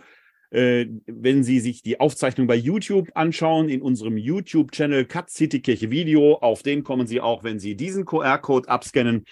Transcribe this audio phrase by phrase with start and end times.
[0.52, 6.36] wenn Sie sich die Aufzeichnung bei YouTube anschauen, in unserem YouTube-Channel Cut City Kirche Video.
[6.36, 9.26] Auf den kommen Sie auch, wenn Sie diesen QR-Code abscannen.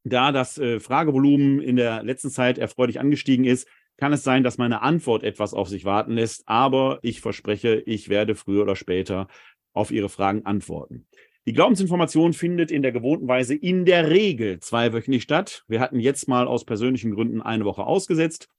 [0.03, 4.57] Da das äh, Fragevolumen in der letzten Zeit erfreulich angestiegen ist, kann es sein, dass
[4.57, 6.43] meine Antwort etwas auf sich warten lässt.
[6.47, 9.27] Aber ich verspreche, ich werde früher oder später
[9.73, 11.07] auf Ihre Fragen antworten.
[11.47, 15.63] Die Glaubensinformation findet in der gewohnten Weise in der Regel zweiwöchentlich statt.
[15.67, 18.49] Wir hatten jetzt mal aus persönlichen Gründen eine Woche ausgesetzt.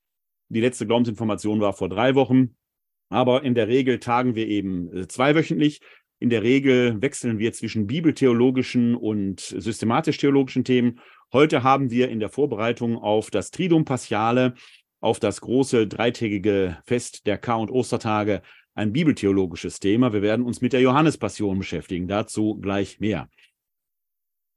[0.51, 2.55] Die letzte Glaubensinformation war vor drei Wochen.
[3.09, 5.81] Aber in der Regel tagen wir eben äh, zweiwöchentlich.
[6.21, 11.01] In der Regel wechseln wir zwischen bibeltheologischen und systematisch-theologischen Themen.
[11.33, 14.55] Heute haben wir in der Vorbereitung auf das Triduum Paschale,
[15.01, 18.43] auf das große dreitägige Fest der Kar- und Ostertage,
[18.77, 20.13] ein bibeltheologisches Thema.
[20.13, 22.07] Wir werden uns mit der Johannespassion beschäftigen.
[22.07, 23.29] Dazu gleich mehr.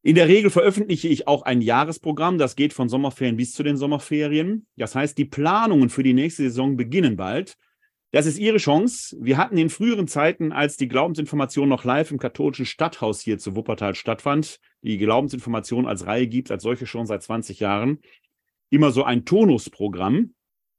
[0.01, 2.37] In der Regel veröffentliche ich auch ein Jahresprogramm.
[2.37, 4.67] Das geht von Sommerferien bis zu den Sommerferien.
[4.75, 7.57] Das heißt, die Planungen für die nächste Saison beginnen bald.
[8.11, 9.15] Das ist Ihre Chance.
[9.21, 13.55] Wir hatten in früheren Zeiten, als die Glaubensinformation noch live im katholischen Stadthaus hier zu
[13.55, 17.99] Wuppertal stattfand, die Glaubensinformation als Reihe gibt, als solche schon seit 20 Jahren,
[18.69, 20.33] immer so ein Tonusprogramm.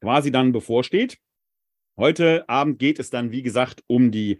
[0.00, 1.18] quasi dann bevorsteht.
[2.00, 4.38] Heute Abend geht es dann, wie gesagt, um die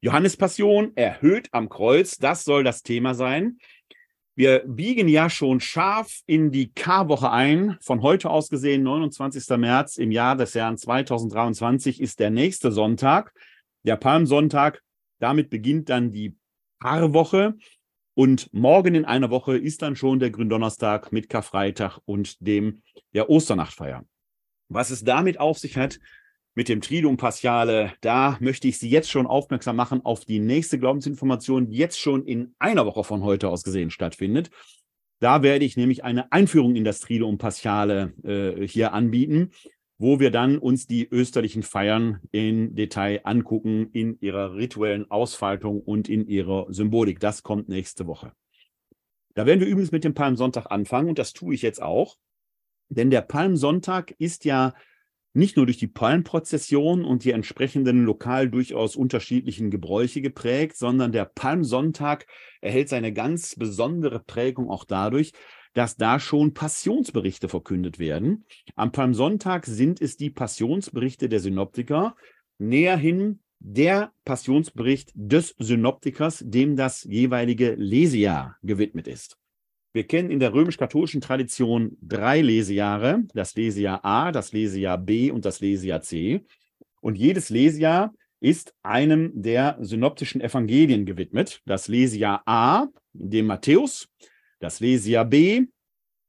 [0.00, 2.16] Johannespassion erhöht am Kreuz.
[2.16, 3.58] Das soll das Thema sein.
[4.34, 7.78] Wir biegen ja schon scharf in die K-Woche ein.
[7.82, 9.48] Von heute aus gesehen, 29.
[9.58, 13.32] März im Jahr des Jahres 2023 ist der nächste Sonntag,
[13.84, 14.82] der Palmsonntag.
[15.20, 16.34] Damit beginnt dann die
[16.80, 17.54] Paarwoche.
[18.14, 22.82] Und morgen in einer Woche ist dann schon der Gründonnerstag mit Karfreitag und dem
[23.14, 24.04] der Osternachtfeier.
[24.68, 26.00] Was es damit auf sich hat,
[26.58, 27.92] mit dem Triduum Paschale.
[28.00, 32.24] Da möchte ich Sie jetzt schon aufmerksam machen auf die nächste Glaubensinformation, die jetzt schon
[32.24, 34.50] in einer Woche von heute aus gesehen stattfindet.
[35.20, 39.52] Da werde ich nämlich eine Einführung in das Triduum Paschale äh, hier anbieten.
[40.00, 46.08] wo wir dann uns die österlichen Feiern in Detail angucken, in ihrer rituellen Ausfaltung und
[46.08, 47.18] in ihrer Symbolik.
[47.18, 48.32] Das kommt nächste Woche.
[49.34, 52.16] Da werden wir übrigens mit dem Palmsonntag anfangen und das tue ich jetzt auch.
[52.88, 54.72] Denn der Palmsonntag ist ja
[55.32, 61.26] nicht nur durch die Palmprozession und die entsprechenden lokal durchaus unterschiedlichen Gebräuche geprägt, sondern der
[61.26, 62.26] Palmsonntag
[62.60, 65.32] erhält seine ganz besondere Prägung auch dadurch,
[65.74, 68.44] dass da schon Passionsberichte verkündet werden.
[68.74, 72.16] Am Palmsonntag sind es die Passionsberichte der Synoptiker,
[72.58, 79.38] näherhin der Passionsbericht des Synoptikers, dem das jeweilige Lesejahr gewidmet ist.
[79.92, 85.44] Wir kennen in der römisch-katholischen Tradition drei Lesejahre, das Lesejahr A, das Lesejahr B und
[85.44, 86.44] das Lesejahr C.
[87.00, 91.62] Und jedes Lesejahr ist einem der synoptischen Evangelien gewidmet.
[91.64, 94.08] Das Lesejahr A, dem Matthäus,
[94.60, 95.66] das Lesejahr B,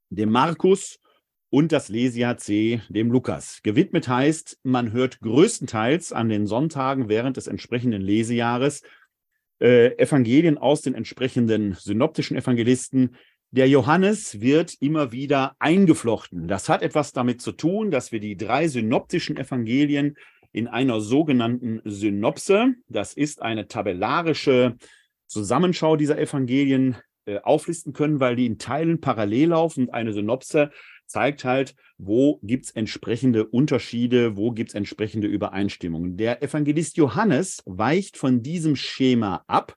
[0.10, 1.00] dem Markus
[1.50, 3.62] und das Lesejahr C, dem Lukas.
[3.64, 8.84] Gewidmet heißt, man hört größtenteils an den Sonntagen während des entsprechenden Lesejahres
[9.60, 13.16] äh, Evangelien aus den entsprechenden synoptischen Evangelisten.
[13.52, 16.48] Der Johannes wird immer wieder eingeflochten.
[16.48, 20.18] Das hat etwas damit zu tun, dass wir die drei synoptischen Evangelien
[20.52, 24.78] in einer sogenannten Synopse, das ist eine tabellarische
[25.28, 30.72] Zusammenschau dieser Evangelien, äh, auflisten können, weil die in Teilen parallel laufen eine Synopse
[31.10, 36.18] zeigt halt, wo gibt es entsprechende Unterschiede, wo gibt es entsprechende Übereinstimmungen.
[36.18, 39.76] Der Evangelist Johannes weicht von diesem Schema ab.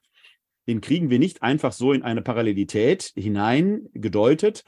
[0.67, 4.63] Den kriegen wir nicht einfach so in eine Parallelität hineingedeutet.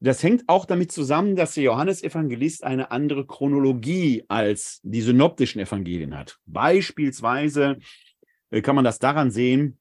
[0.00, 6.16] Das hängt auch damit zusammen, dass der Johannesevangelist eine andere Chronologie als die synoptischen Evangelien
[6.16, 6.38] hat.
[6.46, 7.78] Beispielsweise
[8.50, 9.78] äh, kann man das daran sehen,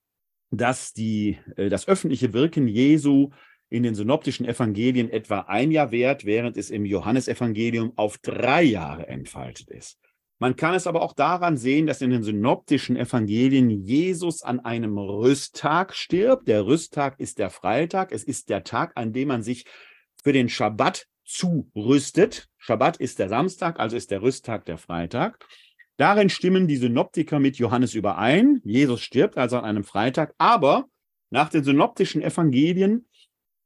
[0.51, 3.31] dass die, äh, das öffentliche Wirken Jesu
[3.69, 9.07] in den synoptischen Evangelien etwa ein Jahr währt, während es im Johannesevangelium auf drei Jahre
[9.07, 9.99] entfaltet ist.
[10.37, 14.97] Man kann es aber auch daran sehen, dass in den synoptischen Evangelien Jesus an einem
[14.97, 16.47] Rüsttag stirbt.
[16.47, 18.11] Der Rüsttag ist der Freitag.
[18.11, 19.65] Es ist der Tag, an dem man sich
[20.21, 22.49] für den Schabbat zurüstet.
[22.57, 25.45] Schabbat ist der Samstag, also ist der Rüsttag der Freitag.
[25.97, 28.59] Darin stimmen die Synoptiker mit Johannes überein.
[28.65, 30.85] Jesus stirbt also an einem Freitag, aber
[31.29, 33.07] nach den synoptischen Evangelien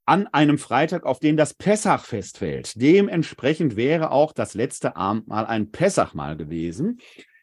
[0.09, 2.81] an einem Freitag, auf den das Pessachfest fällt.
[2.81, 6.99] Dementsprechend wäre auch das letzte Abendmahl ein Pessachmahl gewesen.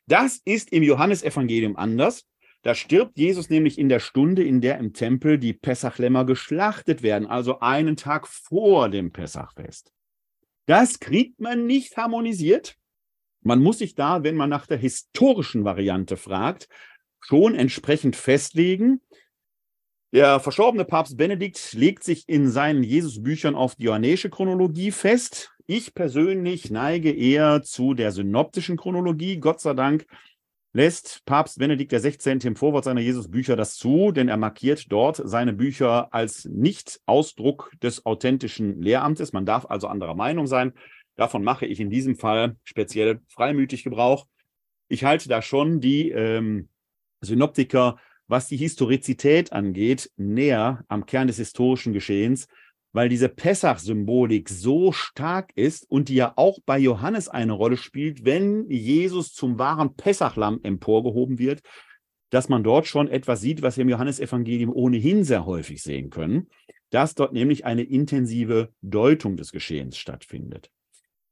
[0.08, 2.24] Das ist im Johannesevangelium anders.
[2.62, 7.28] Da stirbt Jesus nämlich in der Stunde, in der im Tempel die Pessachlämmer geschlachtet werden,
[7.28, 9.92] also einen Tag vor dem Pessachfest.
[10.66, 12.74] Das kriegt man nicht harmonisiert.
[13.42, 16.68] Man muss sich da, wenn man nach der historischen Variante fragt,
[17.20, 19.00] schon entsprechend festlegen.
[20.16, 25.52] Der verstorbene Papst Benedikt legt sich in seinen Jesusbüchern auf die johannäische Chronologie fest.
[25.66, 29.36] Ich persönlich neige eher zu der synoptischen Chronologie.
[29.36, 30.06] Gott sei Dank
[30.72, 32.38] lässt Papst Benedikt XVI.
[32.46, 37.70] im Vorwort seiner Jesusbücher das zu, denn er markiert dort seine Bücher als nicht Ausdruck
[37.82, 39.34] des authentischen Lehramtes.
[39.34, 40.72] Man darf also anderer Meinung sein.
[41.16, 44.26] Davon mache ich in diesem Fall speziell freimütig Gebrauch.
[44.88, 46.70] Ich halte da schon die ähm,
[47.20, 47.98] Synoptiker,
[48.28, 52.49] was die Historizität angeht, näher am Kern des historischen Geschehens,
[52.93, 58.25] weil diese Pessach-Symbolik so stark ist und die ja auch bei Johannes eine Rolle spielt,
[58.25, 61.61] wenn Jesus zum wahren Pessachlamm emporgehoben wird,
[62.31, 66.49] dass man dort schon etwas sieht, was wir im Johannesevangelium ohnehin sehr häufig sehen können,
[66.90, 70.71] dass dort nämlich eine intensive Deutung des Geschehens stattfindet.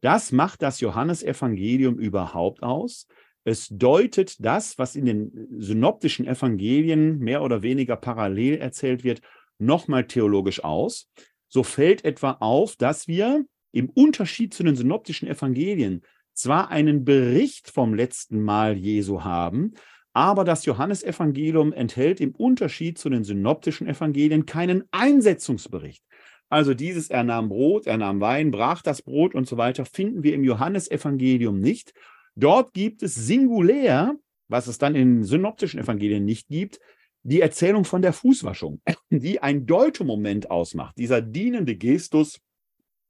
[0.00, 3.06] Das macht das Johannesevangelium überhaupt aus.
[3.44, 9.20] Es deutet das, was in den synoptischen Evangelien mehr oder weniger parallel erzählt wird,
[9.58, 11.10] nochmal theologisch aus.
[11.48, 17.70] So fällt etwa auf, dass wir im Unterschied zu den synoptischen Evangelien zwar einen Bericht
[17.70, 19.74] vom letzten Mal Jesu haben,
[20.14, 26.04] aber das Johannesevangelium enthält im Unterschied zu den synoptischen Evangelien keinen Einsetzungsbericht.
[26.48, 30.22] Also dieses, er nahm Brot, er nahm Wein, brach das Brot und so weiter, finden
[30.22, 31.94] wir im Johannesevangelium nicht.
[32.36, 34.16] Dort gibt es singulär,
[34.48, 36.80] was es dann in synoptischen Evangelien nicht gibt,
[37.22, 42.40] die Erzählung von der Fußwaschung, die ein Deutemoment ausmacht, dieser dienende Gestus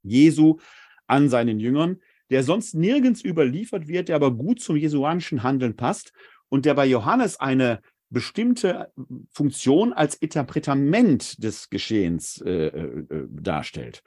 [0.03, 0.59] Jesu
[1.07, 2.01] an seinen Jüngern,
[2.31, 6.13] der sonst nirgends überliefert wird, der aber gut zum jesuanischen Handeln passt
[6.49, 8.93] und der bei Johannes eine bestimmte
[9.31, 14.03] Funktion als Interpretament des Geschehens äh, äh, darstellt.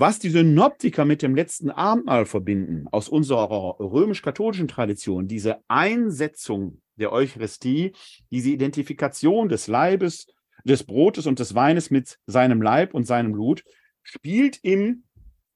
[0.00, 7.10] Was die Synoptiker mit dem letzten Abendmahl verbinden, aus unserer römisch-katholischen Tradition, diese Einsetzung der
[7.10, 7.94] Eucharistie,
[8.30, 10.28] diese Identifikation des Leibes,
[10.62, 13.64] des Brotes und des Weines mit seinem Leib und seinem Blut,
[14.04, 15.02] spielt im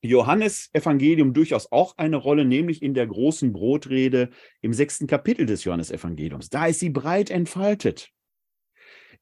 [0.01, 4.31] Johannes Evangelium durchaus auch eine Rolle, nämlich in der großen Brotrede
[4.61, 6.51] im sechsten Kapitel des Johannes Evangeliums.
[6.51, 8.11] Da ist sie breit entfaltet.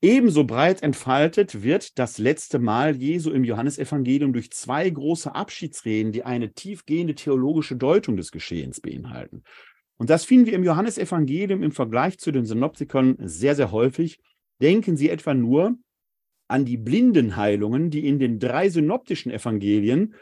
[0.03, 6.25] Ebenso breit entfaltet wird das letzte Mal Jesu im Johannesevangelium durch zwei große Abschiedsreden, die
[6.25, 9.43] eine tiefgehende theologische Deutung des Geschehens beinhalten.
[9.99, 14.21] Und das finden wir im Johannesevangelium im Vergleich zu den Synoptikern sehr, sehr häufig.
[14.63, 15.77] Denken Sie etwa nur
[16.49, 20.15] an die Blindenheilungen, die in den drei synoptischen Evangelien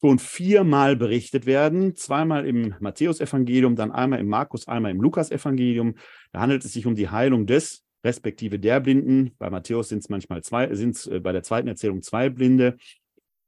[0.00, 1.96] schon viermal berichtet werden.
[1.96, 5.96] Zweimal im Matthäusevangelium, dann einmal im Markus, einmal im Lukasevangelium.
[6.30, 9.34] Da handelt es sich um die Heilung des respektive der Blinden.
[9.38, 12.78] Bei Matthäus sind es manchmal zwei, sind es äh, bei der zweiten Erzählung zwei Blinde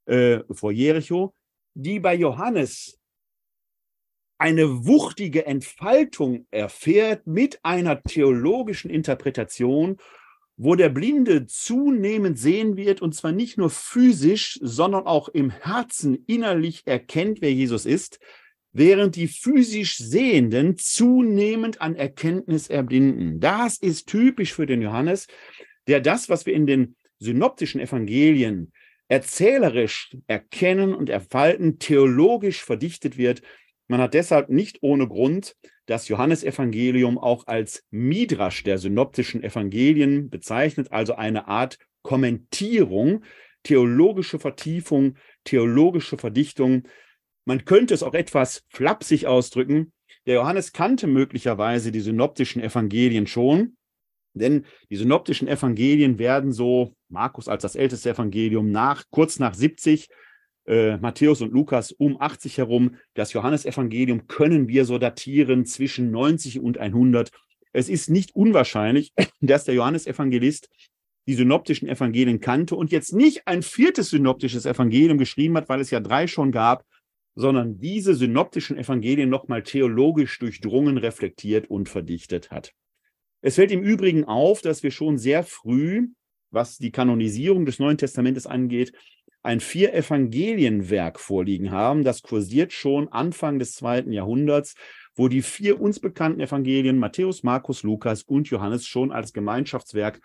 [0.07, 1.33] äh, vor Jericho,
[1.75, 2.99] die bei Johannes
[4.39, 9.97] eine wuchtige Entfaltung erfährt mit einer theologischen Interpretation,
[10.57, 16.25] wo der Blinde zunehmend sehen wird, und zwar nicht nur physisch, sondern auch im Herzen
[16.27, 18.19] innerlich erkennt, wer Jesus ist,
[18.73, 23.41] während die physisch Sehenden zunehmend an Erkenntnis erblinden.
[23.41, 25.27] Das ist typisch für den Johannes,
[25.87, 28.73] der das, was wir in den synoptischen Evangelien
[29.09, 33.43] erzählerisch erkennen und erfalten, theologisch verdichtet wird.
[33.89, 35.57] Man hat deshalb nicht ohne Grund
[35.87, 43.25] das Johannesevangelium auch als Midrasch der synoptischen Evangelien bezeichnet, also eine Art Kommentierung,
[43.63, 46.83] theologische Vertiefung, theologische Verdichtung
[47.49, 49.95] man könnte es auch etwas flapsig ausdrücken.
[50.27, 53.79] Der Johannes kannte möglicherweise die synoptischen Evangelien schon,
[54.35, 60.11] denn die synoptischen Evangelien werden so, Markus als das älteste Evangelium, nach, kurz nach 70,
[60.67, 62.97] äh, Matthäus und Lukas um 80 herum.
[63.15, 67.31] Das Johannesevangelium können wir so datieren zwischen 90 und 100.
[67.73, 70.69] Es ist nicht unwahrscheinlich, dass der Johannesevangelist
[71.27, 75.91] die synoptischen Evangelien kannte und jetzt nicht ein viertes synoptisches Evangelium geschrieben hat, weil es
[75.91, 76.85] ja drei schon gab,
[77.39, 82.73] sondern diese synoptischen Evangelien nochmal theologisch durchdrungen, reflektiert und verdichtet hat.
[83.43, 86.09] Es fällt im Übrigen auf, dass wir schon sehr früh,
[86.51, 88.93] was die Kanonisierung des Neuen Testamentes angeht,
[89.45, 92.03] ein Vier-Evangelienwerk vorliegen haben.
[92.03, 94.75] Das kursiert schon Anfang des zweiten Jahrhunderts,
[95.15, 100.21] wo die vier uns bekannten Evangelien Matthäus, Markus, Lukas und Johannes schon als Gemeinschaftswerk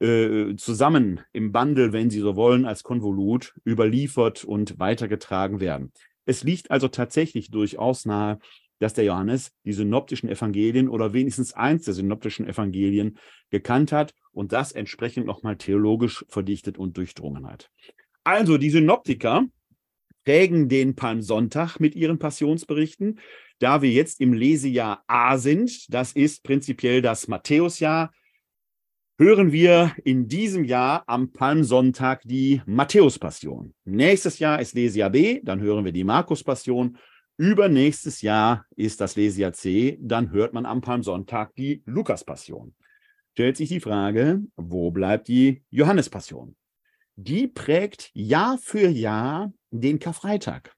[0.00, 5.92] äh, zusammen im Bundle, wenn Sie so wollen, als Konvolut überliefert und weitergetragen werden.
[6.26, 8.38] Es liegt also tatsächlich durchaus nahe,
[8.78, 13.18] dass der Johannes die synoptischen Evangelien oder wenigstens eins der synoptischen Evangelien
[13.50, 17.70] gekannt hat und das entsprechend nochmal theologisch verdichtet und durchdrungen hat.
[18.24, 19.46] Also die Synoptiker
[20.24, 23.20] prägen den Palmsonntag mit ihren Passionsberichten.
[23.60, 28.12] Da wir jetzt im Lesejahr A sind, das ist prinzipiell das Matthäusjahr,
[29.18, 33.72] hören wir in diesem Jahr am Palmsonntag die Matthäus-Passion.
[33.84, 36.98] Nächstes Jahr ist Lesia B, dann hören wir die Markus-Passion.
[37.38, 42.74] Übernächstes Jahr ist das Lesia C, dann hört man am Palmsonntag die Lukas-Passion.
[43.32, 46.54] Stellt sich die Frage, wo bleibt die Johannes-Passion?
[47.16, 50.74] Die prägt Jahr für Jahr den Karfreitag.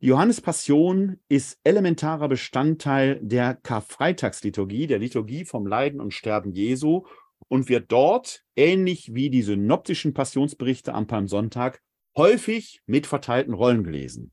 [0.00, 7.04] Die Johannes-Passion ist elementarer Bestandteil der Karfreitagsliturgie, der Liturgie vom Leiden und Sterben Jesu
[7.52, 11.82] und wird dort, ähnlich wie die synoptischen Passionsberichte am Palmsonntag,
[12.16, 14.32] häufig mit verteilten Rollen gelesen.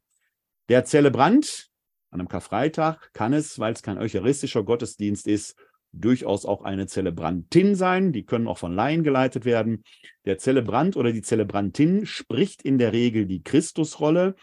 [0.70, 1.68] Der Zelebrant
[2.12, 5.58] an einem Karfreitag kann es, weil es kein eucharistischer Gottesdienst ist,
[5.92, 8.14] durchaus auch eine Zelebrantin sein.
[8.14, 9.84] Die können auch von Laien geleitet werden.
[10.24, 14.36] Der Zelebrant oder die Zelebrantin spricht in der Regel die Christusrolle.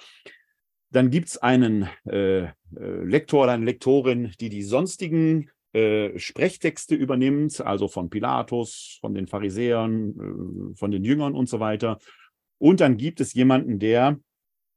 [0.91, 6.95] Dann gibt es einen äh, äh, Lektor oder eine Lektorin, die die sonstigen äh, Sprechtexte
[6.95, 11.99] übernimmt, also von Pilatus, von den Pharisäern, äh, von den Jüngern und so weiter.
[12.59, 14.19] Und dann gibt es jemanden, der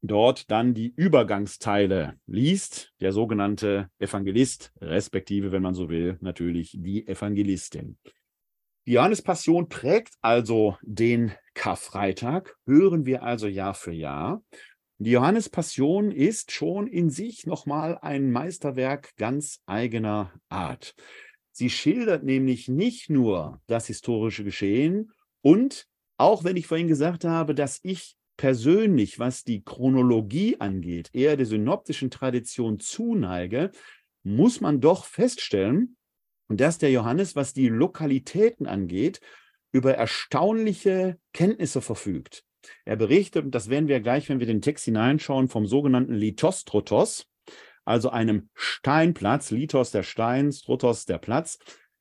[0.01, 7.07] dort dann die Übergangsteile liest, der sogenannte Evangelist, respektive, wenn man so will, natürlich die
[7.07, 7.97] Evangelistin.
[8.85, 14.43] Die Johannespassion prägt also den Karfreitag, hören wir also Jahr für Jahr.
[15.01, 20.93] Die Johannespassion ist schon in sich nochmal ein Meisterwerk ganz eigener Art.
[21.51, 25.87] Sie schildert nämlich nicht nur das historische Geschehen und
[26.17, 31.45] auch wenn ich vorhin gesagt habe, dass ich persönlich, was die Chronologie angeht, eher der
[31.45, 33.71] synoptischen Tradition zuneige,
[34.23, 35.95] muss man doch feststellen,
[36.49, 39.21] dass der Johannes, was die Lokalitäten angeht,
[39.71, 42.43] über erstaunliche Kenntnisse verfügt.
[42.85, 47.27] Er berichtet, und das werden wir gleich, wenn wir den Text hineinschauen, vom sogenannten Lithostrotos,
[47.85, 51.57] also einem Steinplatz, Lithos der Stein, Strotos der Platz,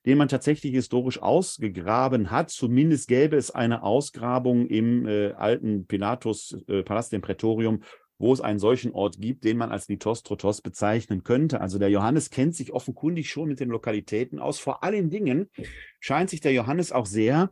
[0.06, 2.50] den man tatsächlich historisch ausgegraben hat.
[2.50, 7.82] Zumindest gäbe es eine Ausgrabung im äh, alten Pilatus-Palast, äh, dem Prätorium,
[8.18, 11.60] wo es einen solchen Ort gibt, den man als Lithostrotos bezeichnen könnte.
[11.60, 14.58] Also der Johannes kennt sich offenkundig schon mit den Lokalitäten aus.
[14.58, 15.50] Vor allen Dingen
[16.00, 17.50] scheint sich der Johannes auch sehr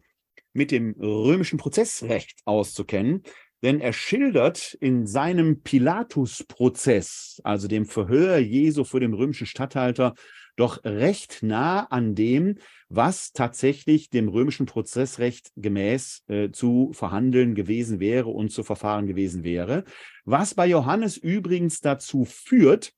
[0.57, 3.23] mit dem römischen Prozessrecht auszukennen,
[3.63, 10.15] denn er schildert in seinem Pilatus-Prozess, also dem Verhör Jesu vor dem römischen Statthalter,
[10.57, 12.59] doch recht nah an dem,
[12.89, 19.45] was tatsächlich dem römischen Prozessrecht gemäß äh, zu verhandeln gewesen wäre und zu verfahren gewesen
[19.45, 19.85] wäre.
[20.25, 22.93] Was bei Johannes übrigens dazu führt,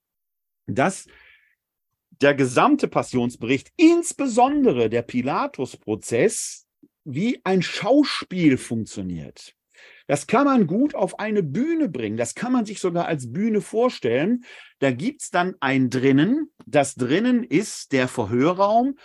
[0.67, 1.07] dass
[2.21, 6.68] der gesamte Passionsbericht, insbesondere der Pilatus-Prozess,
[7.09, 9.55] wie ein Schauspiel funktioniert.
[10.07, 12.17] Das kann man gut auf eine Bühne bringen.
[12.17, 14.45] Das kann man sich sogar als Bühne vorstellen.
[14.79, 16.51] Da gibt es dann ein drinnen.
[16.67, 18.97] Das drinnen ist der Verhörraum.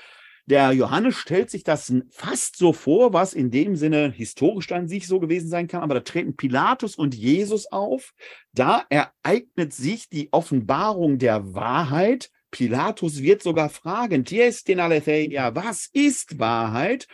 [0.45, 5.07] Der Johannes stellt sich das fast so vor, was in dem Sinne historisch dann sich
[5.07, 5.83] so gewesen sein kann.
[5.83, 8.13] Aber da treten Pilatus und Jesus auf.
[8.53, 12.29] Da ereignet sich die Offenbarung der Wahrheit.
[12.51, 17.07] Pilatus wird sogar fragen, was ist Wahrheit?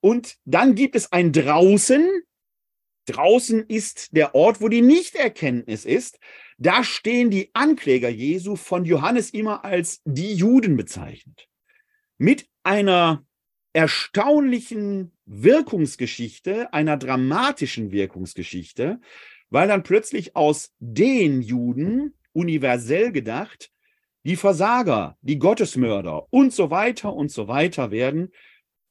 [0.00, 2.08] Und dann gibt es ein draußen,
[3.06, 6.18] Draußen ist der Ort, wo die Nichterkenntnis ist.
[6.58, 11.48] Da stehen die Ankläger Jesu von Johannes immer als die Juden bezeichnet.
[12.18, 13.24] Mit einer
[13.72, 19.00] erstaunlichen Wirkungsgeschichte, einer dramatischen Wirkungsgeschichte,
[19.48, 23.70] weil dann plötzlich aus den Juden, universell gedacht,
[24.22, 28.30] die Versager, die Gottesmörder und so weiter und so weiter werden,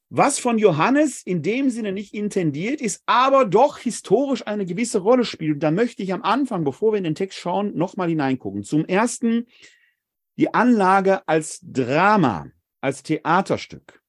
[0.10, 5.24] was von Johannes in dem Sinne nicht intendiert ist, aber doch historisch eine gewisse Rolle
[5.24, 5.62] spielt.
[5.62, 8.64] Da möchte ich am Anfang, bevor wir in den Text schauen, nochmal hineingucken.
[8.64, 9.46] Zum ersten
[10.38, 12.48] die Anlage als Drama,
[12.82, 14.02] als Theaterstück.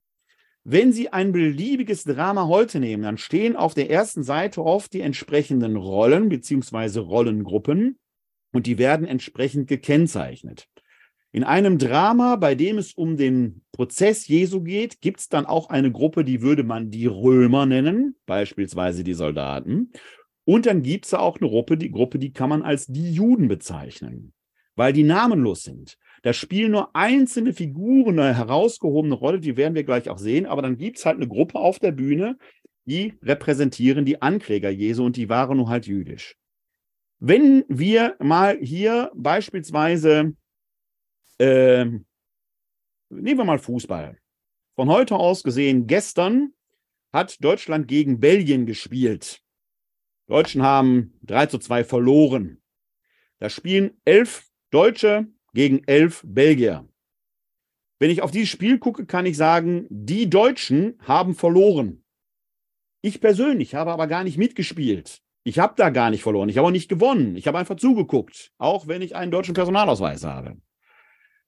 [0.63, 5.01] Wenn Sie ein beliebiges Drama heute nehmen, dann stehen auf der ersten Seite oft die
[5.01, 7.99] entsprechenden Rollen beziehungsweise Rollengruppen
[8.53, 10.69] und die werden entsprechend gekennzeichnet.
[11.33, 15.71] In einem Drama, bei dem es um den Prozess Jesu geht, gibt es dann auch
[15.71, 19.93] eine Gruppe, die würde man die Römer nennen, beispielsweise die Soldaten.
[20.45, 23.47] Und dann gibt es auch eine Gruppe die, Gruppe, die kann man als die Juden
[23.47, 24.33] bezeichnen,
[24.75, 25.97] weil die namenlos sind.
[26.23, 30.63] Da spielen nur einzelne Figuren eine herausgehobene Rolle, die werden wir gleich auch sehen, aber
[30.63, 32.37] dann gibt es halt eine Gruppe auf der Bühne,
[32.87, 36.35] die repräsentieren die Ankläger Jesu und die waren nur halt jüdisch.
[37.21, 40.35] Wenn wir mal hier beispielsweise
[41.41, 42.05] ähm,
[43.09, 44.19] nehmen wir mal Fußball.
[44.77, 46.53] Von heute aus gesehen, gestern
[47.13, 49.43] hat Deutschland gegen Belgien gespielt.
[50.29, 52.63] Die Deutschen haben 3 zu 2 verloren.
[53.39, 56.87] Da spielen elf Deutsche gegen elf Belgier.
[57.99, 62.05] Wenn ich auf dieses Spiel gucke, kann ich sagen, die Deutschen haben verloren.
[63.03, 65.23] Ich persönlich habe aber gar nicht mitgespielt.
[65.43, 66.51] Ich habe da gar nicht verloren.
[66.51, 67.35] Ich habe auch nicht gewonnen.
[67.35, 70.59] Ich habe einfach zugeguckt, auch wenn ich einen deutschen Personalausweis habe.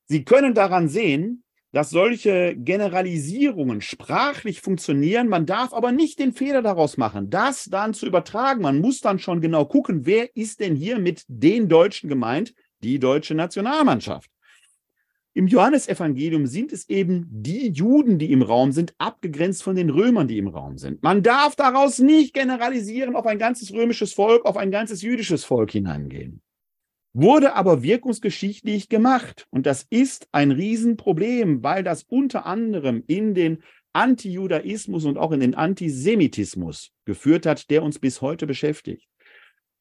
[0.07, 5.29] Sie können daran sehen, dass solche Generalisierungen sprachlich funktionieren.
[5.29, 8.63] Man darf aber nicht den Fehler daraus machen, das dann zu übertragen.
[8.63, 12.55] Man muss dann schon genau gucken, wer ist denn hier mit den Deutschen gemeint?
[12.83, 14.31] Die deutsche Nationalmannschaft.
[15.35, 20.29] Im Johannesevangelium sind es eben die Juden, die im Raum sind, abgegrenzt von den Römern,
[20.29, 21.03] die im Raum sind.
[21.03, 25.71] Man darf daraus nicht generalisieren auf ein ganzes römisches Volk, auf ein ganzes jüdisches Volk
[25.71, 26.43] hineingehen
[27.13, 29.47] wurde aber wirkungsgeschichtlich gemacht.
[29.51, 35.41] Und das ist ein Riesenproblem, weil das unter anderem in den Antijudaismus und auch in
[35.41, 39.07] den Antisemitismus geführt hat, der uns bis heute beschäftigt.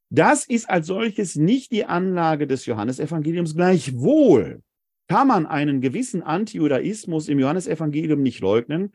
[0.09, 3.55] Das ist als solches nicht die Anlage des Johannesevangeliums.
[3.55, 4.61] Gleichwohl
[5.07, 8.91] kann man einen gewissen Antijudaismus im Johannesevangelium nicht leugnen,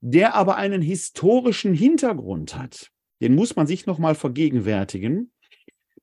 [0.00, 2.90] der aber einen historischen Hintergrund hat.
[3.20, 5.32] Den muss man sich nochmal vergegenwärtigen.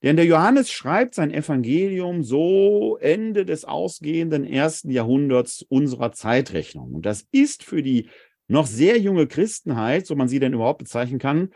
[0.04, 6.94] Denn der Johannes schreibt sein Evangelium so Ende des ausgehenden ersten Jahrhunderts unserer Zeitrechnung.
[6.94, 8.10] Und das ist für die
[8.48, 11.50] noch sehr junge Christenheit, so man sie denn überhaupt bezeichnen kann,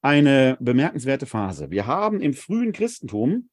[0.00, 1.70] eine bemerkenswerte Phase.
[1.70, 3.48] Wir haben im frühen Christentum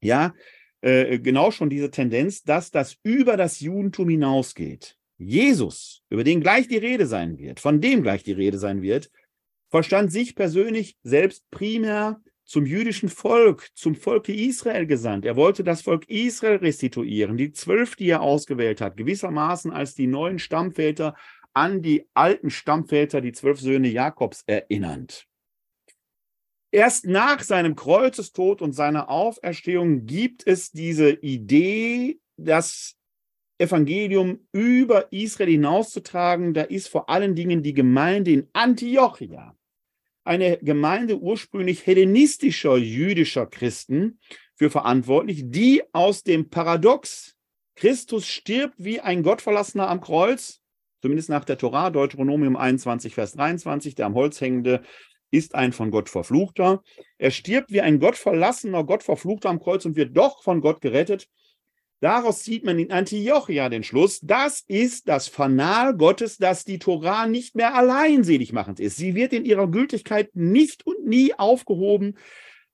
[0.00, 0.34] ja
[0.80, 4.96] äh, genau schon diese Tendenz, dass das über das Judentum hinausgeht.
[5.18, 9.10] Jesus, über den gleich die Rede sein wird, von dem gleich die Rede sein wird,
[9.70, 15.24] verstand sich persönlich selbst primär zum jüdischen Volk, zum Volke Israel gesandt.
[15.24, 20.06] Er wollte das Volk Israel restituieren, die zwölf, die er ausgewählt hat, gewissermaßen als die
[20.06, 21.14] neuen Stammväter
[21.54, 25.26] an die alten Stammväter, die zwölf Söhne Jakobs, erinnernd.
[26.70, 32.96] Erst nach seinem Kreuzestod und seiner Auferstehung gibt es diese Idee, das
[33.58, 36.54] Evangelium über Israel hinauszutragen.
[36.54, 39.54] Da ist vor allen Dingen die Gemeinde in Antiochia
[40.24, 44.18] eine Gemeinde ursprünglich hellenistischer jüdischer Christen
[44.54, 47.36] für verantwortlich, die aus dem Paradox,
[47.74, 50.60] Christus stirbt wie ein Gottverlassener am Kreuz,
[51.00, 54.82] zumindest nach der Torah, Deuteronomium 21, Vers 23, der am Holz hängende
[55.32, 56.82] ist ein von Gott verfluchter.
[57.18, 61.28] Er stirbt wie ein Gottverlassener, Gottverfluchter am Kreuz und wird doch von Gott gerettet.
[62.02, 67.28] Daraus zieht man in Antiochia den Schluss, das ist das Fanal Gottes, das die Torah
[67.28, 68.96] nicht mehr alleinselig machend ist.
[68.96, 72.18] Sie wird in ihrer Gültigkeit nicht und nie aufgehoben,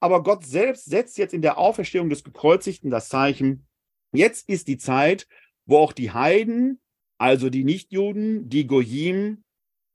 [0.00, 3.66] aber Gott selbst setzt jetzt in der Auferstehung des Gekreuzigten das Zeichen,
[4.12, 5.28] jetzt ist die Zeit,
[5.66, 6.80] wo auch die Heiden,
[7.18, 9.44] also die Nichtjuden, die Goyim,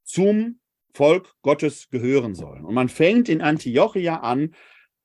[0.03, 0.59] zum
[0.93, 2.65] Volk Gottes gehören sollen.
[2.65, 4.53] Und man fängt in Antiochia an,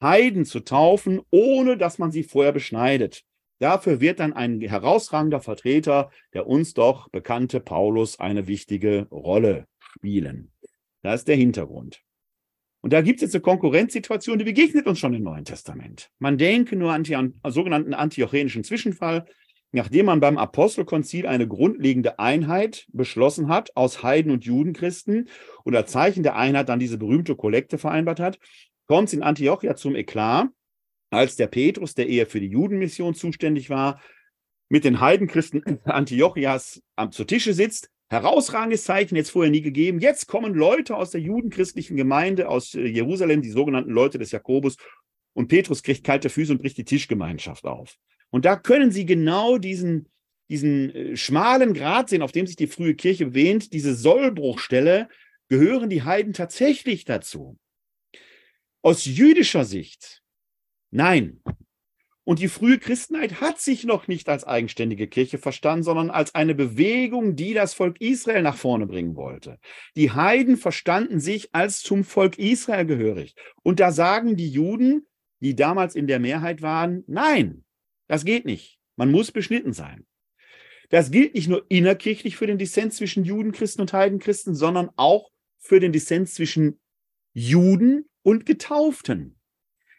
[0.03, 3.25] Heiden zu taufen, ohne dass man sie vorher beschneidet.
[3.59, 10.53] Dafür wird dann ein herausragender Vertreter, der uns doch bekannte Paulus, eine wichtige Rolle spielen.
[11.03, 12.03] Das ist der Hintergrund.
[12.81, 16.11] Und da gibt es jetzt eine Konkurrenzsituation, die begegnet uns schon im Neuen Testament.
[16.19, 19.27] Man denke nur an den sogenannten antiochenischen Zwischenfall,
[19.73, 25.29] nachdem man beim Apostelkonzil eine grundlegende Einheit beschlossen hat aus Heiden und Judenchristen
[25.65, 28.39] und als Zeichen der Einheit dann diese berühmte Kollekte vereinbart hat,
[28.87, 30.49] kommt es in Antiochia zum Eklat,
[31.11, 34.01] als der Petrus, der eher für die Judenmission zuständig war,
[34.69, 37.91] mit den Heidenchristen Antiochias zu Tische sitzt.
[38.11, 40.01] Herausragendes Zeichen, jetzt vorher nie gegeben.
[40.01, 44.77] Jetzt kommen Leute aus der judenchristlichen Gemeinde aus äh, Jerusalem, die sogenannten Leute des Jakobus,
[45.35, 47.97] und Petrus kriegt kalte Füße und bricht die Tischgemeinschaft auf.
[48.31, 50.09] Und da können Sie genau diesen,
[50.49, 55.09] diesen äh, schmalen Grat sehen, auf dem sich die frühe Kirche bewähnt, diese Sollbruchstelle,
[55.49, 57.59] gehören die Heiden tatsächlich dazu.
[58.83, 60.23] Aus jüdischer Sicht
[60.91, 61.41] Nein.
[62.25, 66.55] Und die frühe Christenheit hat sich noch nicht als eigenständige Kirche verstanden, sondern als eine
[66.55, 69.59] Bewegung, die das Volk Israel nach vorne bringen wollte.
[69.97, 73.35] Die Heiden verstanden sich als zum Volk Israel gehörig.
[73.63, 75.07] Und da sagen die Juden,
[75.41, 77.65] die damals in der Mehrheit waren, nein,
[78.09, 78.79] das geht nicht.
[78.97, 80.07] Man muss beschnitten sein.
[80.91, 85.81] Das gilt nicht nur innerkirchlich für den Dissens zwischen Judenchristen und Heidenchristen, sondern auch für
[85.81, 86.79] den Dissens zwischen
[87.33, 89.38] Juden und Getauften.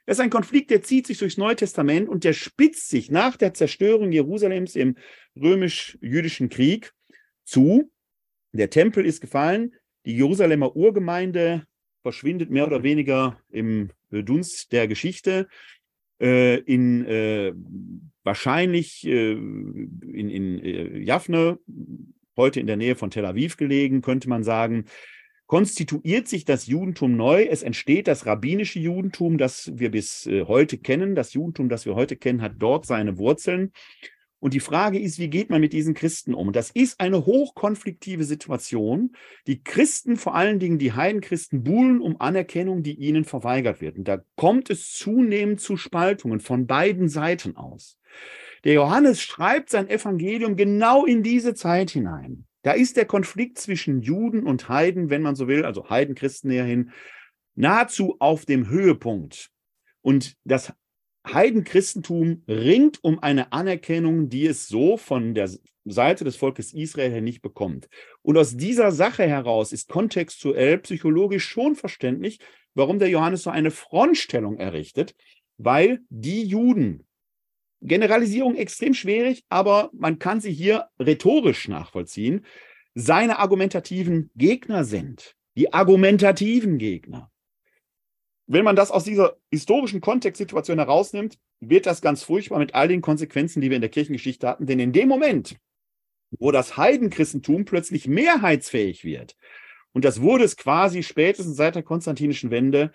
[0.10, 3.38] Das ist ein Konflikt, der zieht sich durchs Neue Testament und der spitzt sich nach
[3.38, 4.96] der Zerstörung Jerusalems im
[5.40, 6.94] römisch-jüdischen Krieg
[7.46, 7.92] zu.
[8.52, 9.76] Der Tempel ist gefallen,
[10.08, 11.68] die Jerusalemer Urgemeinde
[12.02, 15.48] verschwindet mehr oder weniger im Dunst der Geschichte.
[16.20, 17.54] Äh, in äh,
[18.24, 21.60] wahrscheinlich äh, in, in äh, Jaffne,
[22.36, 24.86] heute in der Nähe von Tel Aviv gelegen, könnte man sagen,
[25.50, 27.42] konstituiert sich das Judentum neu.
[27.42, 31.16] Es entsteht das rabbinische Judentum, das wir bis äh, heute kennen.
[31.16, 33.72] Das Judentum, das wir heute kennen, hat dort seine Wurzeln.
[34.40, 36.54] Und die Frage ist, wie geht man mit diesen Christen um?
[36.54, 39.14] Das ist eine hochkonfliktive Situation.
[39.48, 43.98] Die Christen, vor allen Dingen die Heidenchristen, buhlen um Anerkennung, die ihnen verweigert wird.
[43.98, 47.98] Und da kommt es zunehmend zu Spaltungen von beiden Seiten aus.
[48.66, 52.46] Der Johannes schreibt sein Evangelium genau in diese Zeit hinein.
[52.62, 56.92] Da ist der Konflikt zwischen Juden und Heiden, wenn man so will, also Heidenchristen näherhin,
[57.56, 59.50] nahezu auf dem Höhepunkt.
[60.02, 60.74] Und das
[61.28, 65.50] Heidenchristentum ringt um eine Anerkennung, die es so von der
[65.86, 67.88] Seite des Volkes Israel her nicht bekommt.
[68.22, 72.40] Und aus dieser Sache heraus ist kontextuell psychologisch schon verständlich,
[72.74, 75.16] warum der Johannes so eine Frontstellung errichtet,
[75.58, 77.06] weil die Juden,
[77.82, 82.46] Generalisierung extrem schwierig, aber man kann sie hier rhetorisch nachvollziehen,
[82.94, 85.36] seine argumentativen Gegner sind.
[85.56, 87.32] Die argumentativen Gegner.
[88.48, 93.02] Wenn man das aus dieser historischen Kontextsituation herausnimmt, wird das ganz furchtbar mit all den
[93.02, 94.66] Konsequenzen, die wir in der Kirchengeschichte hatten.
[94.66, 95.58] Denn in dem Moment,
[96.32, 99.36] wo das Heidenchristentum plötzlich mehrheitsfähig wird,
[99.92, 102.92] und das wurde es quasi spätestens seit der konstantinischen Wende,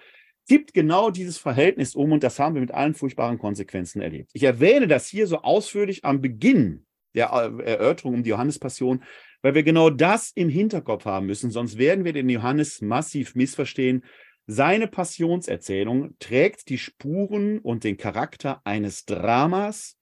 [0.48, 4.30] kippt genau dieses Verhältnis um und das haben wir mit allen furchtbaren Konsequenzen erlebt.
[4.34, 9.02] Ich erwähne das hier so ausführlich am Beginn der Erörterung um die Johannespassion,
[9.42, 14.04] weil wir genau das im Hinterkopf haben müssen, sonst werden wir den Johannes massiv missverstehen.
[14.46, 19.96] Seine Passionserzählung trägt die Spuren und den Charakter eines Dramas.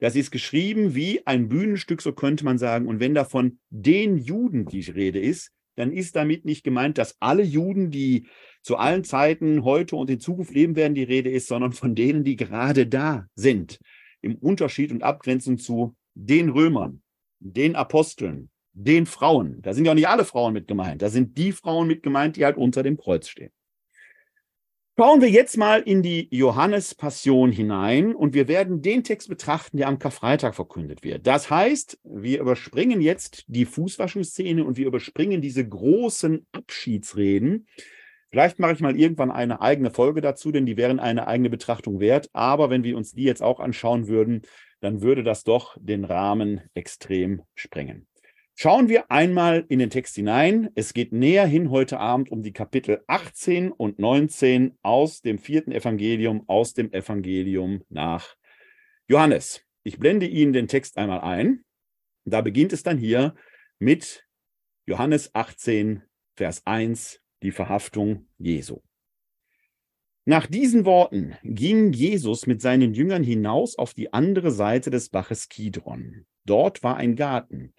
[0.00, 2.88] Das ist geschrieben wie ein Bühnenstück, so könnte man sagen.
[2.88, 7.42] Und wenn davon den Juden die Rede ist, dann ist damit nicht gemeint, dass alle
[7.42, 8.26] Juden, die
[8.62, 12.24] zu allen Zeiten, heute und in Zukunft leben werden, die Rede ist, sondern von denen,
[12.24, 13.78] die gerade da sind.
[14.20, 17.02] Im Unterschied und Abgrenzung zu den Römern,
[17.38, 19.62] den Aposteln, den Frauen.
[19.62, 21.02] Da sind ja auch nicht alle Frauen mit gemeint.
[21.02, 23.52] Da sind die Frauen mit gemeint, die halt unter dem Kreuz stehen.
[25.00, 29.88] Schauen wir jetzt mal in die Johannes-Passion hinein und wir werden den Text betrachten, der
[29.88, 31.26] am Karfreitag verkündet wird.
[31.26, 37.66] Das heißt, wir überspringen jetzt die Fußwaschungsszene und wir überspringen diese großen Abschiedsreden,
[38.28, 41.98] Vielleicht mache ich mal irgendwann eine eigene Folge dazu, denn die wären eine eigene Betrachtung
[41.98, 42.28] wert.
[42.32, 44.42] Aber wenn wir uns die jetzt auch anschauen würden,
[44.80, 48.06] dann würde das doch den Rahmen extrem sprengen.
[48.62, 50.68] Schauen wir einmal in den Text hinein.
[50.74, 55.72] Es geht näher hin heute Abend um die Kapitel 18 und 19 aus dem vierten
[55.72, 58.36] Evangelium, aus dem Evangelium nach
[59.08, 59.62] Johannes.
[59.82, 61.64] Ich blende Ihnen den Text einmal ein.
[62.26, 63.34] Da beginnt es dann hier
[63.78, 64.26] mit
[64.84, 66.02] Johannes 18,
[66.36, 68.82] Vers 1, die Verhaftung Jesu.
[70.26, 75.48] Nach diesen Worten ging Jesus mit seinen Jüngern hinaus auf die andere Seite des Baches
[75.48, 76.26] Kidron.
[76.44, 77.72] Dort war ein Garten.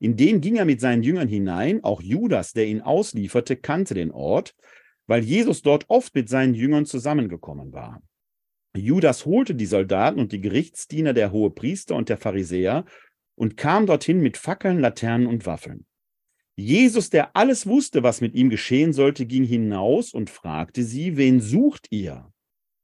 [0.00, 1.84] In den ging er mit seinen Jüngern hinein.
[1.84, 4.54] Auch Judas, der ihn auslieferte, kannte den Ort,
[5.06, 8.02] weil Jesus dort oft mit seinen Jüngern zusammengekommen war.
[8.76, 12.84] Judas holte die Soldaten und die Gerichtsdiener der Hohepriester und der Pharisäer
[13.34, 15.86] und kam dorthin mit Fackeln, Laternen und Waffeln.
[16.56, 21.40] Jesus, der alles wusste, was mit ihm geschehen sollte, ging hinaus und fragte sie, wen
[21.40, 22.32] sucht ihr?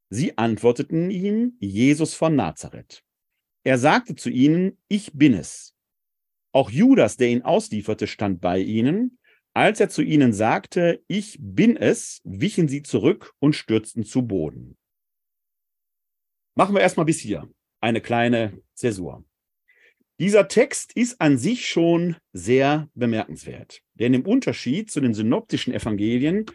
[0.08, 3.02] Sie antworteten ihm, Jesus von Nazareth.
[3.64, 5.75] Er sagte zu ihnen, ich bin es.
[6.56, 9.18] Auch Judas, der ihn auslieferte, stand bei ihnen.
[9.52, 14.78] Als er zu ihnen sagte, ich bin es, wichen sie zurück und stürzten zu Boden.
[16.54, 17.46] Machen wir erstmal bis hier
[17.82, 19.22] eine kleine Zäsur.
[20.18, 26.46] Dieser Text ist an sich schon sehr bemerkenswert, denn im Unterschied zu den synoptischen Evangelien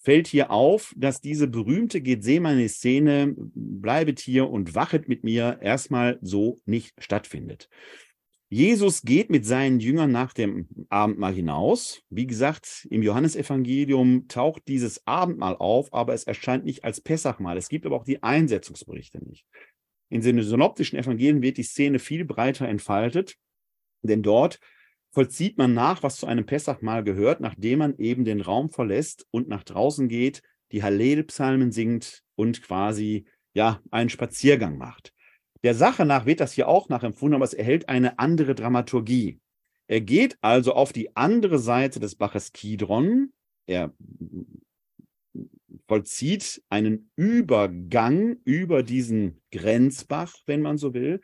[0.00, 6.58] fällt hier auf, dass diese berühmte Gethsemane-Szene, bleibet hier und wachet mit mir, erstmal so
[6.66, 7.68] nicht stattfindet.
[8.54, 12.02] Jesus geht mit seinen Jüngern nach dem Abendmahl hinaus.
[12.08, 17.56] Wie gesagt, im Johannesevangelium taucht dieses Abendmahl auf, aber es erscheint nicht als Pessachmahl.
[17.56, 19.44] Es gibt aber auch die Einsetzungsberichte nicht.
[20.08, 23.34] In den synoptischen Evangelien wird die Szene viel breiter entfaltet,
[24.02, 24.60] denn dort
[25.10, 29.48] vollzieht man nach, was zu einem Pessachmahl gehört, nachdem man eben den Raum verlässt und
[29.48, 35.12] nach draußen geht, die Hallel-Psalmen singt und quasi ja einen Spaziergang macht.
[35.64, 39.40] Der Sache nach wird das hier auch nachempfunden, aber es erhält eine andere Dramaturgie.
[39.86, 43.32] Er geht also auf die andere Seite des Baches Kidron.
[43.66, 43.94] Er
[45.88, 51.22] vollzieht einen Übergang über diesen Grenzbach, wenn man so will,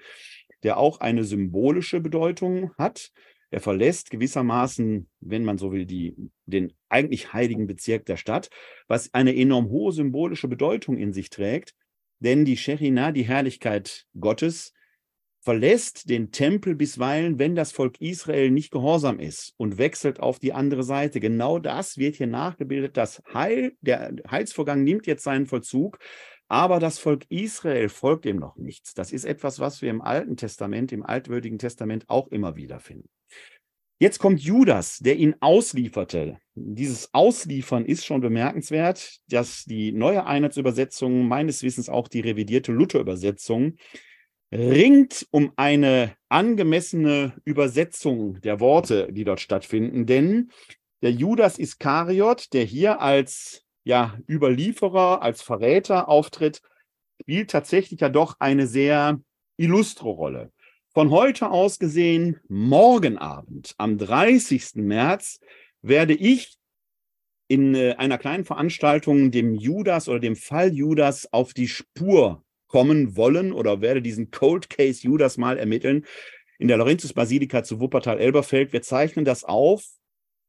[0.62, 3.12] der auch eine symbolische Bedeutung hat.
[3.50, 8.48] Er verlässt gewissermaßen, wenn man so will, die, den eigentlich heiligen Bezirk der Stadt,
[8.88, 11.74] was eine enorm hohe symbolische Bedeutung in sich trägt,
[12.20, 14.72] denn die Scherina, die Herrlichkeit Gottes,
[15.42, 20.52] verlässt den Tempel bisweilen, wenn das Volk Israel nicht gehorsam ist und wechselt auf die
[20.52, 21.18] andere Seite.
[21.18, 22.96] Genau das wird hier nachgebildet.
[22.96, 25.98] Das Heil, der Heilsvorgang nimmt jetzt seinen Vollzug,
[26.48, 28.92] aber das Volk Israel folgt ihm noch nichts.
[28.92, 33.08] Das ist etwas, was wir im Alten Testament, im altwürdigen Testament auch immer wieder finden.
[34.02, 36.38] Jetzt kommt Judas, der ihn auslieferte.
[36.54, 43.76] Dieses Ausliefern ist schon bemerkenswert, dass die neue Einheitsübersetzung, meines Wissens auch die revidierte Luther-Übersetzung,
[44.50, 50.06] ringt um eine angemessene Übersetzung der Worte, die dort stattfinden.
[50.06, 50.50] Denn
[51.02, 56.62] der Judas Iskariot, der hier als ja, Überlieferer, als Verräter auftritt,
[57.20, 59.20] spielt tatsächlich ja doch eine sehr
[59.58, 60.52] illustre Rolle.
[60.92, 64.74] Von heute aus gesehen, morgen Abend, am 30.
[64.74, 65.38] März,
[65.82, 66.58] werde ich
[67.46, 73.16] in äh, einer kleinen Veranstaltung dem Judas oder dem Fall Judas auf die Spur kommen
[73.16, 76.06] wollen oder werde diesen Cold Case Judas mal ermitteln
[76.58, 78.72] in der Laurentius Basilika zu Wuppertal-Elberfeld.
[78.72, 79.84] Wir zeichnen das auf,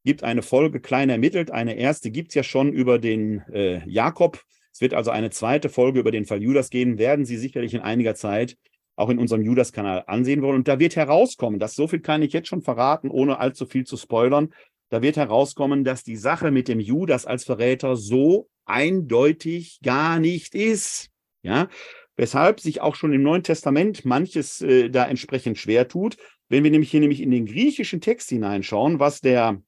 [0.02, 1.52] gibt eine Folge klein ermittelt.
[1.52, 4.42] Eine erste gibt es ja schon über den äh, Jakob.
[4.72, 7.80] Es wird also eine zweite Folge über den Fall Judas gehen, werden Sie sicherlich in
[7.80, 8.56] einiger Zeit
[8.96, 10.56] auch in unserem Judas-Kanal ansehen wollen.
[10.56, 13.84] Und da wird herauskommen, dass so viel kann ich jetzt schon verraten, ohne allzu viel
[13.84, 14.52] zu spoilern.
[14.90, 20.54] Da wird herauskommen, dass die Sache mit dem Judas als Verräter so eindeutig gar nicht
[20.54, 21.08] ist.
[21.42, 21.68] Ja,
[22.16, 26.16] weshalb sich auch schon im Neuen Testament manches äh, da entsprechend schwer tut.
[26.48, 29.62] Wenn wir nämlich hier nämlich in den griechischen Text hineinschauen, was der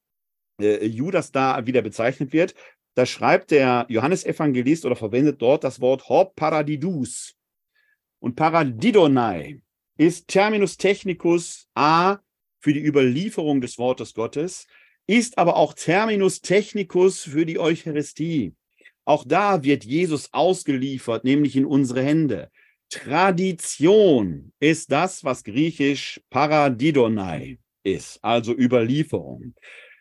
[0.61, 2.55] äh, Judas da wieder bezeichnet wird,
[2.95, 7.35] da schreibt der Johannesevangelist oder verwendet dort das Wort Hop Paradidus.
[8.25, 9.61] Und Paradidonai
[9.99, 12.21] ist Terminus technicus A
[12.59, 14.67] für die Überlieferung des Wortes Gottes,
[15.07, 18.55] ist aber auch Terminus technicus für die Eucharistie.
[19.05, 22.51] Auch da wird Jesus ausgeliefert, nämlich in unsere Hände.
[22.89, 29.55] Tradition ist das, was griechisch Paradidonai ist, also Überlieferung.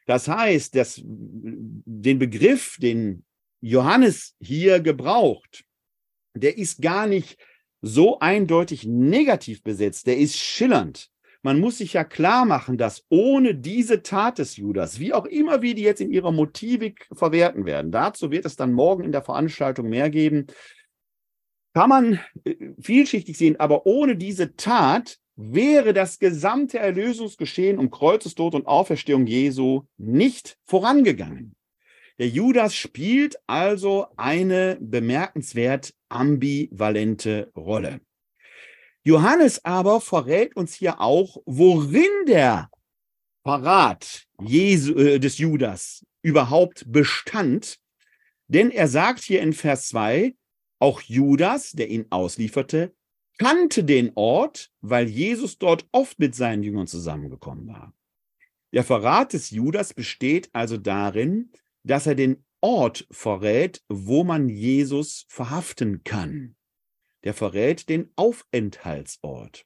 [0.05, 3.25] Das heißt, dass den Begriff, den
[3.59, 5.65] Johannes hier gebraucht,
[6.33, 7.37] der ist gar nicht
[7.83, 11.11] so eindeutig negativ besetzt, der ist schillernd.
[11.45, 15.61] man muss sich ja klar machen, dass ohne diese Tat des Judas, wie auch immer
[15.61, 19.21] wir die jetzt in ihrer Motivik verwerten werden, dazu wird es dann morgen in der
[19.21, 20.47] Veranstaltung mehr geben,
[21.73, 28.55] kann man äh, vielschichtig sehen, aber ohne diese Tat wäre das gesamte Erlösungsgeschehen um Kreuzestod
[28.55, 31.55] und Auferstehung Jesu nicht vorangegangen.
[32.19, 38.01] Der Judas spielt also eine bemerkenswert ambivalente Rolle.
[39.03, 42.69] Johannes aber verrät uns hier auch, worin der
[43.43, 47.79] Verrat Jesu, äh, des Judas überhaupt bestand.
[48.47, 50.35] Denn er sagt hier in Vers 2,
[50.79, 52.93] auch Judas, der ihn auslieferte,
[53.37, 57.93] kannte den Ort, weil Jesus dort oft mit seinen Jüngern zusammengekommen war.
[58.71, 61.51] Der Verrat des Judas besteht also darin,
[61.83, 66.55] dass er den Ort verrät, wo man Jesus verhaften kann.
[67.23, 69.65] Der verrät den Aufenthaltsort.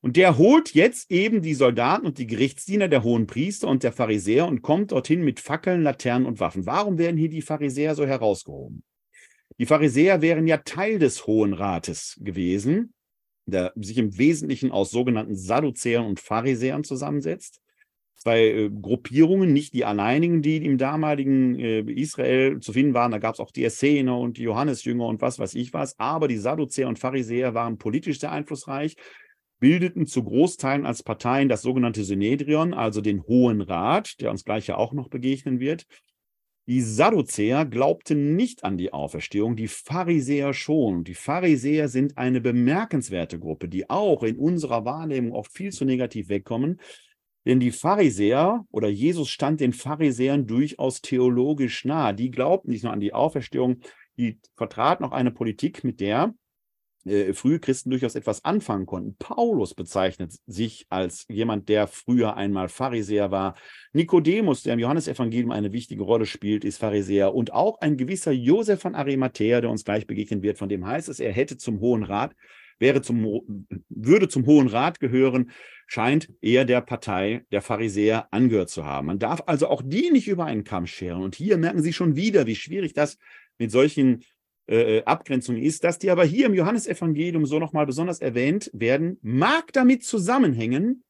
[0.00, 3.92] Und der holt jetzt eben die Soldaten und die Gerichtsdiener der hohen Priester und der
[3.92, 6.66] Pharisäer und kommt dorthin mit Fackeln, Laternen und Waffen.
[6.66, 8.84] Warum werden hier die Pharisäer so herausgehoben?
[9.58, 12.94] Die Pharisäer wären ja Teil des Hohen Rates gewesen,
[13.46, 17.60] der sich im Wesentlichen aus sogenannten Sadduzäern und Pharisäern zusammensetzt.
[18.18, 23.12] Zwei äh, Gruppierungen, nicht die alleinigen, die im damaligen äh, Israel zu finden waren.
[23.12, 25.98] Da gab es auch die Essener und die Johannesjünger und was weiß ich was.
[25.98, 28.96] Aber die Sadduzäer und Pharisäer waren politisch sehr einflussreich,
[29.60, 34.66] bildeten zu Großteilen als Parteien das sogenannte Synedrion, also den Hohen Rat, der uns gleich
[34.66, 35.86] ja auch noch begegnen wird.
[36.68, 41.02] Die Sadduzäer glaubten nicht an die Auferstehung, die Pharisäer schon.
[41.02, 46.28] Die Pharisäer sind eine bemerkenswerte Gruppe, die auch in unserer Wahrnehmung oft viel zu negativ
[46.28, 46.78] wegkommen.
[47.48, 52.14] Denn die Pharisäer oder Jesus stand den Pharisäern durchaus theologisch nahe.
[52.14, 53.80] Die glaubten nicht nur an die Auferstehung,
[54.18, 56.34] die vertraten auch eine Politik, mit der
[57.06, 59.16] äh, frühe Christen durchaus etwas anfangen konnten.
[59.18, 63.54] Paulus bezeichnet sich als jemand, der früher einmal Pharisäer war.
[63.94, 67.34] Nikodemus, der im Johannesevangelium eine wichtige Rolle spielt, ist Pharisäer.
[67.34, 71.08] Und auch ein gewisser Josef von Arimathea, der uns gleich begegnen wird, von dem heißt
[71.08, 72.34] es, er hätte zum Hohen Rat,
[72.78, 75.50] wäre zum, würde zum Hohen Rat gehören,
[75.88, 79.06] scheint eher der Partei der Pharisäer angehört zu haben.
[79.08, 81.22] Man darf also auch die nicht über einen Kamm scheren.
[81.22, 83.16] Und hier merken Sie schon wieder, wie schwierig das
[83.58, 84.22] mit solchen
[84.68, 89.18] äh, äh, Abgrenzung ist, dass die aber hier im Johannesevangelium so nochmal besonders erwähnt werden,
[89.22, 91.04] mag damit zusammenhängen,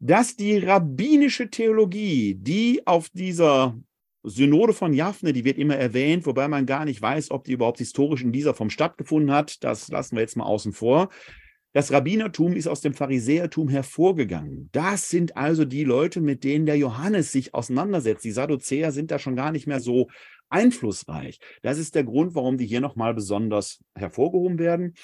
[0.00, 3.78] dass die rabbinische Theologie, die auf dieser
[4.24, 7.78] Synode von Japhne, die wird immer erwähnt, wobei man gar nicht weiß, ob die überhaupt
[7.78, 9.62] historisch in dieser Form stattgefunden hat.
[9.62, 11.08] Das lassen wir jetzt mal außen vor.
[11.72, 14.68] Das Rabbinertum ist aus dem Pharisäertum hervorgegangen.
[14.72, 18.24] Das sind also die Leute, mit denen der Johannes sich auseinandersetzt.
[18.24, 20.08] Die Sadduzäer sind da schon gar nicht mehr so
[20.50, 21.40] einflussreich.
[21.62, 24.94] Das ist der Grund, warum die hier nochmal besonders hervorgehoben werden.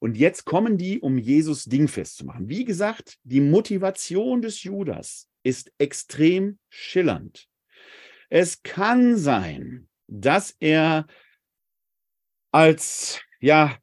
[0.00, 2.48] Und jetzt kommen die, um Jesus dingfest zu machen.
[2.48, 7.48] Wie gesagt, die Motivation des Judas ist extrem schillernd.
[8.28, 11.06] Es kann sein, dass er
[12.50, 13.76] als ja,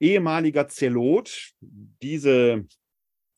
[0.00, 2.66] ehemaliger Zelot, diese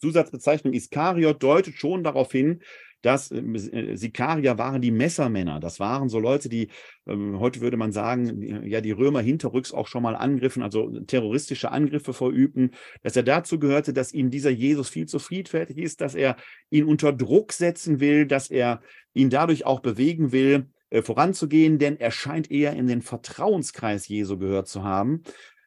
[0.00, 2.60] Zusatzbezeichnung Iskariot deutet schon darauf hin,
[3.02, 5.60] dass äh, äh, Sikarier waren die Messermänner.
[5.60, 6.68] Das waren so Leute, die,
[7.06, 11.70] ähm, heute würde man sagen, ja, die Römer hinterrücks auch schon mal angriffen, also terroristische
[11.70, 16.14] Angriffe verübten, dass er dazu gehörte, dass ihm dieser Jesus viel zu friedfertig ist, dass
[16.14, 16.36] er
[16.70, 18.82] ihn unter Druck setzen will, dass er
[19.14, 24.38] ihn dadurch auch bewegen will, äh, voranzugehen, denn er scheint eher in den Vertrauenskreis Jesu
[24.38, 25.22] gehört zu haben.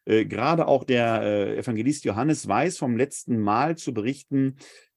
[0.10, 4.56] Äh, gerade auch der äh, Evangelist Johannes weiß vom letzten Mal zu berichten,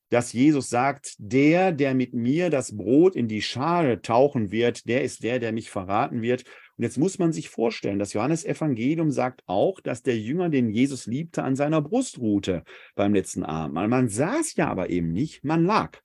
[0.09, 5.05] dass Jesus sagt, der, der mit mir das Brot in die Schale tauchen wird, der
[5.05, 6.45] ist der, der mich verraten wird.
[6.77, 10.71] Und jetzt muss man sich vorstellen, das Johannes Evangelium sagt auch, dass der Jünger, den
[10.71, 12.63] Jesus liebte, an seiner Brust ruhte
[12.95, 13.89] beim letzten Abendmahl.
[13.89, 15.99] Man saß ja aber eben nicht, man lag.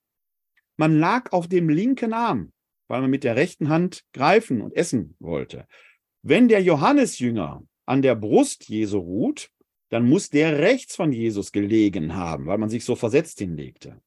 [0.77, 2.51] Man lag auf dem linken Arm,
[2.87, 5.65] weil man mit der rechten Hand greifen und essen wollte.
[6.21, 9.49] Wenn der Johannesjünger an der Brust Jesu ruht,
[9.89, 14.01] dann muss der rechts von Jesus gelegen haben, weil man sich so versetzt hinlegte.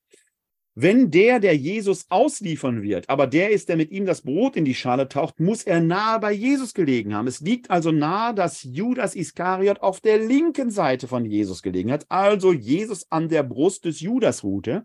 [0.77, 4.64] Wenn der, der Jesus ausliefern wird, aber der ist, der mit ihm das Brot in
[4.64, 7.27] die Schale taucht, muss er nahe bei Jesus gelegen haben.
[7.27, 12.07] Es liegt also nahe, dass Judas Iskariot auf der linken Seite von Jesus gelegen hat,
[12.09, 14.85] also Jesus an der Brust des Judas ruhte.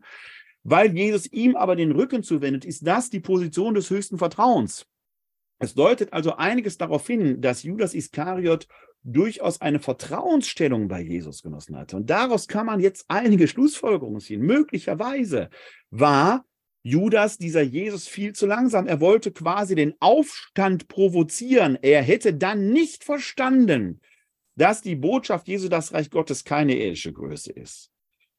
[0.64, 4.88] Weil Jesus ihm aber den Rücken zuwendet, ist das die Position des höchsten Vertrauens.
[5.60, 8.68] Es deutet also einiges darauf hin, dass Judas Iskariot
[9.06, 11.96] durchaus eine Vertrauensstellung bei Jesus genossen hatte.
[11.96, 14.42] Und daraus kann man jetzt einige Schlussfolgerungen ziehen.
[14.42, 15.50] Möglicherweise
[15.92, 16.46] war
[16.82, 18.88] Judas, dieser Jesus, viel zu langsam.
[18.88, 21.78] Er wollte quasi den Aufstand provozieren.
[21.82, 24.02] Er hätte dann nicht verstanden,
[24.56, 27.92] dass die Botschaft Jesu das Reich Gottes keine irdische Größe ist.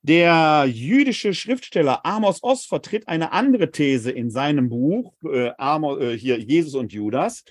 [0.03, 6.17] Der jüdische Schriftsteller Amos Oz vertritt eine andere These in seinem Buch, äh, Amos, äh,
[6.17, 7.45] hier Jesus und Judas.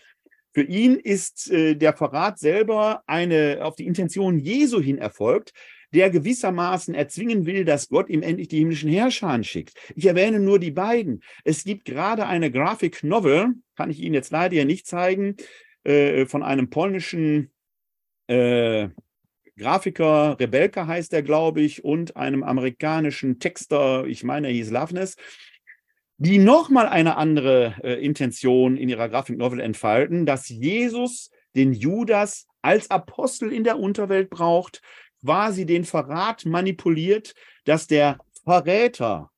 [0.56, 5.52] Für ihn ist äh, der Verrat selber eine auf die Intention Jesu hin erfolgt,
[5.94, 9.78] der gewissermaßen erzwingen will, dass Gott ihm endlich die himmlischen Herrscher schickt.
[9.96, 11.22] Ich erwähne nur die beiden.
[11.44, 15.36] Es gibt gerade eine Graphic Novel, kann ich Ihnen jetzt leider hier nicht zeigen,
[15.84, 17.52] äh, von einem polnischen
[18.28, 18.88] äh,
[19.58, 25.16] Grafiker, Rebelka heißt er, glaube ich, und einem amerikanischen Texter, ich meine, er hieß Loveness,
[26.18, 32.90] die nochmal eine andere äh, Intention in ihrer Grafiknovel entfalten, dass Jesus den Judas als
[32.90, 34.82] Apostel in der Unterwelt braucht,
[35.22, 37.34] quasi den Verrat manipuliert,
[37.66, 39.32] dass der Verräter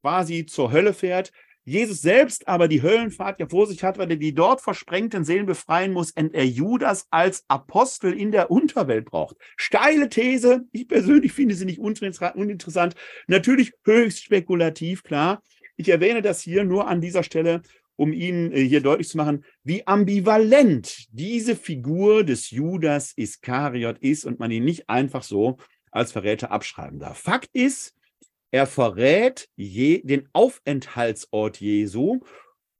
[0.00, 1.32] quasi zur Hölle fährt,
[1.64, 5.46] Jesus selbst aber die Höllenfahrt ja vor sich hat, weil er die dort versprengten Seelen
[5.46, 9.36] befreien muss, und er Judas als Apostel in der Unterwelt braucht.
[9.56, 10.64] Steile These.
[10.72, 12.94] Ich persönlich finde sie nicht uninteressant.
[13.28, 15.40] Natürlich höchst spekulativ, klar.
[15.76, 17.62] Ich erwähne das hier nur an dieser Stelle,
[17.96, 24.24] um Ihnen äh, hier deutlich zu machen, wie ambivalent diese Figur des Judas Iskariot ist
[24.24, 25.58] und man ihn nicht einfach so
[25.90, 27.18] als Verräter abschreiben darf.
[27.18, 27.94] Fakt ist,
[28.50, 32.20] er verrät je, den Aufenthaltsort Jesu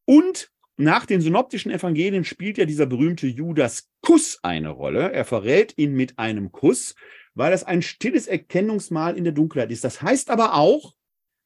[0.04, 5.12] und nach den synoptischen Evangelien spielt ja dieser berühmte Judas Kuss eine Rolle.
[5.12, 6.94] Er verrät ihn mit einem Kuss,
[7.34, 9.84] weil das ein stilles Erkennungsmal in der Dunkelheit ist.
[9.84, 10.94] Das heißt aber auch,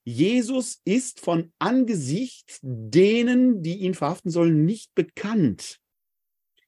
[0.08, 5.80] Jesus ist von Angesicht denen, die ihn verhaften sollen, nicht bekannt.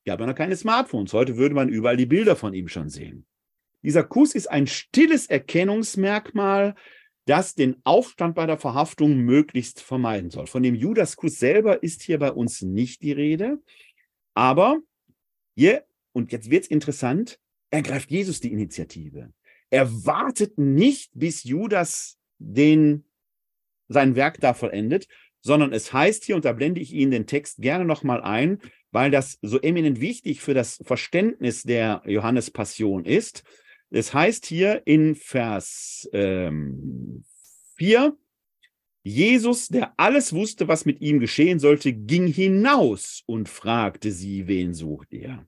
[0.08, 1.12] Haben ja noch keine Smartphones.
[1.12, 3.26] Heute würde man überall die Bilder von ihm schon sehen.
[3.82, 6.74] Dieser Kuss ist ein stilles Erkennungsmerkmal,
[7.26, 10.46] das den Aufstand bei der Verhaftung möglichst vermeiden soll.
[10.46, 13.62] Von dem Judaskuss selber ist hier bei uns nicht die Rede.
[14.34, 14.80] Aber
[15.54, 17.38] hier, und jetzt wird es interessant,
[17.70, 19.32] ergreift Jesus die Initiative.
[19.70, 23.04] Er wartet nicht, bis Judas den,
[23.88, 25.08] sein Werk da vollendet,
[25.40, 28.60] sondern es heißt hier, und da blende ich Ihnen den Text gerne nochmal ein,
[28.90, 33.44] weil das so eminent wichtig für das Verständnis der Johannespassion ist.
[33.90, 37.24] Es heißt hier in Vers ähm,
[37.76, 38.16] 4,
[39.02, 44.74] Jesus, der alles wusste, was mit ihm geschehen sollte, ging hinaus und fragte sie, wen
[44.74, 45.46] sucht ihr?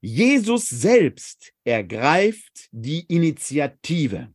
[0.00, 4.32] Jesus selbst ergreift die Initiative.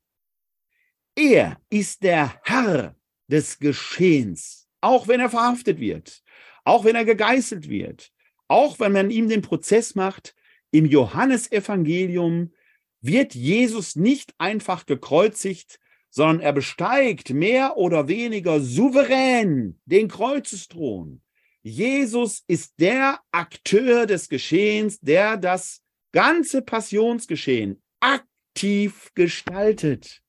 [1.15, 2.95] Er ist der Herr
[3.27, 6.21] des Geschehens, auch wenn er verhaftet wird,
[6.65, 8.11] auch wenn er gegeißelt wird,
[8.49, 10.35] auch wenn man ihm den Prozess macht.
[10.71, 12.51] Im Johannesevangelium
[12.99, 21.21] wird Jesus nicht einfach gekreuzigt, sondern er besteigt mehr oder weniger souverän den Kreuzesthron.
[21.61, 30.24] Jesus ist der Akteur des Geschehens, der das ganze Passionsgeschehen aktiv gestaltet.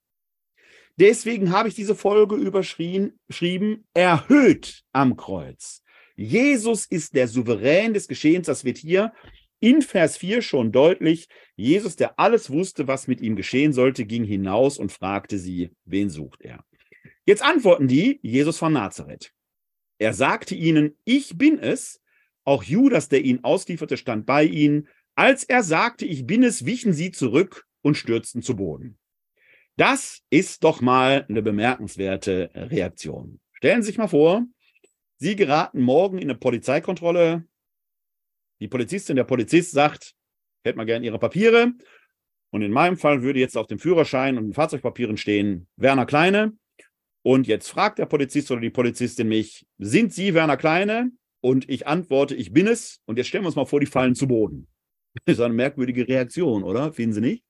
[0.98, 3.18] Deswegen habe ich diese Folge überschrieben,
[3.94, 5.82] erhöht am Kreuz.
[6.16, 8.46] Jesus ist der Souverän des Geschehens.
[8.46, 9.12] Das wird hier
[9.60, 14.24] in Vers 4 schon deutlich, Jesus, der alles wusste, was mit ihm geschehen sollte, ging
[14.24, 16.64] hinaus und fragte sie, wen sucht er?
[17.24, 19.32] Jetzt antworten die, Jesus von Nazareth.
[19.98, 22.00] Er sagte ihnen, ich bin es.
[22.44, 24.88] Auch Judas, der ihn auslieferte, stand bei ihnen.
[25.14, 28.98] Als er sagte, ich bin es, wichen sie zurück und stürzten zu Boden.
[29.76, 33.40] Das ist doch mal eine bemerkenswerte Reaktion.
[33.52, 34.44] Stellen Sie sich mal vor,
[35.18, 37.46] Sie geraten morgen in eine Polizeikontrolle,
[38.60, 40.14] die Polizistin, der Polizist sagt,
[40.64, 41.72] hätte mal gern Ihre Papiere.
[42.50, 46.56] Und in meinem Fall würde jetzt auf dem Führerschein und den Fahrzeugpapieren stehen Werner Kleine.
[47.22, 51.10] Und jetzt fragt der Polizist oder die Polizistin mich, sind Sie Werner Kleine?
[51.42, 53.00] Und ich antworte, ich bin es.
[53.04, 54.68] Und jetzt stellen wir uns mal vor, die fallen zu Boden.
[55.24, 56.92] Das ist eine merkwürdige Reaktion, oder?
[56.92, 57.42] Finden Sie nicht?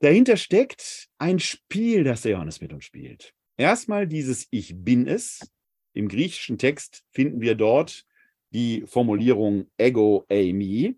[0.00, 3.34] Dahinter steckt ein Spiel, das der Johannes mit uns spielt.
[3.56, 5.40] Erstmal dieses Ich bin es.
[5.92, 8.04] Im griechischen Text finden wir dort
[8.50, 10.96] die Formulierung Ego Eimi.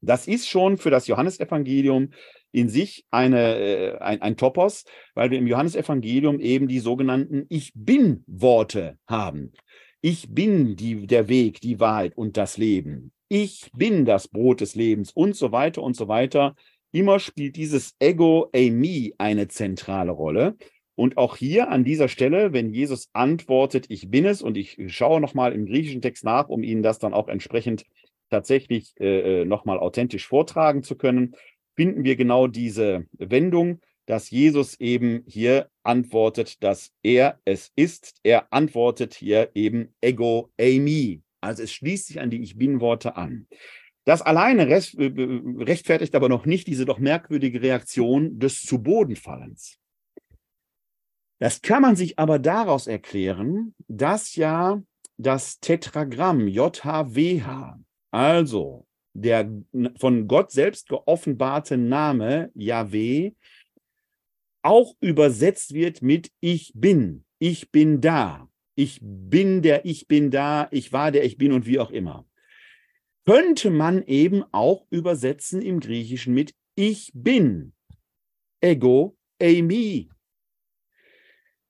[0.00, 2.10] Das ist schon für das Johannesevangelium
[2.52, 7.72] in sich eine, äh, ein, ein Topos, weil wir im Johannesevangelium eben die sogenannten Ich
[7.74, 9.52] bin-Worte haben.
[10.00, 13.12] Ich bin die, der Weg, die Wahrheit und das Leben.
[13.28, 16.54] Ich bin das Brot des Lebens und so weiter und so weiter.
[16.96, 20.56] Immer spielt dieses Ego Eimi eine zentrale Rolle.
[20.94, 25.20] Und auch hier an dieser Stelle, wenn Jesus antwortet, ich bin es, und ich schaue
[25.20, 27.84] nochmal im griechischen Text nach, um Ihnen das dann auch entsprechend
[28.30, 31.36] tatsächlich äh, äh nochmal authentisch vortragen zu können,
[31.74, 38.20] finden wir genau diese Wendung, dass Jesus eben hier antwortet, dass er es ist.
[38.22, 41.20] Er antwortet hier eben ego eimi.
[41.42, 43.48] Also es schließt sich an die Ich bin-Worte an.
[44.06, 44.82] Das alleine äh,
[45.64, 49.78] rechtfertigt aber noch nicht diese doch merkwürdige Reaktion des Zu-Boden-Fallens.
[51.40, 54.80] Das kann man sich aber daraus erklären, dass ja
[55.18, 57.80] das Tetragramm JHWH,
[58.12, 59.50] also der
[59.98, 63.32] von Gott selbst geoffenbarte Name Yahweh,
[64.62, 70.68] auch übersetzt wird mit Ich bin, ich bin da, ich bin der Ich bin da,
[70.70, 72.24] ich war der Ich bin und wie auch immer.
[73.26, 77.72] Könnte man eben auch übersetzen im Griechischen mit Ich bin,
[78.60, 80.10] Ego, Eimi.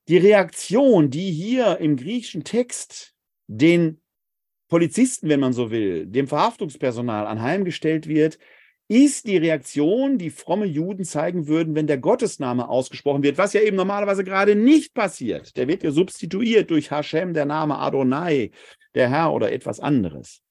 [0.07, 3.15] Die Reaktion, die hier im griechischen Text
[3.47, 3.99] den
[4.69, 8.37] Polizisten, wenn man so will, dem Verhaftungspersonal anheimgestellt wird,
[8.87, 13.61] ist die Reaktion, die fromme Juden zeigen würden, wenn der Gottesname ausgesprochen wird, was ja
[13.61, 15.57] eben normalerweise gerade nicht passiert.
[15.57, 18.51] Der wird ja substituiert durch Hashem, der Name Adonai,
[18.93, 20.43] der Herr oder etwas anderes.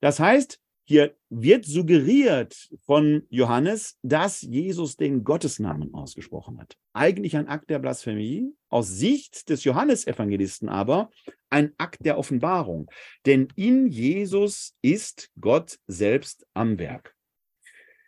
[0.00, 6.78] Das heißt, hier wird suggeriert von Johannes, dass Jesus den Gottesnamen ausgesprochen hat.
[6.94, 11.10] Eigentlich ein Akt der Blasphemie, aus Sicht des Johannesevangelisten aber
[11.50, 12.90] ein Akt der Offenbarung.
[13.26, 17.14] Denn in Jesus ist Gott selbst am Werk.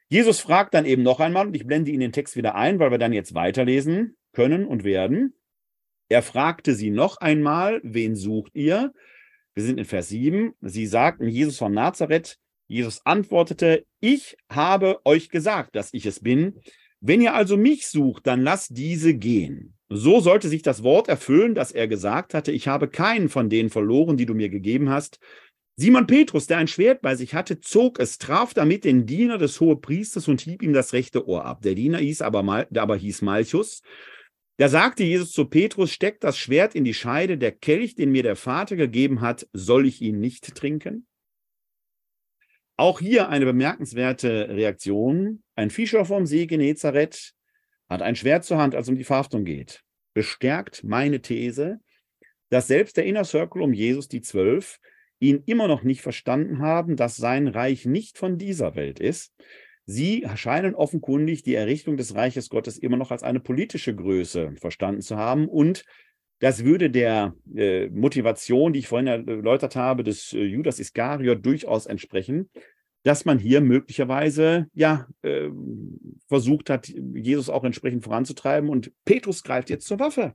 [0.08, 2.90] Jesus fragt dann eben noch einmal, und ich blende Ihnen den Text wieder ein, weil
[2.90, 5.34] wir dann jetzt weiterlesen können und werden.
[6.08, 8.92] Er fragte sie noch einmal, wen sucht ihr?
[9.60, 10.54] Wir sind in Vers 7.
[10.62, 12.38] Sie sagten, Jesus von Nazareth.
[12.66, 16.62] Jesus antwortete, ich habe euch gesagt, dass ich es bin.
[17.02, 19.74] Wenn ihr also mich sucht, dann lasst diese gehen.
[19.90, 23.68] So sollte sich das Wort erfüllen, das er gesagt hatte, ich habe keinen von denen
[23.68, 25.18] verloren, die du mir gegeben hast.
[25.76, 29.60] Simon Petrus, der ein Schwert bei sich hatte, zog es, traf damit den Diener des
[29.60, 31.60] Hohepriesters und hieb ihm das rechte Ohr ab.
[31.60, 33.82] Der Diener hieß aber, Mal, aber hieß Malchus.
[34.60, 38.22] Da sagte Jesus zu Petrus, steck das Schwert in die Scheide, der Kelch, den mir
[38.22, 41.06] der Vater gegeben hat, soll ich ihn nicht trinken?
[42.76, 45.42] Auch hier eine bemerkenswerte Reaktion.
[45.54, 47.32] Ein Fischer vom See Genezareth
[47.88, 49.80] hat ein Schwert zur Hand, als es um die Verhaftung geht.
[50.12, 51.80] Bestärkt meine These,
[52.50, 54.78] dass selbst der Inner Circle um Jesus, die Zwölf,
[55.20, 59.32] ihn immer noch nicht verstanden haben, dass sein Reich nicht von dieser Welt ist.
[59.90, 65.02] Sie scheinen offenkundig die Errichtung des Reiches Gottes immer noch als eine politische Größe verstanden
[65.02, 65.84] zu haben und
[66.38, 71.86] das würde der äh, Motivation, die ich vorhin erläutert habe, des äh, Judas Iskariot durchaus
[71.86, 72.48] entsprechen,
[73.02, 75.48] dass man hier möglicherweise ja äh,
[76.28, 78.70] versucht hat, Jesus auch entsprechend voranzutreiben.
[78.70, 80.34] Und Petrus greift jetzt zur Waffe.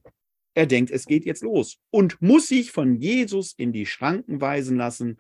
[0.54, 4.78] Er denkt, es geht jetzt los und muss sich von Jesus in die Schranken weisen
[4.78, 5.18] lassen.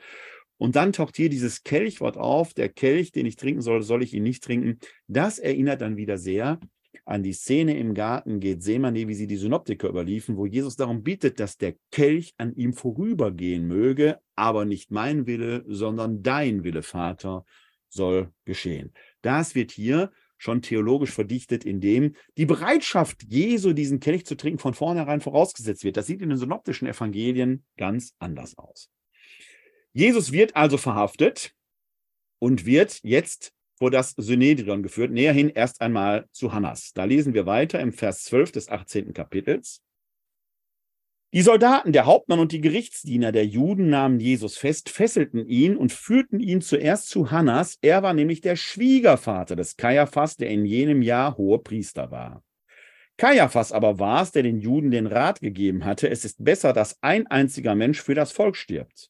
[0.57, 2.53] Und dann taucht hier dieses Kelchwort auf.
[2.53, 4.79] Der Kelch, den ich trinken soll, soll ich ihn nicht trinken.
[5.07, 6.59] Das erinnert dann wieder sehr
[7.05, 11.39] an die Szene im Garten Gethsemane, wie sie die Synoptiker überliefen, wo Jesus darum bittet,
[11.39, 17.45] dass der Kelch an ihm vorübergehen möge, aber nicht mein Wille, sondern dein Wille, Vater,
[17.89, 18.91] soll geschehen.
[19.21, 24.73] Das wird hier schon theologisch verdichtet, indem die Bereitschaft Jesu, diesen Kelch zu trinken, von
[24.73, 25.97] vornherein vorausgesetzt wird.
[25.97, 28.89] Das sieht in den synoptischen Evangelien ganz anders aus.
[29.95, 31.55] Jesus wird also verhaftet
[32.39, 36.91] und wird jetzt vor das Synedrion geführt, näherhin erst einmal zu Hannas.
[36.93, 39.13] Da lesen wir weiter im Vers 12 des 18.
[39.13, 39.81] Kapitels.
[41.33, 45.93] Die Soldaten, der Hauptmann und die Gerichtsdiener der Juden nahmen Jesus fest, fesselten ihn und
[45.93, 47.77] führten ihn zuerst zu Hannas.
[47.81, 52.43] Er war nämlich der Schwiegervater des Kaiaphas, der in jenem Jahr hoher Priester war.
[53.15, 57.01] Kaiaphas aber war es, der den Juden den Rat gegeben hatte, es ist besser, dass
[57.01, 59.09] ein einziger Mensch für das Volk stirbt.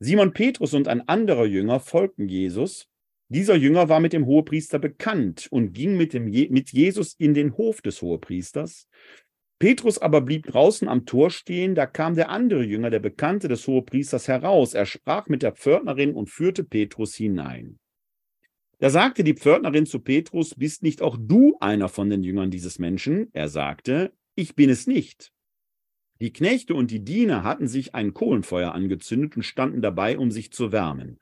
[0.00, 2.88] Simon Petrus und ein anderer Jünger folgten Jesus.
[3.28, 7.34] Dieser Jünger war mit dem Hohepriester bekannt und ging mit, dem Je mit Jesus in
[7.34, 8.88] den Hof des Hohepriesters.
[9.58, 13.66] Petrus aber blieb draußen am Tor stehen, da kam der andere Jünger, der Bekannte des
[13.66, 14.72] Hohepriesters, heraus.
[14.72, 17.80] Er sprach mit der Pförtnerin und führte Petrus hinein.
[18.78, 22.78] Da sagte die Pförtnerin zu Petrus, bist nicht auch du einer von den Jüngern dieses
[22.78, 23.30] Menschen?
[23.32, 25.32] Er sagte, ich bin es nicht.
[26.20, 30.52] Die Knechte und die Diener hatten sich ein Kohlenfeuer angezündet und standen dabei, um sich
[30.52, 31.18] zu wärmen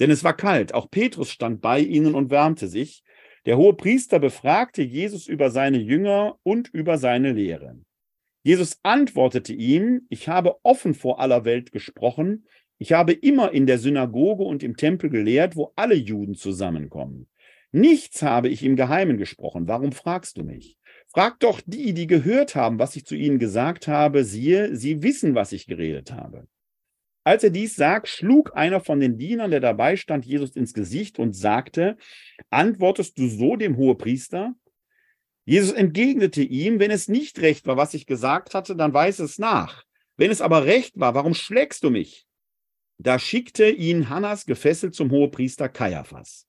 [0.00, 0.74] denn es war kalt.
[0.74, 3.04] Auch Petrus stand bei ihnen und wärmte sich.
[3.46, 7.78] Der hohe Priester befragte Jesus über seine Jünger und über seine Lehre.
[8.42, 12.46] Jesus antwortete ihm, ich habe offen vor aller Welt gesprochen,
[12.78, 17.28] ich habe immer in der Synagoge und im Tempel gelehrt, wo alle Juden zusammenkommen.
[17.72, 20.78] Nichts habe ich im Geheimen gesprochen, warum fragst du mich?
[21.12, 25.34] Frag doch die, die gehört haben, was ich zu ihnen gesagt habe, siehe, sie wissen,
[25.34, 26.46] was ich geredet habe.
[27.24, 31.18] Als er dies sagt, schlug einer von den Dienern, der dabei stand, Jesus ins Gesicht
[31.18, 31.96] und sagte,
[32.48, 34.54] antwortest du so dem Hohepriester?
[35.44, 39.38] Jesus entgegnete ihm, wenn es nicht recht war, was ich gesagt hatte, dann weiß es
[39.38, 39.84] nach.
[40.16, 42.26] Wenn es aber recht war, warum schlägst du mich?
[42.98, 46.46] Da schickte ihn Hannas gefesselt zum Hohepriester Kaiaphas.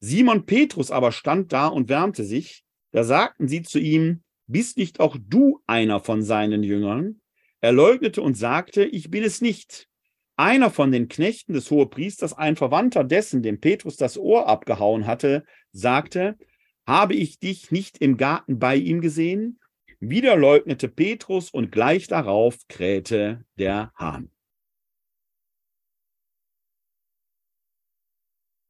[0.00, 2.64] Simon Petrus aber stand da und wärmte sich.
[2.94, 7.20] Da sagten sie zu ihm, bist nicht auch du einer von seinen Jüngern?
[7.60, 9.88] Er leugnete und sagte, ich bin es nicht.
[10.36, 15.44] Einer von den Knechten des Hohepriesters, ein Verwandter dessen, dem Petrus das Ohr abgehauen hatte,
[15.72, 16.38] sagte,
[16.86, 19.58] habe ich dich nicht im Garten bei ihm gesehen?
[19.98, 24.30] Wieder leugnete Petrus und gleich darauf krähte der Hahn.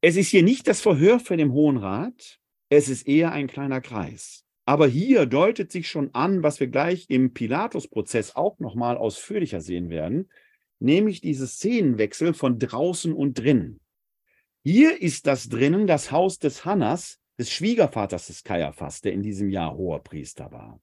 [0.01, 2.41] Es ist hier nicht das Verhör für den Hohen Rat,
[2.77, 4.45] es ist eher ein kleiner Kreis.
[4.67, 9.91] Aber hier deutet sich schon an, was wir gleich im Pilatus-Prozess auch nochmal ausführlicher sehen
[9.91, 10.31] werden,
[10.79, 13.81] nämlich diese Szenenwechsel von draußen und drinnen.
[14.63, 19.51] Hier ist das drinnen das Haus des Hannas, des Schwiegervaters des Kaiaphas, der in diesem
[19.51, 20.81] Jahr hoher Priester war.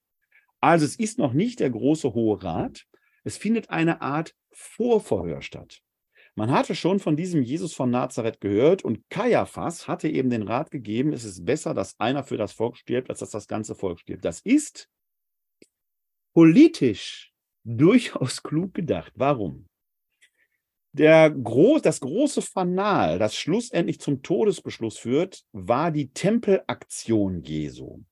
[0.60, 2.86] Also es ist noch nicht der große Hohe Rat,
[3.24, 5.82] es findet eine Art Vorverhör statt.
[6.36, 10.72] Man hatte schon von diesem Jesus von Nazareth gehört und Kaiaphas hatte eben den Rat
[10.72, 14.00] gegeben, es ist besser, dass einer für das Volk stirbt, als dass das ganze Volk
[14.00, 14.24] stirbt.
[14.24, 14.90] Das ist
[16.34, 17.34] politisch
[17.66, 19.12] durchaus klug gedacht.
[19.16, 19.68] Warum?
[20.94, 28.04] Der Gro das große Fanal, das schlussendlich zum Todesbeschluss führt, war die Tempelaktion Jesu.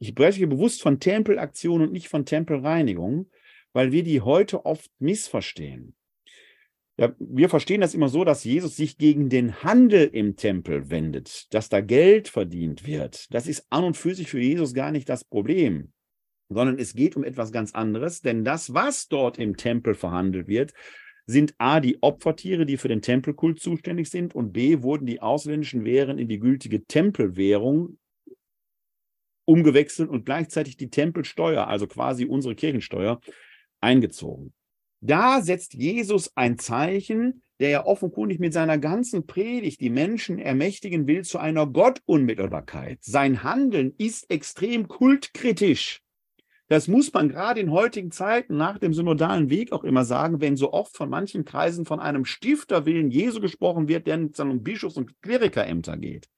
[0.00, 3.30] Ich spreche bewusst von Tempelaktion und nicht von Tempelreinigung,
[3.72, 5.97] weil wir die heute oft missverstehen.
[7.00, 11.46] Ja, wir verstehen das immer so, dass Jesus sich gegen den Handel im Tempel wendet,
[11.54, 13.32] dass da Geld verdient wird.
[13.32, 15.92] Das ist an und für sich für Jesus gar nicht das Problem,
[16.48, 20.72] sondern es geht um etwas ganz anderes, denn das, was dort im Tempel verhandelt wird,
[21.24, 25.84] sind A, die Opfertiere, die für den Tempelkult zuständig sind, und B, wurden die ausländischen
[25.84, 27.98] Währen in die gültige Tempelwährung
[29.44, 33.20] umgewechselt und gleichzeitig die Tempelsteuer, also quasi unsere Kirchensteuer,
[33.80, 34.52] eingezogen.
[35.00, 41.06] Da setzt Jesus ein Zeichen, der ja offenkundig mit seiner ganzen Predigt die Menschen ermächtigen
[41.06, 42.98] will zu einer Gottunmittelbarkeit.
[43.02, 46.02] Sein Handeln ist extrem kultkritisch.
[46.68, 50.56] Das muss man gerade in heutigen Zeiten nach dem synodalen Weg auch immer sagen, wenn
[50.56, 54.98] so oft von manchen Kreisen von einem Stifterwillen Jesu gesprochen wird, der dann um Bischofs-
[54.98, 56.28] und Klerikerämter geht.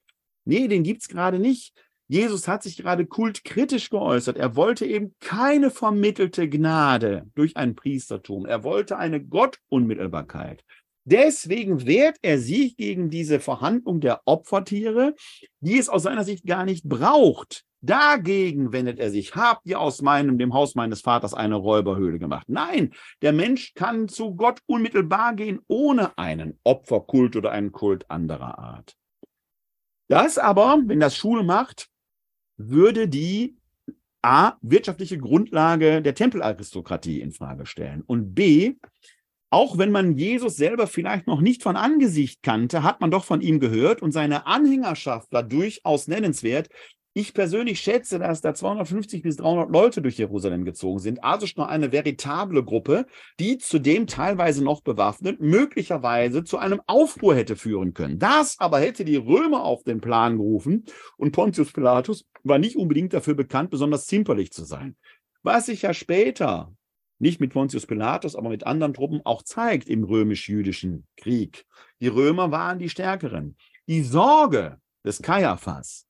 [0.45, 1.73] Nee, den gibt es gerade nicht.
[2.11, 4.35] Jesus hat sich gerade kultkritisch geäußert.
[4.35, 8.45] Er wollte eben keine vermittelte Gnade durch ein Priestertum.
[8.45, 10.65] Er wollte eine Gottunmittelbarkeit.
[11.05, 15.15] Deswegen wehrt er sich gegen diese Verhandlung der Opfertiere,
[15.61, 17.63] die es aus seiner Sicht gar nicht braucht.
[17.79, 19.33] Dagegen wendet er sich.
[19.37, 22.49] Habt ihr aus meinem, dem Haus meines Vaters eine Räuberhöhle gemacht?
[22.49, 28.59] Nein, der Mensch kann zu Gott unmittelbar gehen, ohne einen Opferkult oder einen Kult anderer
[28.59, 28.97] Art.
[30.09, 31.87] Das aber, wenn das Schule macht,
[32.69, 33.57] würde die
[34.21, 38.75] A, wirtschaftliche Grundlage der Tempelaristokratie in Frage stellen und B,
[39.49, 43.41] auch wenn man Jesus selber vielleicht noch nicht von Angesicht kannte, hat man doch von
[43.41, 46.69] ihm gehört und seine Anhängerschaft war durchaus nennenswert,
[47.13, 51.65] ich persönlich schätze, dass da 250 bis 300 Leute durch Jerusalem gezogen sind, also schon
[51.65, 53.05] eine veritable Gruppe,
[53.39, 58.19] die zudem teilweise noch bewaffnet möglicherweise zu einem Aufruhr hätte führen können.
[58.19, 60.85] Das aber hätte die Römer auf den Plan gerufen
[61.17, 64.95] und Pontius Pilatus war nicht unbedingt dafür bekannt, besonders zimperlich zu sein.
[65.43, 66.73] Was sich ja später
[67.21, 71.65] nicht mit Pontius Pilatus, aber mit anderen Truppen auch zeigt im römisch-jüdischen Krieg.
[71.99, 73.57] Die Römer waren die Stärkeren.
[73.87, 76.07] Die Sorge des Kaiaphas,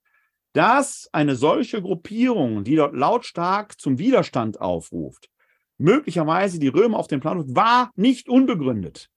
[0.53, 5.29] dass eine solche Gruppierung, die dort lautstark zum Widerstand aufruft,
[5.77, 9.09] möglicherweise die Römer auf den Plan ruft, war nicht unbegründet.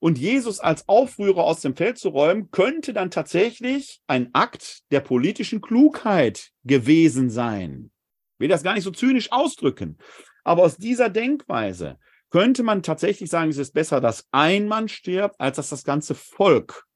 [0.00, 5.00] Und Jesus als Aufrührer aus dem Feld zu räumen, könnte dann tatsächlich ein Akt der
[5.00, 7.90] politischen Klugheit gewesen sein.
[8.34, 9.98] Ich will das gar nicht so zynisch ausdrücken.
[10.44, 11.98] Aber aus dieser Denkweise
[12.30, 16.14] könnte man tatsächlich sagen, es ist besser, dass ein Mann stirbt, als dass das ganze
[16.14, 16.86] Volk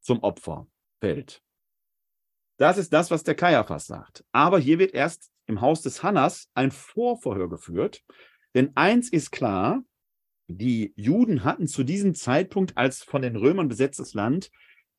[0.00, 0.66] zum Opfer
[1.00, 1.40] fällt.
[2.58, 4.24] Das ist das, was der Kaiaphas sagt.
[4.32, 8.02] Aber hier wird erst im Haus des Hannas ein Vorverhör geführt.
[8.54, 9.82] Denn eins ist klar,
[10.48, 14.50] die Juden hatten zu diesem Zeitpunkt als von den Römern besetztes Land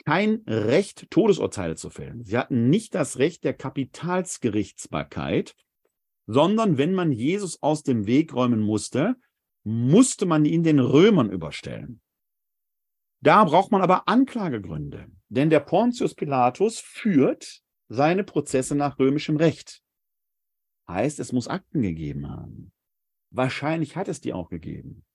[0.05, 2.23] kein Recht, Todesurteile zu fällen.
[2.23, 5.55] Sie hatten nicht das Recht der Kapitalsgerichtsbarkeit,
[6.27, 9.15] sondern wenn man Jesus aus dem Weg räumen musste,
[9.63, 11.99] musste man ihn den Römern überstellen.
[13.21, 19.81] Da braucht man aber Anklagegründe, denn der Pontius Pilatus führt seine Prozesse nach römischem Recht.
[20.87, 22.71] Heißt, es muss Akten gegeben haben.
[23.31, 25.05] Wahrscheinlich hat es die auch gegeben.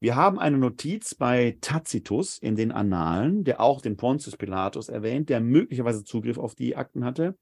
[0.00, 5.28] Wir haben eine Notiz bei Tacitus in den Annalen, der auch den Pontius Pilatus erwähnt,
[5.28, 7.38] der möglicherweise Zugriff auf die Akten hatte.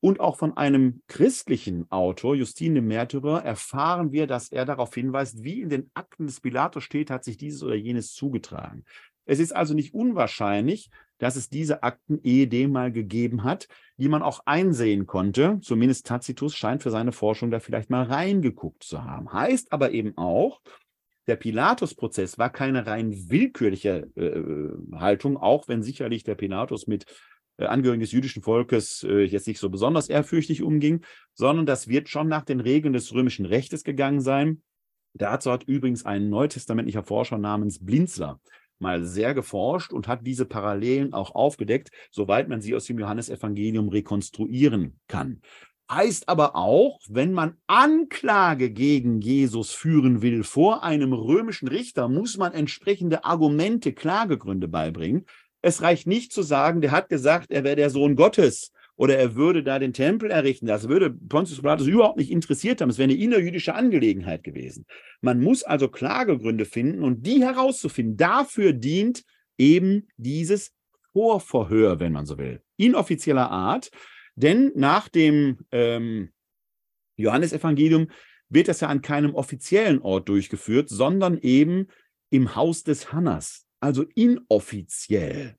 [0.00, 5.42] Und auch von einem christlichen Autor, Justin dem Märtyrer, erfahren wir, dass er darauf hinweist,
[5.42, 8.84] wie in den Akten des Pilatus steht, hat sich dieses oder jenes zugetragen.
[9.26, 14.22] Es ist also nicht unwahrscheinlich, dass es diese Akten ehedem mal gegeben hat, die man
[14.22, 15.58] auch einsehen konnte.
[15.62, 19.32] Zumindest Tacitus scheint für seine Forschung da vielleicht mal reingeguckt zu haben.
[19.32, 20.60] Heißt aber eben auch,
[21.26, 27.04] der Pilatus-Prozess war keine rein willkürliche äh, Haltung, auch wenn sicherlich der Pilatus mit
[27.56, 31.04] äh, Angehörigen des jüdischen Volkes äh, jetzt nicht so besonders ehrfürchtig umging,
[31.34, 34.62] sondern das wird schon nach den Regeln des römischen Rechtes gegangen sein.
[35.14, 38.38] Dazu hat übrigens ein neutestamentlicher Forscher namens Blinzler
[38.78, 43.88] mal sehr geforscht und hat diese Parallelen auch aufgedeckt, soweit man sie aus dem Johannesevangelium
[43.88, 45.40] rekonstruieren kann.
[45.90, 52.36] Heißt aber auch, wenn man Anklage gegen Jesus führen will vor einem römischen Richter, muss
[52.36, 55.26] man entsprechende Argumente, Klagegründe beibringen.
[55.62, 59.34] Es reicht nicht zu sagen, der hat gesagt, er wäre der Sohn Gottes oder er
[59.34, 60.66] würde da den Tempel errichten.
[60.66, 62.90] Das würde Pontius Pilatus überhaupt nicht interessiert haben.
[62.90, 64.86] Es wäre eine innerjüdische Angelegenheit gewesen.
[65.20, 68.16] Man muss also Klagegründe finden und die herauszufinden.
[68.16, 69.24] Dafür dient
[69.58, 70.72] eben dieses
[71.12, 73.90] Vorverhör, wenn man so will, inoffizieller Art.
[74.34, 76.30] Denn nach dem ähm,
[77.16, 78.08] Johannesevangelium
[78.48, 81.88] wird das ja an keinem offiziellen Ort durchgeführt, sondern eben
[82.30, 85.56] im Haus des Hannas, also inoffiziell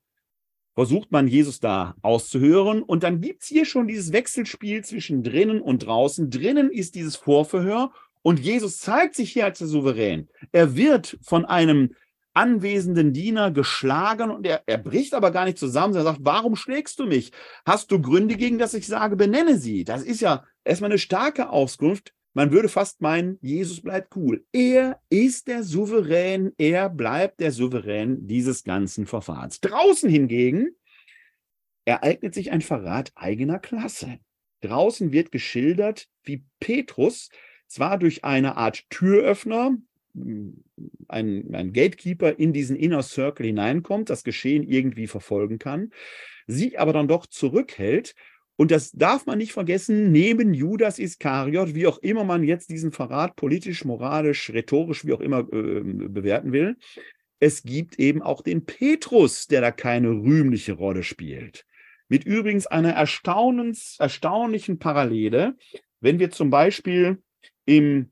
[0.78, 2.84] versucht man Jesus da auszuhören.
[2.84, 6.30] Und dann gibt es hier schon dieses Wechselspiel zwischen drinnen und draußen.
[6.30, 7.90] Drinnen ist dieses Vorverhör
[8.22, 10.28] und Jesus zeigt sich hier als der Souverän.
[10.52, 11.96] Er wird von einem
[12.32, 15.96] anwesenden Diener geschlagen und er, er bricht aber gar nicht zusammen.
[15.96, 17.32] Er sagt, warum schlägst du mich?
[17.66, 19.82] Hast du Gründe gegen das ich sage, benenne sie?
[19.82, 22.14] Das ist ja erstmal eine starke Auskunft.
[22.34, 24.44] Man würde fast meinen, Jesus bleibt cool.
[24.52, 29.60] Er ist der Souverän, er bleibt der Souverän dieses ganzen Verfahrens.
[29.60, 30.70] Draußen hingegen
[31.84, 34.18] ereignet sich ein Verrat eigener Klasse.
[34.60, 37.30] Draußen wird geschildert, wie Petrus
[37.66, 39.76] zwar durch eine Art Türöffner,
[40.14, 45.92] ein, ein Gatekeeper in diesen Inner Circle hineinkommt, das Geschehen irgendwie verfolgen kann,
[46.46, 48.14] sich aber dann doch zurückhält.
[48.60, 52.90] Und das darf man nicht vergessen, neben Judas Iskariot, wie auch immer man jetzt diesen
[52.90, 56.76] Verrat politisch, moralisch, rhetorisch, wie auch immer äh, bewerten will,
[57.38, 61.66] es gibt eben auch den Petrus, der da keine rühmliche Rolle spielt.
[62.08, 65.56] Mit übrigens einer erstaunlichen Parallele,
[66.00, 67.22] wenn wir zum Beispiel
[67.64, 68.10] im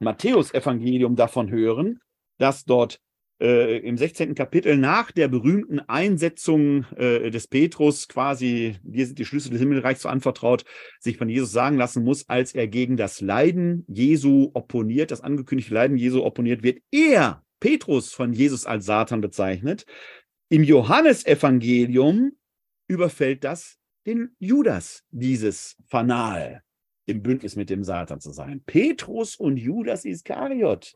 [0.00, 2.00] Matthäusevangelium davon hören,
[2.36, 3.00] dass dort
[3.40, 4.34] äh, im 16.
[4.34, 10.02] Kapitel nach der berühmten Einsetzung äh, des Petrus quasi, dir sind die Schlüssel des Himmelreichs
[10.02, 10.64] so anvertraut,
[11.00, 15.74] sich von Jesus sagen lassen muss, als er gegen das Leiden Jesu opponiert, das angekündigte
[15.74, 19.86] Leiden Jesu opponiert, wird er, Petrus, von Jesus als Satan bezeichnet.
[20.48, 22.32] Im Johannesevangelium
[22.86, 26.62] überfällt das den Judas, dieses Fanal
[27.04, 28.62] im Bündnis mit dem Satan zu sein.
[28.66, 30.94] Petrus und Judas Iskariot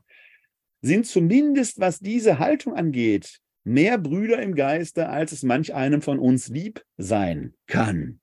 [0.83, 6.19] sind zumindest, was diese Haltung angeht, mehr Brüder im Geiste, als es manch einem von
[6.19, 8.21] uns lieb sein kann.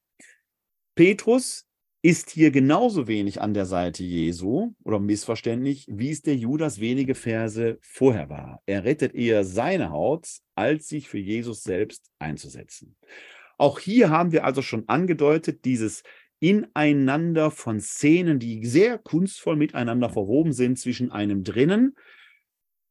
[0.96, 1.66] Petrus
[2.02, 7.16] ist hier genauso wenig an der Seite Jesu oder missverständlich, wie es der Judas wenige
[7.16, 8.62] Verse vorher war.
[8.66, 12.96] Er rettet eher seine Haut, als sich für Jesus selbst einzusetzen.
[13.58, 16.04] Auch hier haben wir also schon angedeutet, dieses
[16.40, 21.96] Ineinander von Szenen, die sehr kunstvoll miteinander verwoben sind zwischen einem drinnen,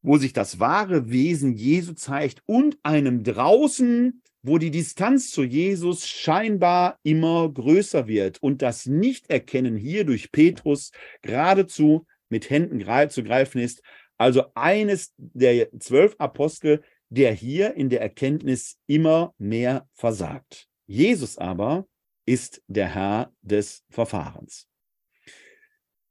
[0.02, 6.06] wo sich das wahre Wesen Jesu zeigt, und einem draußen, wo die Distanz zu Jesus
[6.06, 10.92] scheinbar immer größer wird und das Nichterkennen hier durch Petrus
[11.22, 12.80] geradezu mit Händen
[13.10, 13.82] zu greifen ist.
[14.16, 20.68] Also eines der zwölf Apostel, der hier in der Erkenntnis immer mehr versagt.
[20.86, 21.86] Jesus aber
[22.26, 24.66] ist der Herr des Verfahrens.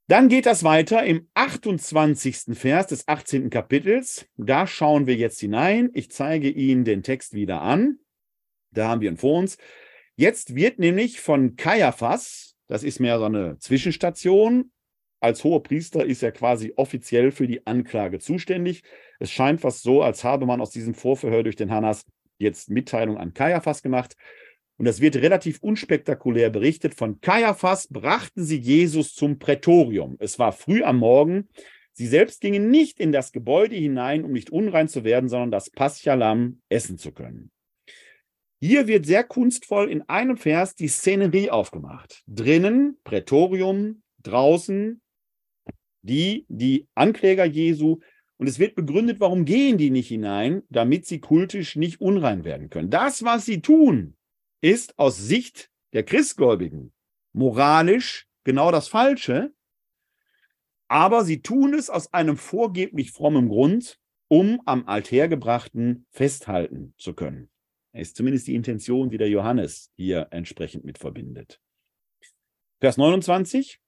[0.10, 2.58] Dann geht das weiter im 28.
[2.58, 3.49] Vers des 18.
[3.49, 4.26] Kapitels.
[4.38, 5.89] Da schauen wir jetzt hinein.
[5.93, 7.99] Ich zeige Ihnen den Text wieder an.
[8.72, 9.58] Da haben wir ihn vor uns.
[10.16, 14.72] Jetzt wird nämlich von Kaiaphas, das ist mehr so eine Zwischenstation,
[15.20, 18.84] als hoher Priester ist er quasi offiziell für die Anklage zuständig.
[19.20, 22.05] Es scheint fast so, als habe man aus diesem Vorverhör durch den Hannas
[22.38, 24.16] jetzt Mitteilung an Kaiaphas gemacht.
[24.78, 26.94] Und das wird relativ unspektakulär berichtet.
[26.94, 30.18] Von Kaiaphas brachten sie Jesus zum Prätorium.
[30.20, 31.50] Es war früh am Morgen.
[31.94, 35.72] Sie selbst gingen nicht in das Gebäude hinein, um nicht unrein zu werden, sondern das
[35.72, 37.52] Paschalam essen zu können.
[38.60, 42.24] Hier wird sehr kunstvoll in einem Vers die Szenerie aufgemacht.
[42.28, 45.02] Drinnen Prätorium, draußen
[46.02, 48.00] die, die Ankläger Jesu.
[48.38, 52.70] Und es wird begründet, warum gehen die nicht hinein, damit sie kultisch nicht unrein werden
[52.70, 52.92] können.
[52.92, 54.16] Das, was sie tun,
[54.62, 56.93] ist aus Sicht der Christgläubigen
[57.34, 59.53] moralisch genau das Falsche,
[60.88, 63.99] aber sie tun es aus einem vorgeblich frommen Grund,
[64.30, 67.49] um am Althergebrachten festhalten zu können.
[67.93, 71.60] Das ist zumindest die Intention, die der Johannes hier entsprechend mit verbindet.
[72.80, 73.80] Vers 29.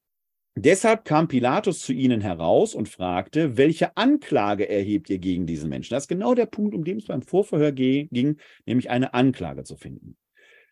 [0.55, 5.93] Deshalb kam Pilatus zu ihnen heraus und fragte, welche Anklage erhebt ihr gegen diesen Menschen?
[5.93, 9.77] Das ist genau der Punkt, um den es beim Vorverhör ging, nämlich eine Anklage zu
[9.77, 10.17] finden.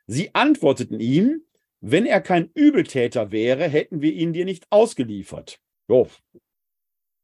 [0.08, 1.42] Sie antworteten ihm,
[1.82, 5.60] wenn er kein Übeltäter wäre, hätten wir ihn dir nicht ausgeliefert.
[5.88, 6.08] Jo,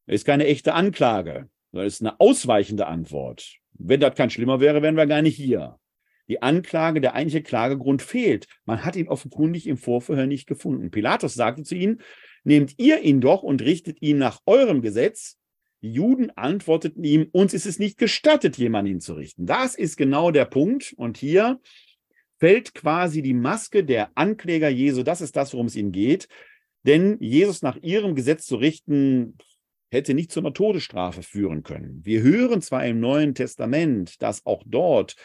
[0.05, 3.57] ist keine echte Anklage, das ist eine ausweichende Antwort.
[3.73, 5.79] Wenn das kein Schlimmer wäre, wären wir gar nicht hier.
[6.27, 8.47] Die Anklage, der eigentliche Klagegrund fehlt.
[8.65, 10.91] Man hat ihn offenkundig im Vorverhör nicht gefunden.
[10.91, 12.01] Pilatus sagte zu ihnen,
[12.43, 15.37] nehmt ihr ihn doch und richtet ihn nach eurem Gesetz.
[15.81, 19.45] Die Juden antworteten ihm, uns ist es nicht gestattet, jemanden zu richten.
[19.45, 20.93] Das ist genau der Punkt.
[20.95, 21.59] Und hier
[22.43, 25.03] fällt quasi die Maske der Ankläger Jesu.
[25.03, 26.27] Das ist das, worum es ihnen geht.
[26.85, 29.37] Denn Jesus nach ihrem Gesetz zu richten,
[29.93, 32.01] hätte nicht zu einer Todesstrafe führen können.
[32.03, 35.15] Wir hören zwar im Neuen Testament, dass auch dort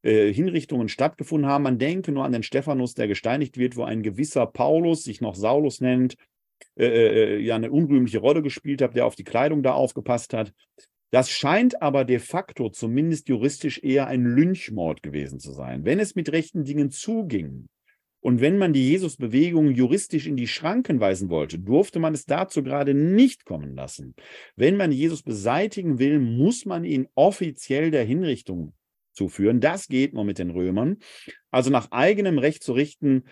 [0.00, 1.64] äh, Hinrichtungen stattgefunden haben.
[1.64, 5.34] Man denke nur an den Stephanus, der gesteinigt wird, wo ein gewisser Paulus, sich noch
[5.34, 6.16] Saulus nennt,
[6.78, 10.54] äh, äh, ja eine unrühmliche Rolle gespielt hat, der auf die Kleidung da aufgepasst hat.
[11.14, 15.84] Das scheint aber de facto, zumindest juristisch, eher ein Lynchmord gewesen zu sein.
[15.84, 17.68] Wenn es mit rechten Dingen zuging
[18.18, 22.64] und wenn man die Jesusbewegung juristisch in die Schranken weisen wollte, durfte man es dazu
[22.64, 24.16] gerade nicht kommen lassen.
[24.56, 28.74] Wenn man Jesus beseitigen will, muss man ihn offiziell der Hinrichtung
[29.12, 29.60] zuführen.
[29.60, 30.96] Das geht nur mit den Römern.
[31.52, 33.22] Also nach eigenem Recht zu richten,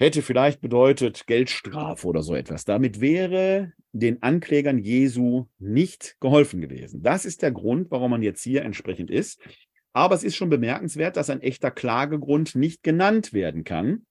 [0.00, 2.64] hätte vielleicht bedeutet Geldstrafe oder so etwas.
[2.64, 7.02] Damit wäre den Anklägern Jesu nicht geholfen gewesen.
[7.02, 9.40] Das ist der Grund, warum man jetzt hier entsprechend ist.
[9.92, 14.06] Aber es ist schon bemerkenswert, dass ein echter Klagegrund nicht genannt werden kann.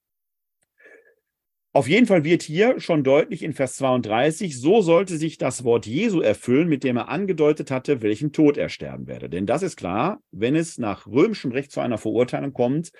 [1.72, 5.86] Auf jeden Fall wird hier schon deutlich in Vers 32, so sollte sich das Wort
[5.86, 9.30] Jesu erfüllen, mit dem er angedeutet hatte, welchen Tod er sterben werde.
[9.30, 12.92] Denn das ist klar, wenn es nach römischem Recht zu einer Verurteilung kommt,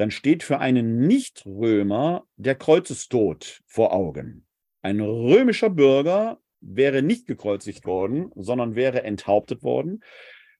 [0.00, 4.46] dann steht für einen Nichtrömer der Kreuzestod vor Augen.
[4.80, 10.02] Ein römischer Bürger wäre nicht gekreuzigt worden, sondern wäre enthauptet worden.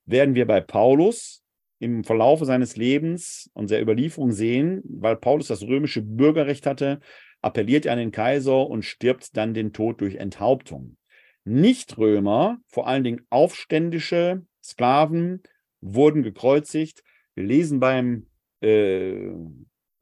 [0.05, 1.43] Werden wir bei Paulus
[1.78, 7.01] im Verlaufe seines Lebens und der Überlieferung sehen, weil Paulus das römische Bürgerrecht hatte,
[7.41, 10.99] appelliert er an den Kaiser und stirbt dann den Tod durch Enthauptung.
[11.45, 15.43] Nichtrömer, vor allen Dingen aufständische Sklaven,
[15.80, 17.03] wurden gekreuzigt.
[17.34, 18.26] Wir lesen beim
[18.61, 19.32] äh,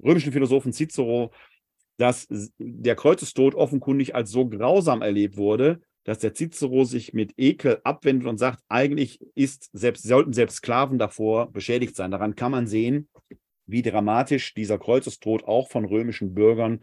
[0.02, 1.32] römischen Philosophen Cicero,
[1.98, 2.28] dass
[2.58, 8.28] der Kreuzestod offenkundig als so grausam erlebt wurde, dass der Cicero sich mit Ekel abwendet
[8.28, 12.10] und sagt, eigentlich ist selbst, sollten selbst Sklaven davor beschädigt sein.
[12.10, 13.08] Daran kann man sehen,
[13.66, 16.80] wie dramatisch dieser Kreuzestod auch von römischen Bürgern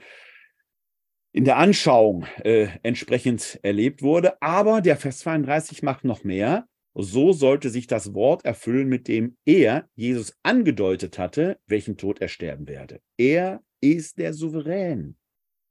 [1.31, 4.41] in der Anschauung äh, entsprechend erlebt wurde.
[4.41, 6.67] Aber der Vers 32 macht noch mehr.
[6.97, 12.29] So sollte sich das Wort erfüllen, mit dem er, Jesus, angedeutet hatte, welchen Tod er
[12.29, 13.01] sterben werde.
[13.17, 15.17] Er ist der Souverän.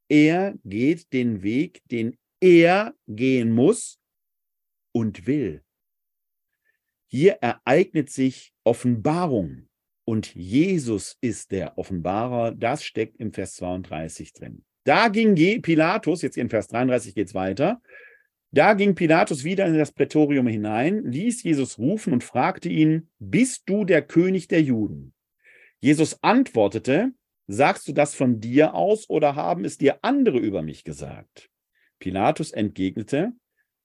[0.09, 3.99] Er geht den Weg, den er gehen muss
[4.93, 5.63] und will.
[7.07, 9.69] Hier ereignet sich Offenbarung
[10.05, 12.53] und Jesus ist der Offenbarer.
[12.53, 14.65] Das steckt im Vers 32 drin.
[14.85, 17.81] Da ging Pilatus, jetzt in Vers 33 geht es weiter,
[18.55, 23.65] da ging Pilatus wieder in das Prätorium hinein, ließ Jesus rufen und fragte ihn, bist
[23.67, 25.13] du der König der Juden?
[25.81, 27.13] Jesus antwortete,
[27.49, 31.51] sagst du das von dir aus oder haben es dir andere über mich gesagt?
[31.99, 33.33] Pilatus entgegnete,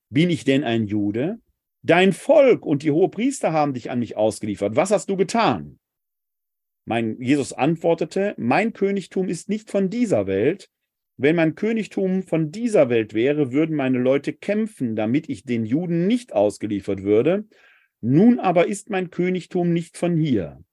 [0.10, 1.40] bin ich denn ein Jude?
[1.82, 4.76] Dein Volk und die Hohepriester haben dich an mich ausgeliefert.
[4.76, 5.80] Was hast du getan?
[6.86, 10.70] Mein Jesus antwortete, mein Königtum ist nicht von dieser Welt.
[11.22, 16.08] Wenn mein Königtum von dieser Welt wäre, würden meine Leute kämpfen, damit ich den Juden
[16.08, 17.44] nicht ausgeliefert würde.
[18.00, 20.64] Nun aber ist mein Königtum nicht von hier.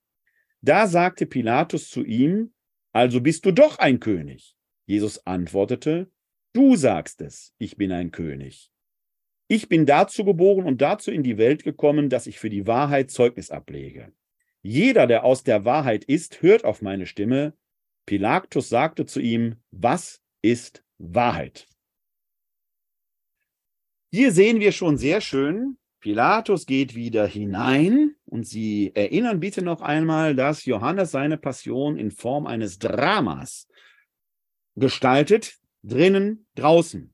[0.61, 2.53] Da sagte Pilatus zu ihm,
[2.93, 4.55] also bist du doch ein König.
[4.85, 6.09] Jesus antwortete,
[6.53, 8.71] du sagst es, ich bin ein König.
[9.49, 13.11] Ich bin dazu geboren und dazu in die Welt gekommen, dass ich für die Wahrheit
[13.11, 14.13] Zeugnis ablege.
[14.61, 17.51] Jeder, der aus der Wahrheit ist, hört auf meine Stimme.
[18.05, 20.21] Pilatus sagte zu ihm, was
[20.51, 21.67] ist Wahrheit.
[24.11, 29.81] Hier sehen wir schon sehr schön, Pilatus geht wieder hinein und Sie erinnern bitte noch
[29.81, 33.67] einmal, dass Johannes seine Passion in Form eines Dramas
[34.75, 37.13] gestaltet, drinnen, draußen.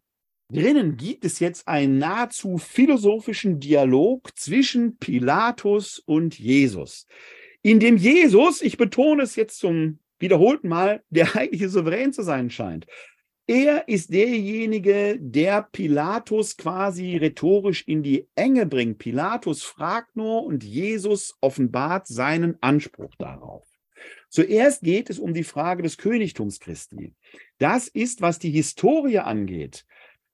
[0.52, 7.08] Drinnen gibt es jetzt einen nahezu philosophischen Dialog zwischen Pilatus und Jesus,
[7.64, 12.50] in dem Jesus, ich betone es jetzt zum wiederholten Mal, der eigentliche Souverän zu sein
[12.50, 12.86] scheint,
[13.46, 19.00] Er ist derjenige, der Pilatus quasi rhetorisch in die Enge bringt.
[19.00, 23.68] Pilatus fragt nur und Jesus offenbart seinen Anspruch darauf.
[24.30, 27.16] Zuerst geht es um die Frage des Königtums Christi.
[27.58, 29.86] Das ist, was die Historie angeht,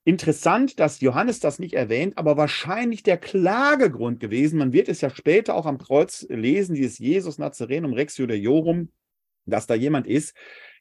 [0.06, 4.58] Interessant, dass Johannes das nicht erwähnt, aber wahrscheinlich der Klagegrund gewesen.
[4.58, 8.90] Man wird es ja später auch am Kreuz lesen, dieses Jesus Nazarenum Rex Judaeorum,
[9.50, 10.36] dass da jemand ist,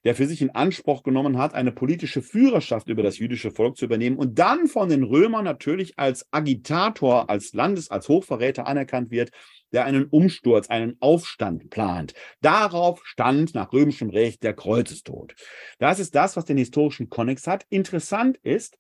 [0.05, 3.85] der für sich in Anspruch genommen hat, eine politische Führerschaft über das jüdische Volk zu
[3.85, 9.31] übernehmen und dann von den Römern natürlich als Agitator, als Landes-, als Hochverräter anerkannt wird,
[9.73, 12.15] der einen Umsturz, einen Aufstand plant.
[12.41, 15.35] Darauf stand nach römischem Recht der Kreuzestod.
[15.79, 17.67] Das ist das, was den historischen Konnex hat.
[17.69, 18.79] Interessant ist,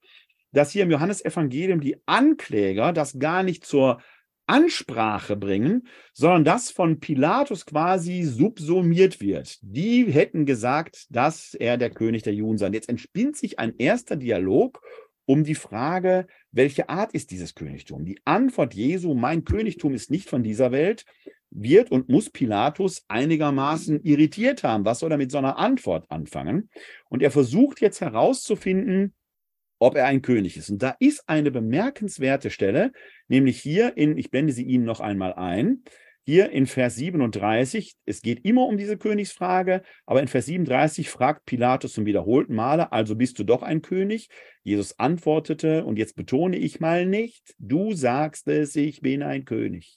[0.52, 4.00] dass hier im Johannesevangelium die Ankläger das gar nicht zur
[4.48, 9.58] Ansprache bringen, sondern das von Pilatus quasi subsumiert wird.
[9.62, 12.68] Die hätten gesagt, dass er der König der Juden sei.
[12.70, 14.80] Jetzt entspinnt sich ein erster Dialog
[15.26, 18.06] um die Frage, welche Art ist dieses Königtum?
[18.06, 21.04] Die Antwort Jesu, mein Königtum ist nicht von dieser Welt,
[21.50, 24.84] wird und muss Pilatus einigermaßen irritiert haben.
[24.84, 26.70] Was soll er mit so einer Antwort anfangen?
[27.08, 29.14] Und er versucht jetzt herauszufinden,
[29.78, 30.70] ob er ein König ist.
[30.70, 32.92] Und da ist eine bemerkenswerte Stelle,
[33.28, 35.82] nämlich hier in, ich blende sie Ihnen noch einmal ein,
[36.28, 41.46] hier in Vers 37, es geht immer um diese Königsfrage, aber in Vers 37 fragt
[41.46, 44.28] Pilatus zum wiederholten Male, also bist du doch ein König?
[44.62, 49.96] Jesus antwortete, und jetzt betone ich mal nicht, du sagst es, ich bin ein König.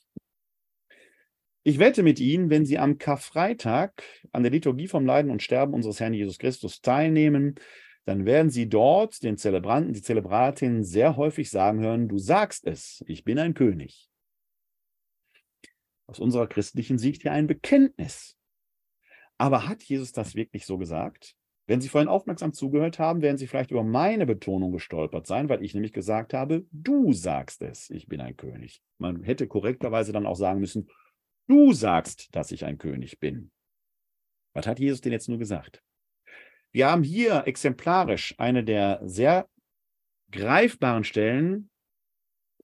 [1.63, 4.01] Ich wette mit Ihnen, wenn Sie am Karfreitag
[4.31, 7.55] an der Liturgie vom Leiden und Sterben unseres Herrn Jesus Christus teilnehmen,
[8.11, 13.01] dann werden Sie dort den Zelebranten, die Zelebratin sehr häufig sagen hören, du sagst es,
[13.07, 14.09] ich bin ein König.
[16.07, 18.37] Aus unserer christlichen Sicht ja ein Bekenntnis.
[19.37, 21.37] Aber hat Jesus das wirklich so gesagt?
[21.67, 25.63] Wenn Sie vorhin aufmerksam zugehört haben, werden Sie vielleicht über meine Betonung gestolpert sein, weil
[25.63, 28.83] ich nämlich gesagt habe, du sagst es, ich bin ein König.
[28.97, 30.89] Man hätte korrekterweise dann auch sagen müssen,
[31.47, 33.51] du sagst, dass ich ein König bin.
[34.53, 35.81] Was hat Jesus denn jetzt nur gesagt?
[36.71, 39.49] Wir haben hier exemplarisch eine der sehr
[40.31, 41.69] greifbaren Stellen,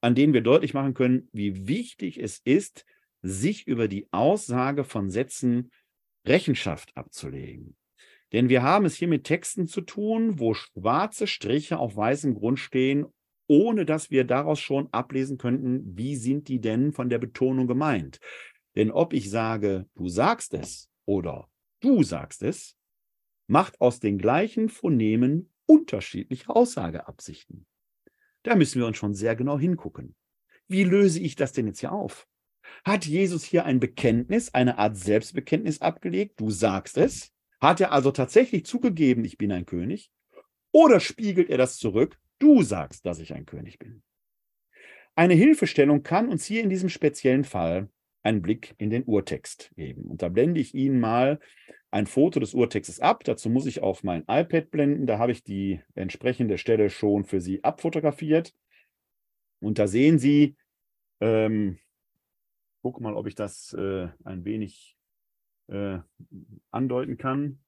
[0.02, 2.86] an denen wir deutlich machen können, wie wichtig es ist,
[3.22, 5.72] sich über die Aussage von Sätzen
[6.26, 7.76] Rechenschaft abzulegen.
[8.34, 12.60] Denn wir haben es hier mit Texten zu tun, wo schwarze Striche auf weißem Grund
[12.60, 13.06] stehen,
[13.48, 18.20] ohne dass wir daraus schon ablesen könnten, wie sind die denn von der Betonung gemeint.
[18.76, 21.50] Denn ob ich sage, du sagst es oder
[21.80, 22.76] du sagst es,
[23.48, 27.66] macht aus den gleichen Phonemen unterschiedliche Aussageabsichten.
[28.44, 30.16] Da müssen wir uns schon sehr genau hingucken.
[30.68, 32.28] Wie löse ich das denn jetzt hier auf?
[32.84, 36.40] Hat Jesus hier ein Bekenntnis, eine Art Selbstbekenntnis abgelegt?
[36.40, 37.32] Du sagst es.
[37.60, 40.12] Hat er also tatsächlich zugegeben, ich bin ein König?
[40.72, 42.20] Oder spiegelt er das zurück?
[42.40, 44.04] Du sagst, dass ich ein König bin.
[45.16, 47.90] Eine Hilfestellung kann uns hier in diesem speziellen Fall
[48.22, 50.04] einen Blick in den Urtext geben.
[50.04, 51.40] Und da blende ich Ihnen mal
[51.92, 53.24] ein Foto des Urtextes ab.
[53.24, 55.08] Dazu muss ich auf mein iPad blenden.
[55.08, 58.54] Da habe ich die entsprechende Stelle schon für Sie abfotografiert.
[59.60, 60.56] Und da sehen Sie,
[61.20, 61.80] ähm,
[62.82, 64.98] gucke mal, ob ich das äh, ein wenig
[65.68, 66.00] äh,
[66.72, 67.60] andeuten kann.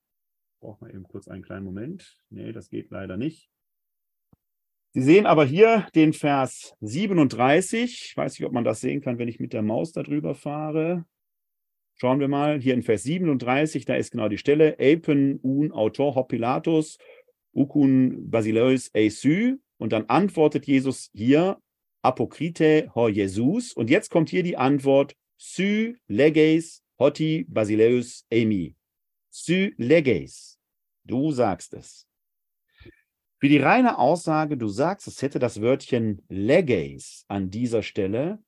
[0.59, 2.22] Braucht man eben kurz einen kleinen Moment.
[2.30, 3.49] Nee, das geht leider nicht.
[4.91, 8.07] Sie sehen aber hier den Vers 37.
[8.09, 11.05] Ich weiß nicht, ob man das sehen kann, wenn ich mit der Maus darüber fahre.
[12.02, 14.78] Schauen wir mal, hier in Vers 37, da ist genau die Stelle.
[14.80, 16.97] Apen un autor hop Pilatus,
[17.52, 19.58] basileus eisü.
[19.78, 21.58] Und dann antwortet Jesus hier,
[22.02, 23.74] apokrite ho Jesus.
[23.74, 28.78] Und jetzt kommt hier die Antwort, sy leges hoti basileus emi.
[29.30, 30.58] Sy leges.
[31.04, 32.08] Du sagst es.
[33.39, 38.39] Für die reine Aussage, du sagst, es hätte das Wörtchen leges an dieser Stelle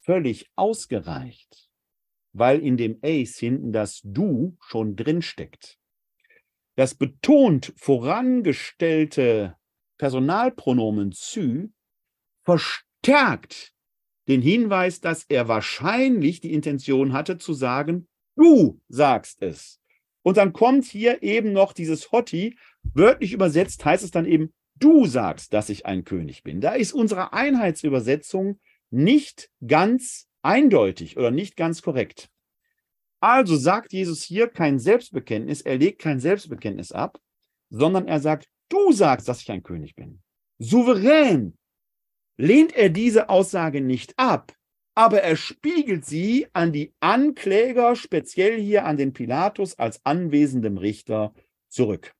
[0.00, 1.68] völlig ausgereicht,
[2.38, 5.78] weil in dem Ace hinten das du schon drin steckt.
[6.76, 9.56] Das betont vorangestellte
[9.98, 11.72] Personalpronomen zu
[12.44, 13.72] verstärkt
[14.28, 19.80] den Hinweis, dass er wahrscheinlich die Intention hatte zu sagen, du sagst es.
[20.22, 22.56] Und dann kommt hier eben noch dieses Hotti,
[22.94, 26.60] Wörtlich übersetzt heißt es dann eben, du sagst, dass ich ein König bin.
[26.60, 28.60] Da ist unsere Einheitsübersetzung
[28.90, 32.30] nicht ganz eindeutig oder nicht ganz korrekt.
[33.20, 37.18] Also sagt Jesus hier kein Selbstbekenntnis, er legt kein Selbstbekenntnis ab,
[37.70, 40.22] sondern er sagt, du sagst, dass ich ein König bin.
[40.58, 41.58] Souverän
[42.36, 44.52] lehnt er diese Aussage nicht ab,
[44.94, 51.34] aber er spiegelt sie an die Ankläger, speziell hier an den Pilatus als anwesendem Richter,
[51.68, 52.14] zurück.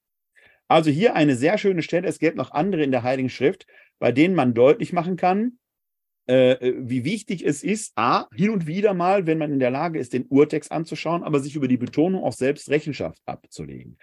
[0.68, 2.08] Also hier eine sehr schöne Stelle.
[2.08, 3.66] Es gibt noch andere in der Heiligen Schrift,
[3.98, 5.58] bei denen man deutlich machen kann,
[6.26, 9.98] äh, wie wichtig es ist, a, hin und wieder mal, wenn man in der Lage
[9.98, 13.98] ist, den Urtext anzuschauen, aber sich über die Betonung auch selbst Rechenschaft abzulegen.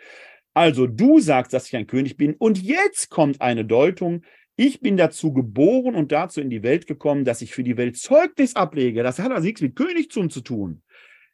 [0.54, 4.24] Also du sagst, dass ich ein König bin und jetzt kommt eine Deutung,
[4.56, 7.98] ich bin dazu geboren und dazu in die Welt gekommen, dass ich für die Welt
[7.98, 9.02] Zeugnis ablege.
[9.02, 10.84] Das hat also nichts mit Königtum zu tun.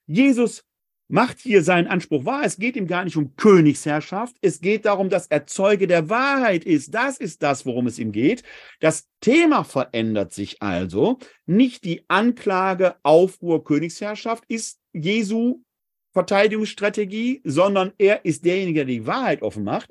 [0.06, 0.64] Jesus
[1.10, 2.44] macht hier seinen Anspruch wahr.
[2.46, 4.36] Es geht ihm gar nicht um Königsherrschaft.
[4.42, 6.94] Es geht darum, dass er Zeuge der Wahrheit ist.
[6.94, 8.44] Das ist das, worum es ihm geht.
[8.80, 11.18] Das Thema verändert sich also.
[11.46, 15.62] Nicht die Anklage, Aufruhr, Königsherrschaft ist Jesu
[16.14, 19.90] Verteidigungsstrategie, sondern er ist derjenige, der die Wahrheit offen macht.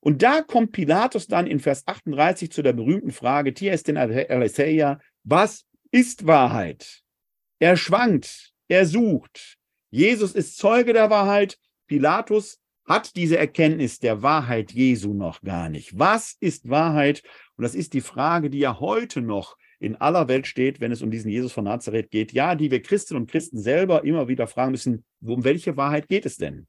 [0.00, 3.96] Und da kommt Pilatus dann in Vers 38 zu der berühmten Frage, Tia ist denn
[3.96, 7.02] Aletheia, was ist Wahrheit?
[7.58, 9.58] Er schwankt, er sucht.
[9.94, 11.56] Jesus ist Zeuge der Wahrheit.
[11.86, 15.96] Pilatus hat diese Erkenntnis der Wahrheit Jesu noch gar nicht.
[15.96, 17.22] Was ist Wahrheit?
[17.56, 21.00] Und das ist die Frage, die ja heute noch in aller Welt steht, wenn es
[21.00, 22.32] um diesen Jesus von Nazareth geht.
[22.32, 26.26] Ja, die wir Christinnen und Christen selber immer wieder fragen müssen, um welche Wahrheit geht
[26.26, 26.66] es denn?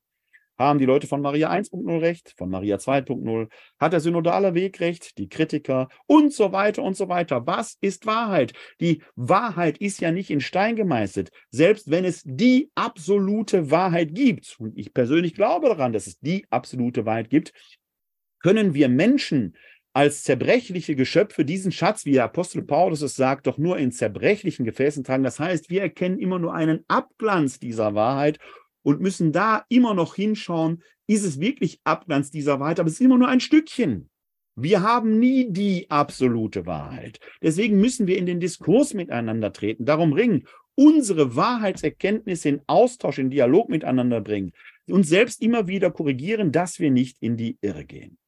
[0.57, 3.49] Haben die Leute von Maria 1.0 recht, von Maria 2.0?
[3.79, 7.45] Hat der synodale Weg recht, die Kritiker und so weiter und so weiter?
[7.45, 8.53] Was ist Wahrheit?
[8.79, 14.55] Die Wahrheit ist ja nicht in Stein gemeißelt, selbst wenn es die absolute Wahrheit gibt.
[14.59, 17.51] Und ich persönlich glaube daran, dass es die absolute Wahrheit gibt.
[18.39, 19.55] Können wir Menschen
[19.95, 24.65] als zerbrechliche Geschöpfe diesen Schatz, wie der Apostel Paulus es sagt, doch nur in zerbrechlichen
[24.65, 25.23] Gefäßen tragen.
[25.23, 28.37] Das heißt, wir erkennen immer nur einen Abglanz dieser Wahrheit
[28.85, 33.01] und müssen da immer noch hinschauen, ist es wirklich Abglanz dieser Wahrheit, aber es ist
[33.01, 34.09] immer nur ein Stückchen.
[34.55, 37.19] Wir haben nie die absolute Wahrheit.
[37.41, 43.31] Deswegen müssen wir in den Diskurs miteinander treten, darum ringen, unsere Wahrheitserkenntnisse in Austausch, in
[43.31, 44.51] Dialog miteinander bringen,
[44.87, 48.19] uns selbst immer wieder korrigieren, dass wir nicht in die Irre gehen.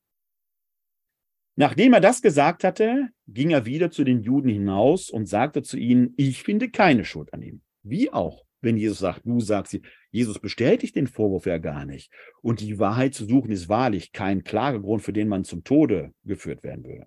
[1.55, 5.77] Nachdem er das gesagt hatte, ging er wieder zu den Juden hinaus und sagte zu
[5.77, 7.61] ihnen, ich finde keine Schuld an ihm.
[7.83, 9.81] Wie auch, wenn Jesus sagt, du sagst sie,
[10.11, 12.11] Jesus bestätigt den Vorwurf ja gar nicht.
[12.41, 16.63] Und die Wahrheit zu suchen ist wahrlich kein Klagegrund, für den man zum Tode geführt
[16.63, 17.05] werden würde.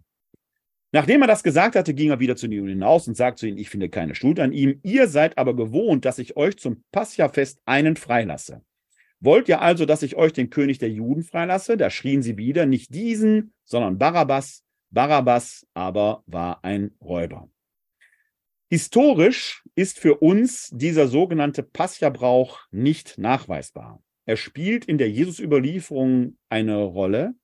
[0.92, 3.46] Nachdem er das gesagt hatte, ging er wieder zu den Juden hinaus und sagte zu
[3.46, 4.80] ihnen, ich finde keine Schuld an ihm.
[4.82, 8.62] Ihr seid aber gewohnt, dass ich euch zum Passchafest einen freilasse.
[9.20, 11.76] Wollt ihr also, dass ich euch den König der Juden freilasse?
[11.76, 14.64] Da schrien sie wieder, nicht diesen, sondern Barabbas.
[14.90, 17.48] Barabbas aber war ein Räuber.
[18.72, 24.00] Historisch ist für uns dieser sogenannte Pascha-Brauch nicht nachweisbar.
[24.26, 27.34] Er spielt in der Jesus-Überlieferung eine Rolle,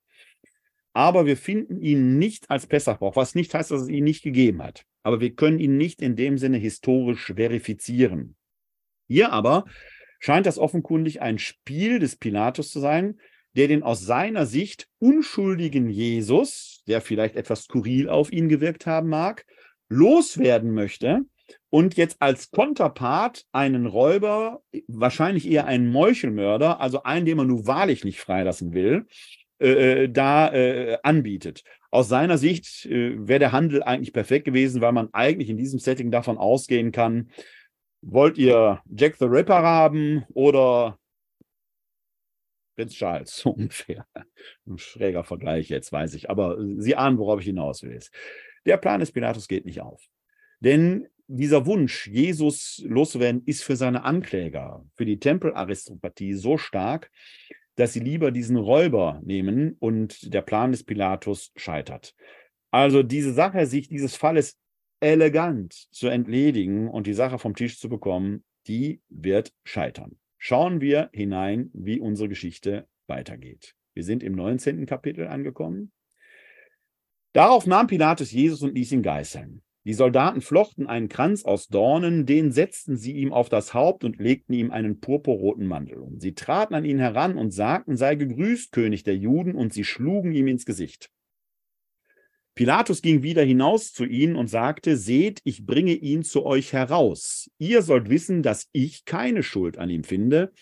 [0.93, 4.62] aber wir finden ihn nicht als Pessachbrauch, was nicht heißt, dass es ihn nicht gegeben
[4.62, 4.85] hat.
[5.03, 8.37] Aber wir können ihn nicht in dem Sinne historisch verifizieren.
[9.09, 9.64] Hier aber
[10.20, 13.18] scheint das offenkundig ein Spiel des Pilatus zu sein,
[13.57, 19.09] der den aus seiner Sicht unschuldigen Jesus, der vielleicht etwas skurril auf ihn gewirkt haben
[19.09, 19.45] mag,
[19.89, 21.22] loswerden möchte
[21.70, 27.66] und jetzt als Konterpart einen Räuber, wahrscheinlich eher einen Meuchelmörder, also einen, den man nun
[27.66, 29.07] wahrlich nicht freilassen will,
[29.61, 31.62] äh, äh da äh, anbietet.
[31.91, 35.78] Aus seiner Sicht äh, wäre der Handel eigentlich perfekt gewesen, weil man eigentlich in diesem
[35.78, 37.30] Setting davon ausgehen kann,
[38.09, 40.97] Wollt ihr Jack the Ripper haben oder
[42.76, 44.07] Prinz Charles, so ungefähr.
[44.66, 46.30] Ein schräger Vergleich jetzt, weiß ich.
[46.30, 47.99] Aber Sie ahnen, worauf ich hinaus will.
[48.67, 50.05] Der Plan des Pilatus geht nicht auf.
[50.61, 57.11] Denn dieser Wunsch, Jesus loszuwerden, ist für seine Ankläger, für die Tempelaristokratie so stark,
[57.77, 62.14] dass sie lieber diesen Räuber nehmen und der Plan des Pilatus scheitert.
[62.71, 64.59] Also diese Sache, sich dieses Falles
[65.01, 70.17] elegant zu entledigen und die Sache vom Tisch zu bekommen, die wird scheitern.
[70.39, 73.75] Schauen wir hinein, wie unsere Geschichte weitergeht.
[73.95, 74.87] Wir sind im 19.
[74.87, 75.93] Kapitel angekommen.
[77.37, 79.61] Darauf nahm Pilatus Jesus und ließ ihn geißeln.
[79.84, 84.18] Die Soldaten flochten einen Kranz aus Dornen, den setzten sie ihm auf das Haupt und
[84.18, 86.18] legten ihm einen purpurroten Mantel um.
[86.18, 90.33] Sie traten an ihn heran und sagten, sei gegrüßt, König der Juden, und sie schlugen
[90.33, 91.11] ihm ins Gesicht.
[92.54, 97.50] Pilatus ging wieder hinaus zu ihnen und sagte, seht, ich bringe ihn zu euch heraus.
[97.58, 100.54] Ihr sollt wissen, dass ich keine Schuld an ihm finde.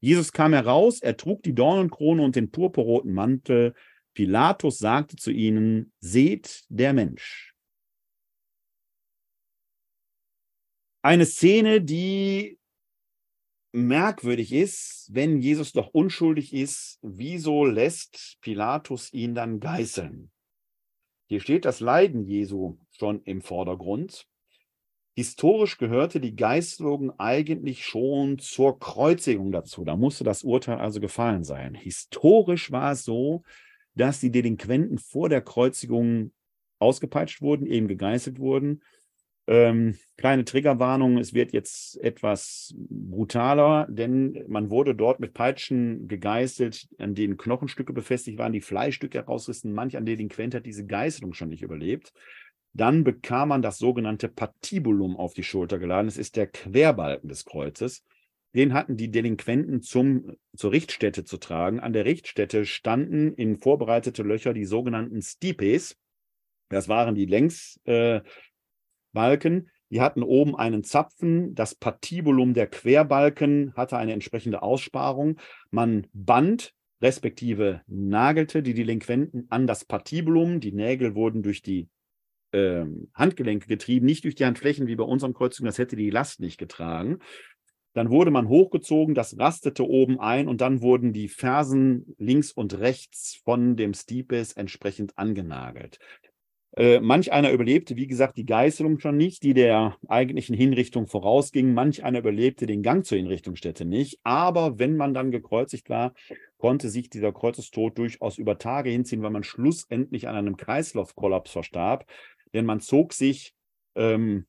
[0.00, 3.74] Jesus kam heraus, er trug die Dornenkrone und den purpurroten Mantel.
[4.14, 7.54] Pilatus sagte zu ihnen, seht der Mensch.
[11.02, 12.58] Eine Szene, die
[13.72, 20.30] merkwürdig ist, wenn Jesus doch unschuldig ist, wieso lässt Pilatus ihn dann geißeln?
[21.26, 24.28] Hier steht das Leiden Jesu schon im Vordergrund.
[25.16, 29.84] Historisch gehörte die Geißelung eigentlich schon zur Kreuzigung dazu.
[29.84, 31.74] Da musste das Urteil also gefallen sein.
[31.74, 33.42] Historisch war es so,
[33.94, 36.32] dass die Delinquenten vor der Kreuzigung
[36.78, 38.82] ausgepeitscht wurden, eben gegeißelt wurden.
[39.46, 46.88] Ähm, kleine Triggerwarnung, es wird jetzt etwas brutaler, denn man wurde dort mit Peitschen gegeißelt,
[46.98, 49.72] an denen Knochenstücke befestigt waren, die Fleischstücke herausrissen.
[49.74, 52.12] Manch ein Delinquent hat diese Geißelung schon nicht überlebt.
[52.72, 56.08] Dann bekam man das sogenannte Patibulum auf die Schulter geladen.
[56.08, 58.02] Es ist der Querbalken des Kreuzes.
[58.54, 61.80] Den hatten die Delinquenten zum, zur Richtstätte zu tragen.
[61.80, 65.96] An der Richtstätte standen in vorbereitete Löcher die sogenannten Stipes.
[66.68, 68.24] Das waren die Längsbalken.
[69.14, 71.54] Äh, die hatten oben einen Zapfen.
[71.54, 75.38] Das Patibulum der Querbalken hatte eine entsprechende Aussparung.
[75.70, 80.60] Man band respektive nagelte die Delinquenten an das Patibulum.
[80.60, 81.88] Die Nägel wurden durch die
[82.52, 85.66] äh, Handgelenke getrieben, nicht durch die Handflächen wie bei unseren Kreuzungen.
[85.66, 87.18] Das hätte die Last nicht getragen.
[87.94, 92.78] Dann wurde man hochgezogen, das rastete oben ein und dann wurden die Fersen links und
[92.78, 95.98] rechts von dem Stipes entsprechend angenagelt.
[96.76, 101.72] Äh, manch einer überlebte, wie gesagt, die Geißelung schon nicht, die der eigentlichen Hinrichtung vorausging.
[101.72, 104.18] Manch einer überlebte den Gang zur Hinrichtungsstätte nicht.
[104.24, 106.14] Aber wenn man dann gekreuzigt war,
[106.58, 112.06] konnte sich dieser Kreuzestod durchaus über Tage hinziehen, weil man schlussendlich an einem Kreislaufkollaps verstarb.
[112.54, 113.54] Denn man zog sich
[113.94, 114.46] ähm,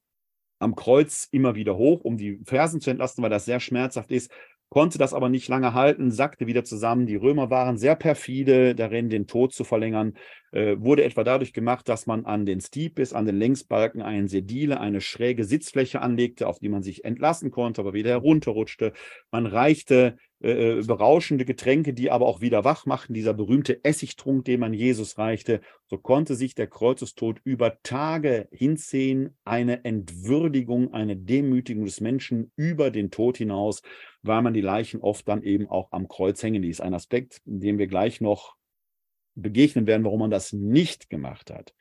[0.60, 4.32] am Kreuz immer wieder hoch, um die Fersen zu entlasten, weil das sehr schmerzhaft ist,
[4.70, 7.06] konnte das aber nicht lange halten, sackte wieder zusammen.
[7.06, 10.18] Die Römer waren sehr perfide darin, den Tod zu verlängern.
[10.52, 14.80] Äh, wurde etwa dadurch gemacht, dass man an den Stipes, an den Längsbalken einen Sedile,
[14.80, 18.94] eine schräge Sitzfläche anlegte, auf die man sich entlassen konnte, aber wieder herunterrutschte.
[19.32, 24.46] Man reichte äh, äh, berauschende Getränke, die aber auch wieder wach machten, dieser berühmte Essigtrunk,
[24.46, 31.16] den man Jesus reichte, so konnte sich der Kreuzestod über Tage hinziehen, eine Entwürdigung, eine
[31.16, 33.82] Demütigung des Menschen über den Tod hinaus,
[34.22, 36.80] weil man die Leichen oft dann eben auch am Kreuz hängen ließ.
[36.80, 38.56] Ein Aspekt, dem wir gleich noch
[39.36, 41.74] begegnen werden, warum man das nicht gemacht hat.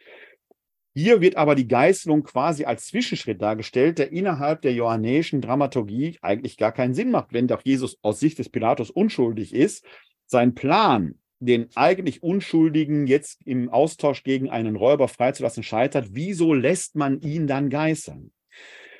[0.97, 6.56] Hier wird aber die Geißelung quasi als Zwischenschritt dargestellt, der innerhalb der johannäischen Dramaturgie eigentlich
[6.56, 9.85] gar keinen Sinn macht, wenn doch Jesus aus Sicht des Pilatus unschuldig ist.
[10.26, 16.10] Sein Plan, den eigentlich Unschuldigen jetzt im Austausch gegen einen Räuber freizulassen, scheitert.
[16.12, 18.32] Wieso lässt man ihn dann geißeln?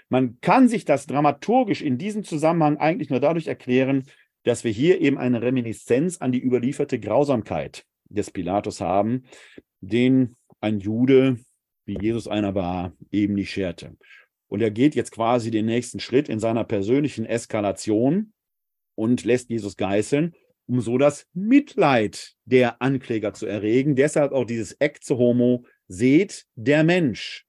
[0.09, 4.05] Man kann sich das dramaturgisch in diesem Zusammenhang eigentlich nur dadurch erklären,
[4.43, 9.25] dass wir hier eben eine Reminiszenz an die überlieferte Grausamkeit des Pilatus haben,
[9.81, 11.39] den ein Jude
[11.87, 13.97] wie Jesus einer war, eben nicht scherte.
[14.49, 18.33] Und er geht jetzt quasi den nächsten Schritt in seiner persönlichen Eskalation
[18.95, 20.35] und lässt Jesus geißeln,
[20.67, 23.97] um so das Mitleid der Ankläger zu erregen.
[23.97, 27.45] Deshalb auch dieses Ecce homo, seht der Mensch.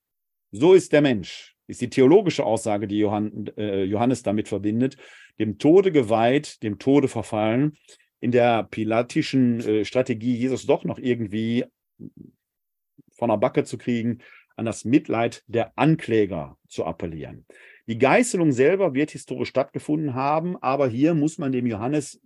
[0.51, 4.97] So ist der Mensch, ist die theologische Aussage, die äh, Johannes damit verbindet,
[5.39, 7.77] dem Tode geweiht, dem Tode verfallen,
[8.26, 11.65] in der pilatischen äh, Strategie Jesus doch noch irgendwie
[13.11, 14.18] von der Backe zu kriegen,
[14.56, 17.45] an das Mitleid der Ankläger zu appellieren.
[17.85, 22.19] Die Geißelung selber wird historisch stattgefunden haben, aber hier muss man dem Johannes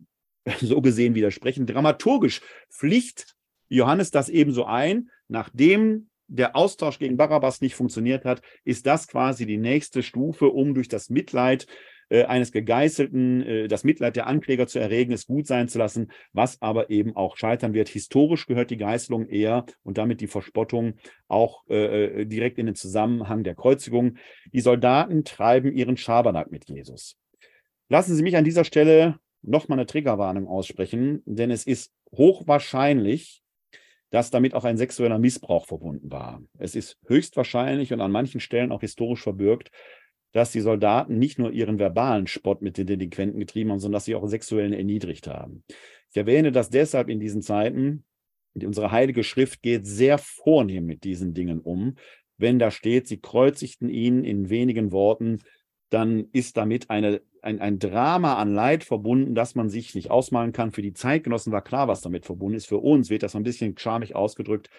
[0.61, 1.65] so gesehen widersprechen.
[1.65, 2.39] Dramaturgisch
[2.71, 3.35] pflicht
[3.67, 9.45] Johannes das ebenso ein, nachdem der Austausch gegen Barabbas nicht funktioniert hat, ist das quasi
[9.45, 11.67] die nächste Stufe, um durch das Mitleid
[12.09, 16.11] äh, eines Gegeißelten, äh, das Mitleid der Ankläger zu erregen, es gut sein zu lassen,
[16.33, 17.89] was aber eben auch scheitern wird.
[17.89, 20.95] Historisch gehört die Geißelung eher und damit die Verspottung
[21.27, 24.17] auch äh, äh, direkt in den Zusammenhang der Kreuzigung.
[24.53, 27.17] Die Soldaten treiben ihren Schabernack mit Jesus.
[27.89, 33.41] Lassen Sie mich an dieser Stelle nochmal eine Triggerwarnung aussprechen, denn es ist hochwahrscheinlich,
[34.11, 36.41] dass damit auch ein sexueller Missbrauch verbunden war.
[36.57, 39.69] Es ist höchstwahrscheinlich und an manchen Stellen auch historisch verbürgt,
[40.31, 44.05] dass die Soldaten nicht nur ihren verbalen Spott mit den Delinquenten getrieben haben, sondern dass
[44.05, 45.63] sie auch sexuellen erniedrigt haben.
[46.11, 48.03] Ich erwähne das deshalb in diesen Zeiten.
[48.55, 51.95] Unsere heilige Schrift geht sehr vornehm mit diesen Dingen um.
[52.37, 55.39] Wenn da steht, sie kreuzigten ihn in wenigen Worten,
[55.89, 60.51] dann ist damit eine, ein, ein Drama an Leid verbunden, das man sich nicht ausmalen
[60.51, 60.71] kann.
[60.71, 62.67] Für die Zeitgenossen war klar, was damit verbunden ist.
[62.67, 64.69] Für uns wird das ein bisschen schamig ausgedrückt.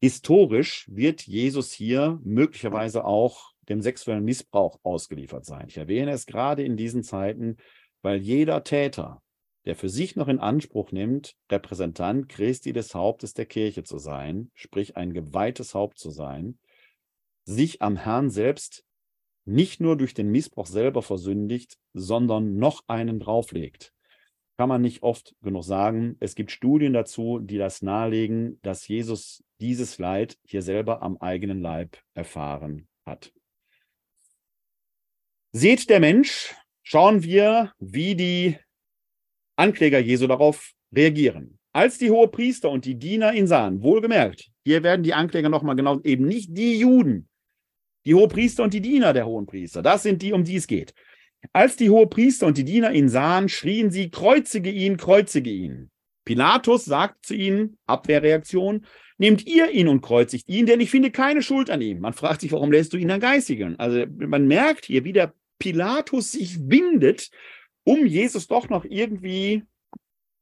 [0.00, 5.66] Historisch wird Jesus hier möglicherweise auch dem sexuellen Missbrauch ausgeliefert sein.
[5.68, 7.56] Ich erwähne es gerade in diesen Zeiten,
[8.02, 9.22] weil jeder Täter,
[9.64, 14.50] der für sich noch in Anspruch nimmt, Repräsentant Christi des Hauptes der Kirche zu sein,
[14.54, 16.58] sprich ein geweihtes Haupt zu sein,
[17.44, 18.84] sich am Herrn selbst
[19.44, 23.94] nicht nur durch den Missbrauch selber versündigt, sondern noch einen drauflegt.
[24.58, 26.16] Kann man nicht oft genug sagen.
[26.20, 31.62] Es gibt Studien dazu, die das nahelegen, dass Jesus dieses Leid hier selber am eigenen
[31.62, 33.32] Leib erfahren hat.
[35.52, 38.58] Seht der Mensch, schauen wir, wie die
[39.56, 41.58] Ankläger Jesu darauf reagieren.
[41.72, 46.00] Als die Hohepriester und die Diener ihn sahen, wohlgemerkt, hier werden die Ankläger nochmal genau,
[46.02, 47.28] eben nicht die Juden,
[48.04, 50.92] die Hohepriester und die Diener der Hohenpriester, das sind die, um die es geht.
[51.52, 55.90] Als die Hohepriester und die Diener ihn sahen, schrien sie, kreuzige ihn, kreuzige ihn.
[56.24, 58.84] Pilatus sagt zu ihnen, Abwehrreaktion,
[59.18, 62.00] nehmt ihr ihn und kreuzigt ihn, denn ich finde keine Schuld an ihm.
[62.00, 63.78] Man fragt sich, warum lässt du ihn dann geißigen?
[63.78, 67.30] Also man merkt hier, wie der Pilatus sich windet,
[67.84, 69.64] um Jesus doch noch irgendwie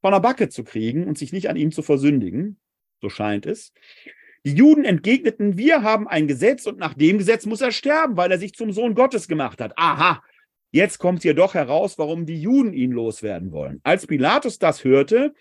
[0.02, 2.58] von der Backe zu kriegen und sich nicht an ihm zu versündigen.
[3.00, 3.72] So scheint es.
[4.44, 8.30] Die Juden entgegneten, wir haben ein Gesetz und nach dem Gesetz muss er sterben, weil
[8.30, 9.72] er sich zum Sohn Gottes gemacht hat.
[9.76, 10.22] Aha,
[10.70, 13.80] jetzt kommt hier doch heraus, warum die Juden ihn loswerden wollen.
[13.82, 15.34] Als Pilatus das hörte,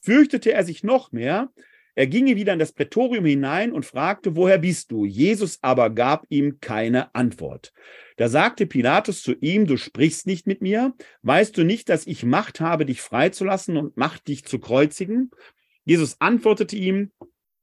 [0.00, 1.50] fürchtete er sich noch mehr.
[1.94, 5.04] Er ginge wieder in das Prätorium hinein und fragte, woher bist du?
[5.04, 7.72] Jesus aber gab ihm keine Antwort.
[8.16, 12.24] Da sagte Pilatus zu ihm, du sprichst nicht mit mir, weißt du nicht, dass ich
[12.24, 15.30] Macht habe, dich freizulassen und Macht, dich zu kreuzigen?
[15.84, 17.12] Jesus antwortete ihm,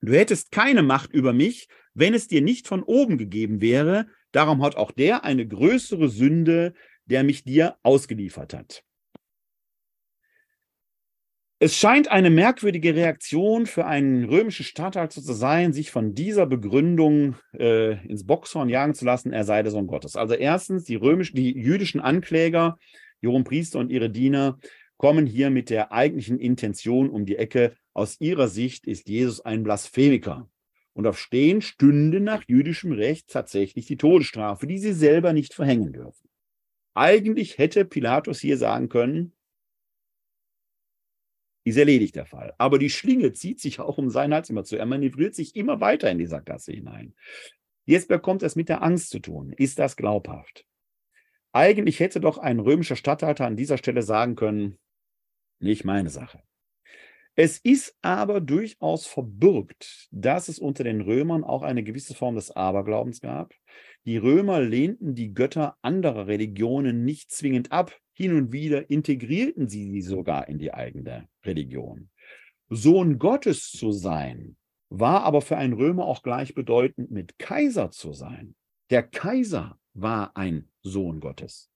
[0.01, 4.07] du hättest keine Macht über mich, wenn es dir nicht von oben gegeben wäre.
[4.31, 6.75] Darum hat auch der eine größere Sünde,
[7.05, 8.83] der mich dir ausgeliefert hat.
[11.61, 17.35] Es scheint eine merkwürdige Reaktion für einen römischen Statthalter zu sein, sich von dieser Begründung
[17.51, 20.15] äh, ins Boxhorn jagen zu lassen, er sei der Sohn Gottes.
[20.15, 22.77] Also erstens, die römischen, die jüdischen Ankläger,
[23.21, 24.57] die Priester und ihre Diener,
[24.95, 27.73] kommen hier mit der eigentlichen Intention um die Ecke.
[27.93, 30.49] Aus ihrer Sicht ist Jesus ein Blasphemiker.
[30.93, 35.91] Und auf Stehen stünde nach jüdischem Recht tatsächlich die Todesstrafe, die sie selber nicht verhängen
[35.91, 36.29] dürfen.
[36.93, 39.33] Eigentlich hätte Pilatus hier sagen können,
[41.69, 42.53] ist erledigt der Fall.
[42.57, 44.77] Aber die Schlinge zieht sich auch um seinen Hals immer zu.
[44.77, 47.13] Er manövriert sich immer weiter in die Sackgasse hinein.
[47.85, 49.53] Jetzt bekommt es mit der Angst zu tun.
[49.53, 50.65] Ist das glaubhaft?
[51.51, 54.77] Eigentlich hätte doch ein römischer Statthalter an dieser Stelle sagen können,
[55.59, 56.43] nicht meine Sache.
[57.35, 62.51] Es ist aber durchaus verbürgt, dass es unter den Römern auch eine gewisse Form des
[62.51, 63.53] Aberglaubens gab.
[64.09, 69.91] Die Römer lehnten die Götter anderer Religionen nicht zwingend ab, hin und wieder integrierten sie
[69.91, 72.09] sie sogar in die eigene Religion.
[72.69, 74.57] Sohn Gottes zu sein,
[74.89, 78.55] war aber für einen Römer auch gleichbedeutend mit Kaiser zu sein.
[78.89, 81.69] Der Kaiser war ein Sohn Gottes.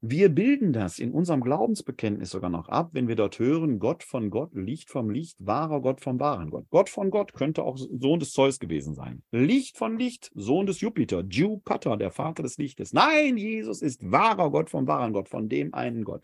[0.00, 4.30] Wir bilden das in unserem Glaubensbekenntnis sogar noch ab, wenn wir dort hören, Gott von
[4.30, 6.66] Gott, Licht vom Licht, wahrer Gott vom wahren Gott.
[6.70, 9.24] Gott von Gott könnte auch Sohn des Zeus gewesen sein.
[9.32, 12.92] Licht von Licht, Sohn des Jupiter, Jupiter, der Vater des Lichtes.
[12.92, 16.22] Nein, Jesus ist wahrer Gott vom wahren Gott, von dem einen Gott.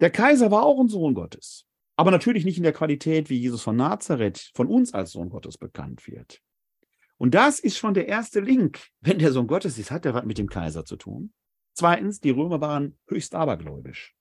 [0.00, 1.64] Der Kaiser war auch ein Sohn Gottes,
[1.96, 5.56] aber natürlich nicht in der Qualität, wie Jesus von Nazareth von uns als Sohn Gottes
[5.56, 6.42] bekannt wird.
[7.16, 8.88] Und das ist schon der erste Link.
[9.00, 11.32] Wenn der Sohn Gottes ist, hat er was mit dem Kaiser zu tun.
[11.76, 14.14] Zweitens, die Römer waren höchst abergläubisch.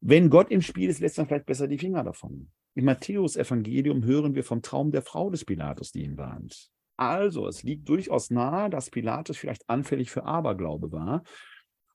[0.00, 2.52] Wenn Gott im Spiel ist, lässt man vielleicht besser die Finger davon.
[2.74, 6.70] Im Matthäus-Evangelium hören wir vom Traum der Frau des Pilatus, die ihn warnt.
[6.96, 11.24] Also, es liegt durchaus nahe, dass Pilatus vielleicht anfällig für Aberglaube war.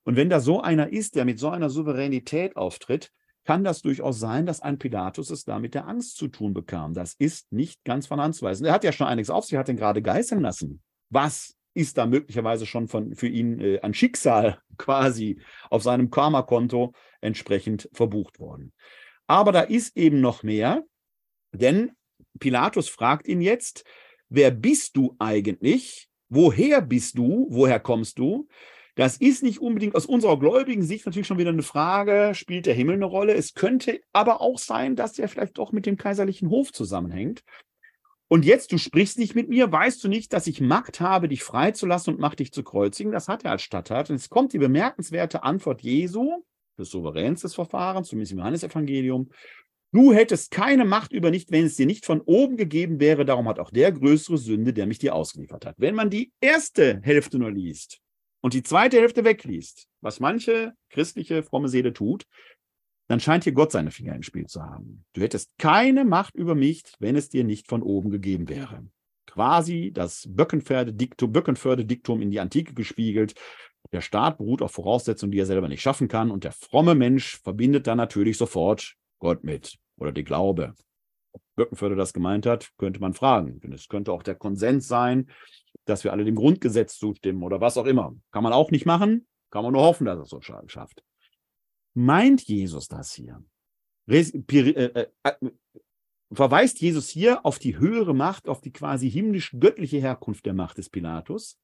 [0.02, 3.10] Und wenn da so einer ist, der mit so einer Souveränität auftritt,
[3.44, 6.92] kann das durchaus sein, dass ein Pilatus es da mit der Angst zu tun bekam.
[6.92, 8.66] Das ist nicht ganz von anzuweisen.
[8.66, 10.82] Er hat ja schon einiges auf sich, hat ihn gerade geißeln lassen.
[11.08, 15.40] Was ist da möglicherweise schon von, für ihn äh, an Schicksal quasi
[15.70, 18.72] auf seinem Karma-Konto entsprechend verbucht worden.
[19.26, 20.84] Aber da ist eben noch mehr,
[21.52, 21.92] denn
[22.38, 23.84] Pilatus fragt ihn jetzt,
[24.28, 26.08] wer bist du eigentlich?
[26.28, 27.46] Woher bist du?
[27.50, 28.48] Woher kommst du?
[28.96, 32.74] Das ist nicht unbedingt aus unserer gläubigen Sicht natürlich schon wieder eine Frage, spielt der
[32.74, 33.34] Himmel eine Rolle?
[33.34, 37.42] Es könnte aber auch sein, dass der vielleicht doch mit dem kaiserlichen Hof zusammenhängt.
[38.28, 41.42] Und jetzt, du sprichst nicht mit mir, weißt du nicht, dass ich Macht habe, dich
[41.42, 43.12] freizulassen und Macht, dich zu kreuzigen?
[43.12, 44.12] Das hat er als Statthalter.
[44.12, 46.42] Und jetzt kommt die bemerkenswerte Antwort Jesu,
[46.78, 49.30] des Souveräns des Verfahrens, zumindest im Johannesevangelium.
[49.92, 53.24] Du hättest keine Macht über nicht, wenn es dir nicht von oben gegeben wäre.
[53.24, 55.76] Darum hat auch der größere Sünde, der mich dir ausgeliefert hat.
[55.78, 58.00] Wenn man die erste Hälfte nur liest
[58.40, 62.24] und die zweite Hälfte wegliest, was manche christliche fromme Seele tut,
[63.08, 65.04] dann scheint hier Gott seine Finger im Spiel zu haben.
[65.12, 68.86] Du hättest keine Macht über mich, wenn es dir nicht von oben gegeben wäre.
[69.26, 73.34] Quasi das Böckenförde-Diktum Böckenförde in die Antike gespiegelt.
[73.92, 76.30] Der Staat beruht auf Voraussetzungen, die er selber nicht schaffen kann.
[76.30, 80.74] Und der fromme Mensch verbindet dann natürlich sofort Gott mit oder die Glaube.
[81.32, 83.60] Ob Böckenförde das gemeint hat, könnte man fragen.
[83.60, 85.28] Denn es könnte auch der Konsens sein,
[85.84, 88.14] dass wir alle dem Grundgesetz zustimmen oder was auch immer.
[88.30, 91.02] Kann man auch nicht machen, kann man nur hoffen, dass es so schafft.
[91.94, 93.42] Meint Jesus das hier?
[94.06, 95.50] Äh, äh, äh,
[96.32, 100.90] verweist Jesus hier auf die höhere Macht, auf die quasi himmlisch-göttliche Herkunft der Macht des
[100.90, 101.58] Pilatus?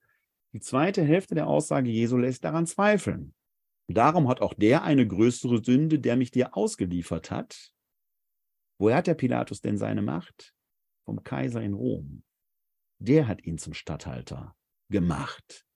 [0.52, 3.35] Die zweite Hälfte der Aussage Jesu lässt daran zweifeln.
[3.89, 7.73] Darum hat auch der eine größere Sünde, der mich dir ausgeliefert hat.
[8.78, 10.55] Woher hat der Pilatus denn seine Macht?
[11.05, 12.23] Vom Kaiser in Rom.
[12.98, 14.55] Der hat ihn zum Statthalter
[14.90, 15.66] gemacht.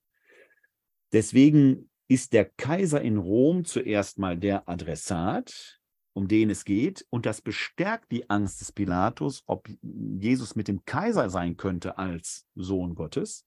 [1.12, 5.80] Deswegen ist der Kaiser in Rom zuerst mal der Adressat,
[6.12, 7.04] um den es geht.
[7.10, 12.46] Und das bestärkt die Angst des Pilatus, ob Jesus mit dem Kaiser sein könnte als
[12.54, 13.44] Sohn Gottes.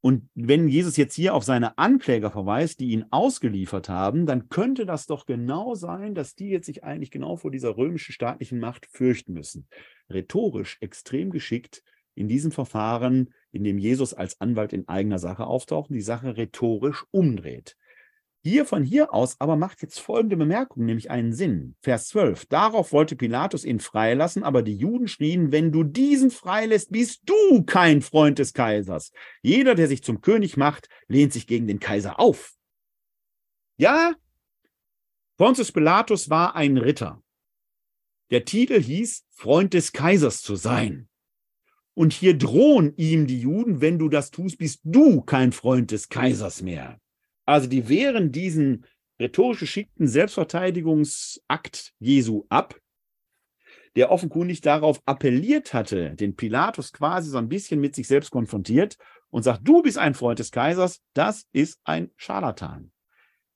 [0.00, 4.86] Und wenn Jesus jetzt hier auf seine Ankläger verweist, die ihn ausgeliefert haben, dann könnte
[4.86, 8.86] das doch genau sein, dass die jetzt sich eigentlich genau vor dieser römischen staatlichen Macht
[8.86, 9.66] fürchten müssen.
[10.08, 11.82] Rhetorisch extrem geschickt
[12.14, 17.04] in diesem Verfahren, in dem Jesus als Anwalt in eigener Sache auftaucht, die Sache rhetorisch
[17.10, 17.76] umdreht.
[18.42, 21.76] Hier von hier aus aber macht jetzt folgende Bemerkung, nämlich einen Sinn.
[21.80, 22.44] Vers 12.
[22.46, 27.64] Darauf wollte Pilatus ihn freilassen, aber die Juden schrien, wenn du diesen freilässt, bist du
[27.64, 29.12] kein Freund des Kaisers.
[29.40, 32.52] Jeder, der sich zum König macht, lehnt sich gegen den Kaiser auf.
[33.78, 34.12] Ja,
[35.38, 37.22] Pontius Pilatus war ein Ritter.
[38.30, 41.08] Der Titel hieß, Freund des Kaisers zu sein.
[41.94, 46.08] Und hier drohen ihm die Juden, wenn du das tust, bist du kein Freund des
[46.08, 46.98] Kaisers mehr.
[47.46, 48.84] Also die wehren diesen
[49.20, 52.78] rhetorisch geschickten Selbstverteidigungsakt Jesu ab,
[53.96, 58.96] der offenkundig darauf appelliert hatte, den Pilatus quasi so ein bisschen mit sich selbst konfrontiert
[59.30, 62.90] und sagt, du bist ein Freund des Kaisers, das ist ein Scharlatan.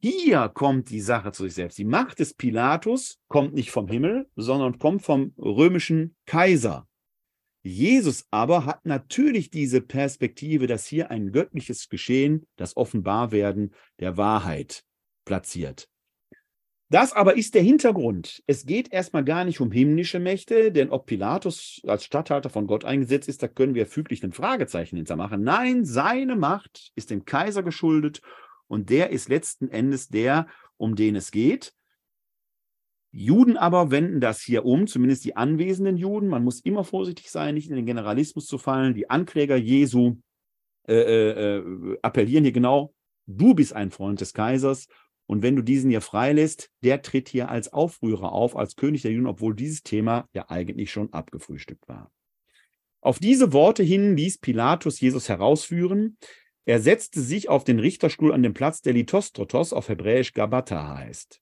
[0.01, 1.77] Hier kommt die Sache zu sich selbst.
[1.77, 6.88] Die Macht des Pilatus kommt nicht vom Himmel, sondern kommt vom römischen Kaiser.
[7.63, 14.85] Jesus aber hat natürlich diese Perspektive, dass hier ein göttliches Geschehen, das Offenbarwerden der Wahrheit
[15.25, 15.89] platziert.
[16.91, 18.43] Das aber ist der Hintergrund.
[18.47, 22.87] Es geht erstmal gar nicht um himmlische Mächte, denn ob Pilatus als Statthalter von Gott
[22.87, 25.43] eingesetzt ist, da können wir füglich ein Fragezeichen hintermachen.
[25.43, 28.23] Nein, seine Macht ist dem Kaiser geschuldet
[28.69, 30.47] und der ist letzten Endes der,
[30.79, 31.75] um den es geht.
[33.11, 36.29] Juden aber wenden das hier um, zumindest die anwesenden Juden.
[36.29, 38.95] Man muss immer vorsichtig sein, nicht in den Generalismus zu fallen.
[38.95, 40.17] Die Ankläger Jesu
[40.87, 42.95] äh, äh, äh, appellieren hier genau,
[43.27, 44.89] du bist ein Freund des Kaisers.
[45.27, 49.13] Und wenn du diesen hier freilässt, der tritt hier als Aufrührer auf, als König der
[49.13, 52.11] Juden, obwohl dieses Thema ja eigentlich schon abgefrühstückt war.
[53.01, 56.17] Auf diese Worte hin ließ Pilatus Jesus herausführen.
[56.65, 61.41] Er setzte sich auf den Richterstuhl an dem Platz, der Litostrotos auf Hebräisch Gabata heißt.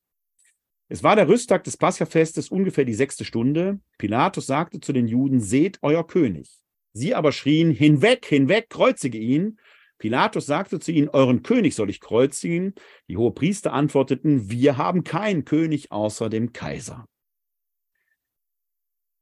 [0.88, 3.80] Es war der Rüsttag des Paschafestes, ungefähr die sechste Stunde.
[3.98, 6.60] Pilatus sagte zu den Juden, seht euer König.
[6.92, 9.58] Sie aber schrien, hinweg, hinweg, kreuzige ihn.
[9.98, 12.74] Pilatus sagte zu ihnen, euren König soll ich kreuzigen.
[13.08, 17.06] Die Hohepriester antworteten, wir haben keinen König außer dem Kaiser.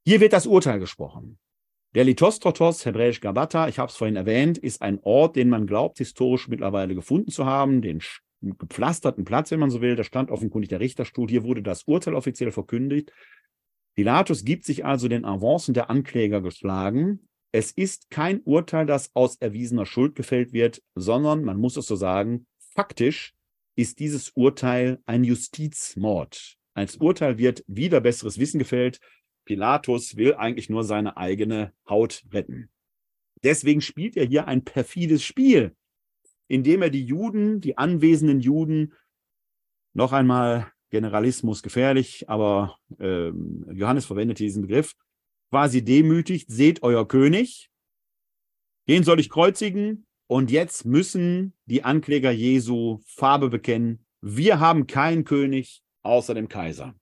[0.06, 1.38] Hier wird das Urteil gesprochen.
[1.94, 5.98] Der Litostrotos, hebräisch Gabata, ich habe es vorhin erwähnt, ist ein Ort, den man glaubt,
[5.98, 7.80] historisch mittlerweile gefunden zu haben.
[7.80, 8.00] Den
[8.58, 9.96] gepflasterten Platz, wenn man so will.
[9.96, 11.28] Da stand offenkundig der Richterstuhl.
[11.28, 13.12] Hier wurde das Urteil offiziell verkündigt.
[13.94, 17.28] Pilatus gibt sich also den Avancen der Ankläger geschlagen.
[17.52, 21.94] Es ist kein Urteil, das aus erwiesener Schuld gefällt wird, sondern, man muss es so
[21.94, 23.34] sagen, faktisch
[23.76, 26.56] ist dieses Urteil ein Justizmord.
[26.74, 28.98] Als Urteil wird wieder besseres Wissen gefällt.
[29.44, 32.70] Pilatus will eigentlich nur seine eigene Haut retten.
[33.44, 35.76] Deswegen spielt er hier ein perfides Spiel
[36.48, 38.92] indem er die Juden, die anwesenden Juden,
[39.94, 43.28] noch einmal Generalismus gefährlich, aber äh,
[43.72, 44.94] Johannes verwendet diesen Begriff,
[45.50, 47.70] quasi demütigt, seht euer König,
[48.88, 55.24] den soll ich kreuzigen und jetzt müssen die Ankläger Jesu Farbe bekennen, wir haben keinen
[55.24, 56.94] König außer dem Kaiser.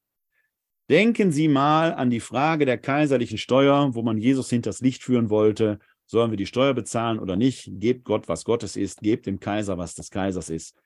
[0.91, 5.31] Denken Sie mal an die Frage der kaiserlichen Steuer, wo man Jesus hinters Licht führen
[5.31, 5.79] wollte
[6.13, 7.71] Sollen wir die Steuer bezahlen oder nicht?
[7.81, 10.77] Gebt Gott, was Gottes ist, gebt dem Kaiser, was des Kaisers ist.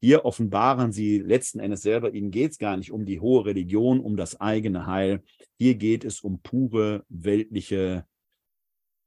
[0.00, 3.98] Hier offenbaren sie letzten Endes selber, ihnen geht es gar nicht um die hohe Religion,
[3.98, 5.24] um das eigene Heil.
[5.58, 8.06] Hier geht es um pure weltliche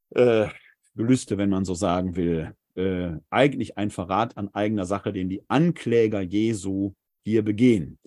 [0.10, 0.49] äh,
[0.95, 2.53] Gelüste, wenn man so sagen will.
[2.76, 6.93] Äh, eigentlich ein Verrat an eigener Sache, den die Ankläger Jesu
[7.23, 7.99] hier begehen.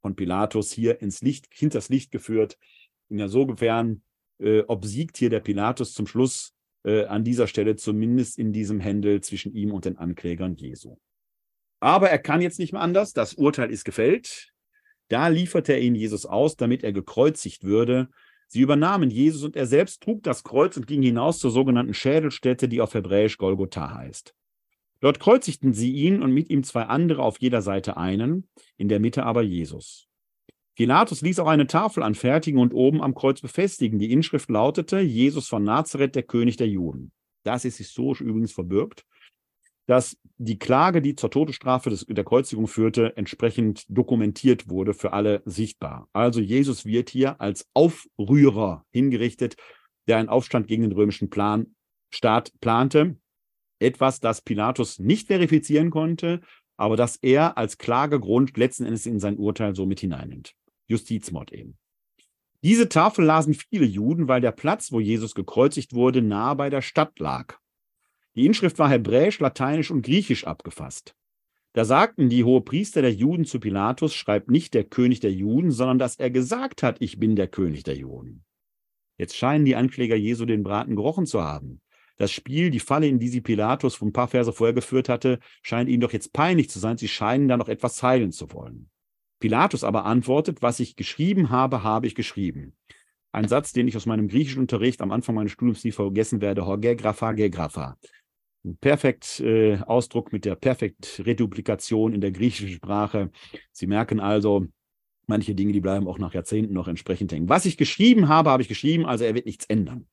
[0.00, 2.56] Von Pilatus hier ins Licht, hinters Licht geführt.
[3.10, 4.00] Insofern
[4.38, 9.20] äh, obsiegt hier der Pilatus zum Schluss äh, an dieser Stelle, zumindest in diesem Händel
[9.20, 10.96] zwischen ihm und den Anklägern Jesu.
[11.80, 13.12] Aber er kann jetzt nicht mehr anders.
[13.12, 14.52] Das Urteil ist gefällt.
[15.08, 18.08] Da lieferte er ihn Jesus aus, damit er gekreuzigt würde.
[18.48, 22.68] Sie übernahmen Jesus und er selbst trug das Kreuz und ging hinaus zur sogenannten Schädelstätte,
[22.68, 24.34] die auf Hebräisch Golgotha heißt.
[25.00, 29.00] Dort kreuzigten sie ihn und mit ihm zwei andere auf jeder Seite einen, in der
[29.00, 30.07] Mitte aber Jesus.
[30.78, 33.98] Pilatus ließ auch eine Tafel anfertigen und oben am Kreuz befestigen.
[33.98, 37.10] Die Inschrift lautete: Jesus von Nazareth, der König der Juden.
[37.42, 39.04] Das ist historisch übrigens verbürgt.
[39.86, 45.42] dass die Klage, die zur Todesstrafe des, der Kreuzigung führte, entsprechend dokumentiert wurde für alle
[45.46, 46.08] sichtbar.
[46.12, 49.56] Also Jesus wird hier als Aufrührer hingerichtet,
[50.06, 51.74] der einen Aufstand gegen den römischen Plan,
[52.10, 53.16] Staat plante.
[53.80, 56.42] Etwas, das Pilatus nicht verifizieren konnte,
[56.76, 60.54] aber das er als Klagegrund letzten Endes in sein Urteil so mit hineinnimmt.
[60.88, 61.78] Justizmord eben.
[62.62, 66.82] Diese Tafel lasen viele Juden, weil der Platz, wo Jesus gekreuzigt wurde, nahe bei der
[66.82, 67.56] Stadt lag.
[68.34, 71.14] Die Inschrift war hebräisch, lateinisch und griechisch abgefasst.
[71.72, 75.98] Da sagten die Hohepriester der Juden zu Pilatus, schreibt nicht der König der Juden, sondern
[75.98, 78.44] dass er gesagt hat, ich bin der König der Juden.
[79.16, 81.80] Jetzt scheinen die Ankläger Jesu den Braten gerochen zu haben.
[82.16, 85.38] Das Spiel, die Falle, in die sie Pilatus von ein paar Verse vorher geführt hatte,
[85.62, 86.96] scheint ihnen doch jetzt peinlich zu sein.
[86.96, 88.90] Sie scheinen da noch etwas heilen zu wollen.
[89.40, 92.74] Pilatus aber antwortet, was ich geschrieben habe, habe ich geschrieben.
[93.32, 96.66] Ein Satz, den ich aus meinem griechischen Unterricht am Anfang meines Studiums nie vergessen werde,
[96.66, 97.96] Horgegrapha, Gegrapha.
[98.64, 103.30] Ein perfekt äh, Ausdruck mit der perfekt Reduplikation in der griechischen Sprache.
[103.70, 104.66] Sie merken also,
[105.26, 107.48] manche Dinge, die bleiben auch nach Jahrzehnten noch entsprechend hängen.
[107.48, 110.06] Was ich geschrieben habe, habe ich geschrieben, also er wird nichts ändern.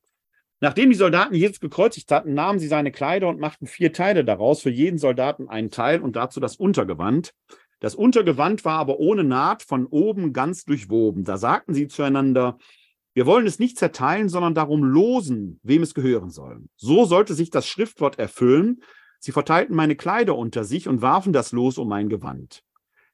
[0.60, 4.62] Nachdem die Soldaten Jesus gekreuzigt hatten, nahmen sie seine Kleider und machten vier Teile daraus,
[4.62, 7.34] für jeden Soldaten einen Teil und dazu das Untergewand.
[7.80, 11.24] Das Untergewand war aber ohne Naht von oben ganz durchwoben.
[11.24, 12.58] Da sagten sie zueinander,
[13.12, 16.64] wir wollen es nicht zerteilen, sondern darum losen, wem es gehören soll.
[16.76, 18.82] So sollte sich das Schriftwort erfüllen.
[19.20, 22.62] Sie verteilten meine Kleider unter sich und warfen das Los um mein Gewand.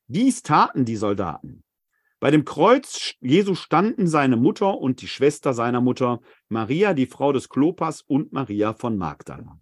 [0.09, 1.63] Dies taten die Soldaten.
[2.19, 7.33] Bei dem Kreuz Jesu standen seine Mutter und die Schwester seiner Mutter, Maria, die Frau
[7.33, 9.59] des Klopas und Maria von Magdala.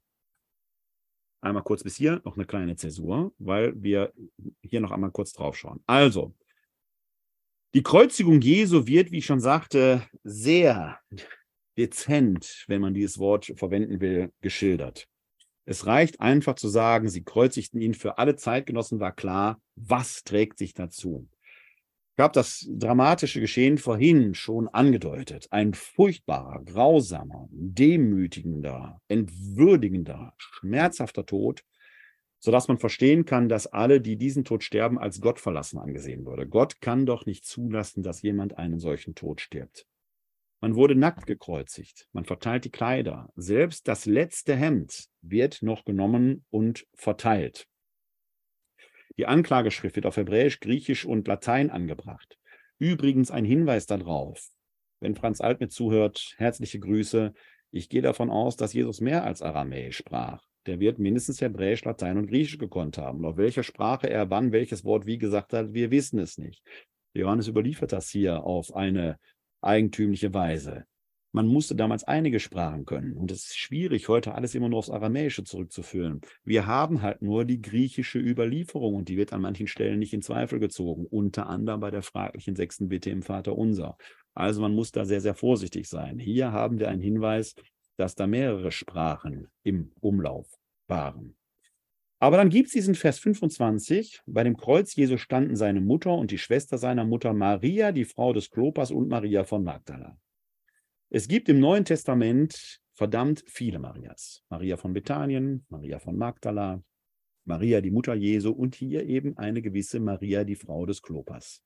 [1.40, 4.12] Einmal kurz bis hier, noch eine kleine Zäsur, weil wir
[4.62, 5.82] hier noch einmal kurz drauf schauen.
[5.86, 6.34] Also,
[7.72, 10.98] die Kreuzigung Jesu wird, wie ich schon sagte, sehr
[11.78, 15.06] dezent, wenn man dieses Wort verwenden will, geschildert.
[15.64, 17.94] Es reicht einfach zu sagen, sie kreuzigten ihn.
[17.94, 21.28] Für alle Zeitgenossen war klar, was trägt sich dazu.
[22.16, 25.46] Ich habe das dramatische Geschehen vorhin schon angedeutet.
[25.50, 31.62] Ein furchtbarer, grausamer, demütigender, entwürdigender, schmerzhafter Tod,
[32.38, 36.46] sodass man verstehen kann, dass alle, die diesen Tod sterben, als Gott verlassen angesehen würde.
[36.46, 39.86] Gott kann doch nicht zulassen, dass jemand einen solchen Tod stirbt.
[40.62, 46.44] Man wurde nackt gekreuzigt, man verteilt die Kleider, selbst das letzte Hemd wird noch genommen
[46.50, 47.66] und verteilt.
[49.20, 52.38] Die Anklageschrift wird auf Hebräisch, Griechisch und Latein angebracht.
[52.78, 54.48] Übrigens ein Hinweis darauf,
[54.98, 57.34] wenn Franz Alt mit zuhört, herzliche Grüße.
[57.70, 60.42] Ich gehe davon aus, dass Jesus mehr als Aramäisch sprach.
[60.64, 63.26] Der wird mindestens Hebräisch, Latein und Griechisch gekonnt haben.
[63.26, 66.62] Auf welcher Sprache er wann welches Wort wie gesagt hat, wir wissen es nicht.
[67.12, 69.18] Johannes überliefert das hier auf eine
[69.60, 70.86] eigentümliche Weise.
[71.32, 73.12] Man musste damals einige Sprachen können.
[73.12, 76.20] Und es ist schwierig, heute alles immer nur aufs Aramäische zurückzuführen.
[76.44, 80.22] Wir haben halt nur die griechische Überlieferung und die wird an manchen Stellen nicht in
[80.22, 81.06] Zweifel gezogen.
[81.06, 83.96] Unter anderem bei der fraglichen sechsten Bitte im Vater Unser.
[84.34, 86.18] Also man muss da sehr, sehr vorsichtig sein.
[86.18, 87.54] Hier haben wir einen Hinweis,
[87.96, 90.48] dass da mehrere Sprachen im Umlauf
[90.88, 91.36] waren.
[92.18, 94.20] Aber dann gibt es diesen Vers 25.
[94.26, 98.32] Bei dem Kreuz Jesu standen seine Mutter und die Schwester seiner Mutter Maria, die Frau
[98.32, 100.18] des Klopas und Maria von Magdala.
[101.12, 104.44] Es gibt im Neuen Testament verdammt viele Marias.
[104.48, 106.84] Maria von Bethanien, Maria von Magdala,
[107.44, 111.64] Maria, die Mutter Jesu und hier eben eine gewisse Maria, die Frau des Klopas.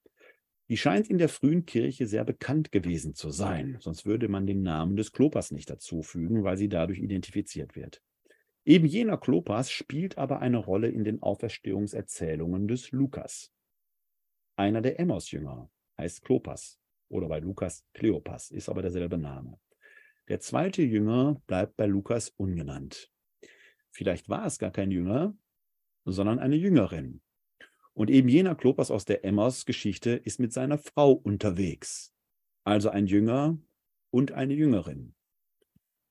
[0.71, 4.63] Die scheint in der frühen Kirche sehr bekannt gewesen zu sein, sonst würde man den
[4.63, 8.01] Namen des Klopas nicht dazufügen, weil sie dadurch identifiziert wird.
[8.65, 13.53] Eben jener Klopas spielt aber eine Rolle in den Auferstehungserzählungen des Lukas.
[14.57, 19.59] Einer der Emmaus-Jünger heißt Klopas oder bei Lukas Kleopas, ist aber derselbe Name.
[20.29, 23.11] Der zweite Jünger bleibt bei Lukas ungenannt.
[23.91, 25.37] Vielleicht war es gar kein Jünger,
[26.05, 27.21] sondern eine Jüngerin.
[27.93, 32.13] Und eben jener Klopas aus der Emmaus-Geschichte ist mit seiner Frau unterwegs.
[32.65, 33.59] Also ein Jünger
[34.11, 35.15] und eine Jüngerin.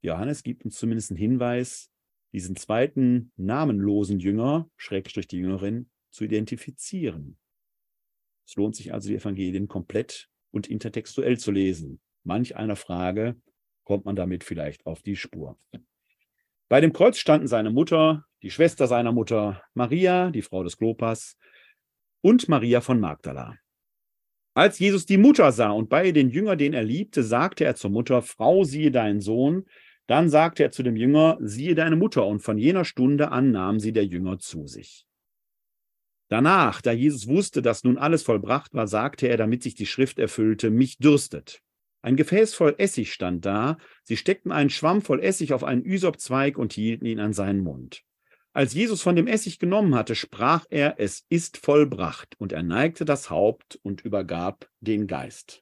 [0.02, 1.90] Johannes gibt uns zumindest einen Hinweis,
[2.34, 7.38] diesen zweiten namenlosen Jünger, Schrägstrich die Jüngerin, zu identifizieren.
[8.46, 12.00] Es lohnt sich also, die Evangelien komplett und intertextuell zu lesen.
[12.24, 13.36] Manch einer Frage
[13.84, 15.58] kommt man damit vielleicht auf die Spur.
[16.70, 21.38] Bei dem Kreuz standen seine Mutter, die Schwester seiner Mutter, Maria, die Frau des Klopas,
[22.22, 23.58] und Maria von Magdala.
[24.56, 27.90] Als Jesus die Mutter sah und bei den Jünger, den er liebte, sagte er zur
[27.90, 29.66] Mutter, Frau, siehe deinen Sohn.
[30.06, 32.26] Dann sagte er zu dem Jünger, siehe deine Mutter.
[32.26, 35.08] Und von jener Stunde an nahm sie der Jünger zu sich.
[36.34, 40.18] Danach, da Jesus wusste, dass nun alles vollbracht war, sagte er, damit sich die Schrift
[40.18, 41.62] erfüllte, mich dürstet.
[42.02, 46.58] Ein Gefäß voll Essig stand da, sie steckten einen Schwamm voll Essig auf einen Ysopzweig
[46.58, 48.02] und hielten ihn an seinen Mund.
[48.52, 53.06] Als Jesus von dem Essig genommen hatte, sprach er, es ist vollbracht, und er neigte
[53.06, 55.62] das Haupt und übergab den Geist.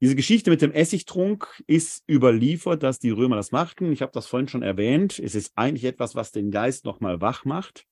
[0.00, 3.90] Diese Geschichte mit dem Essigtrunk ist überliefert, dass die Römer das machten.
[3.90, 5.18] Ich habe das vorhin schon erwähnt.
[5.18, 7.84] Es ist eigentlich etwas, was den Geist nochmal wach macht.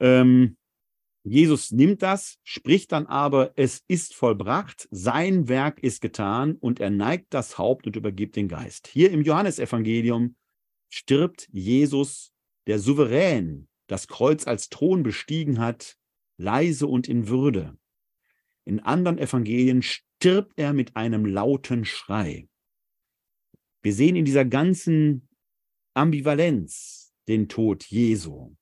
[0.00, 0.56] Ähm,
[1.24, 6.90] Jesus nimmt das, spricht dann aber, es ist vollbracht, sein Werk ist getan und er
[6.90, 8.86] neigt das Haupt und übergibt den Geist.
[8.88, 10.36] Hier im Johannesevangelium
[10.88, 12.32] stirbt Jesus,
[12.66, 15.98] der souverän das Kreuz als Thron bestiegen hat,
[16.36, 17.76] leise und in Würde.
[18.64, 22.48] In anderen Evangelien stirbt er mit einem lauten Schrei.
[23.82, 25.28] Wir sehen in dieser ganzen
[25.94, 28.54] Ambivalenz den Tod Jesu.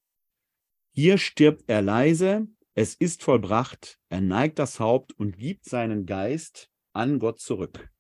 [0.99, 6.71] Hier stirbt er leise, es ist vollbracht, er neigt das Haupt und gibt seinen Geist
[6.95, 7.91] an Gott zurück.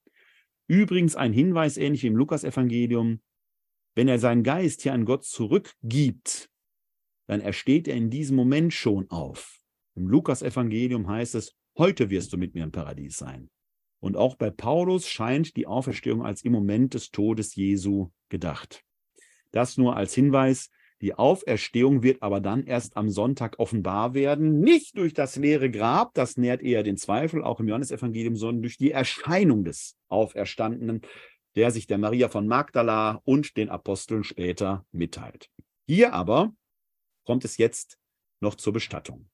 [0.66, 3.20] Übrigens ein Hinweis, ähnlich wie im Lukasevangelium,
[3.94, 6.48] wenn er seinen Geist hier an Gott zurückgibt,
[7.26, 9.60] dann ersteht er in diesem Moment schon auf.
[9.94, 13.50] Im Lukas-Evangelium heißt es, heute wirst du mit mir im Paradies sein.
[14.00, 18.86] Und auch bei Paulus scheint die Auferstehung als im Moment des Todes Jesu gedacht.
[19.50, 20.70] Das nur als Hinweis.
[21.02, 26.14] Die Auferstehung wird aber dann erst am Sonntag offenbar werden, nicht durch das leere Grab,
[26.14, 31.02] das nährt eher den Zweifel, auch im Johannesevangelium, sondern durch die Erscheinung des Auferstandenen,
[31.54, 35.50] der sich der Maria von Magdala und den Aposteln später mitteilt.
[35.86, 36.52] Hier aber
[37.24, 37.98] kommt es jetzt
[38.40, 39.28] noch zur Bestattung.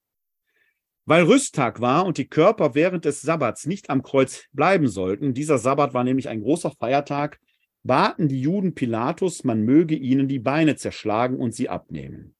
[1.04, 5.58] Weil Rüsttag war und die Körper während des Sabbats nicht am Kreuz bleiben sollten, dieser
[5.58, 7.40] Sabbat war nämlich ein großer Feiertag,
[7.82, 12.34] baten die Juden Pilatus, man möge ihnen die Beine zerschlagen und sie abnehmen.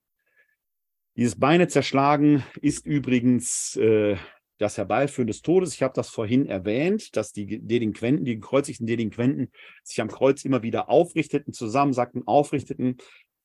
[1.17, 4.17] Dieses Beine zerschlagen ist übrigens äh,
[4.59, 5.75] das Herbeiführen des Todes.
[5.75, 9.51] Ich habe das vorhin erwähnt, dass die Delinquenten, die gekreuzigten Delinquenten
[9.83, 12.97] sich am Kreuz immer wieder aufrichteten, zusammensackten, aufrichteten.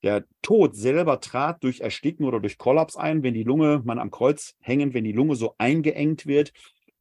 [0.04, 4.12] Der Tod selber trat durch Ersticken oder durch Kollaps ein, wenn die Lunge, man am
[4.12, 6.54] Kreuz hängen, wenn die Lunge so eingeengt wird.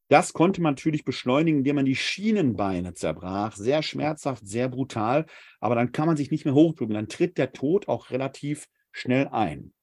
[0.09, 3.55] Das konnte man natürlich beschleunigen, indem man die Schienenbeine zerbrach.
[3.55, 5.25] Sehr schmerzhaft, sehr brutal.
[5.59, 6.95] Aber dann kann man sich nicht mehr hochdrücken.
[6.95, 9.73] Dann tritt der Tod auch relativ schnell ein.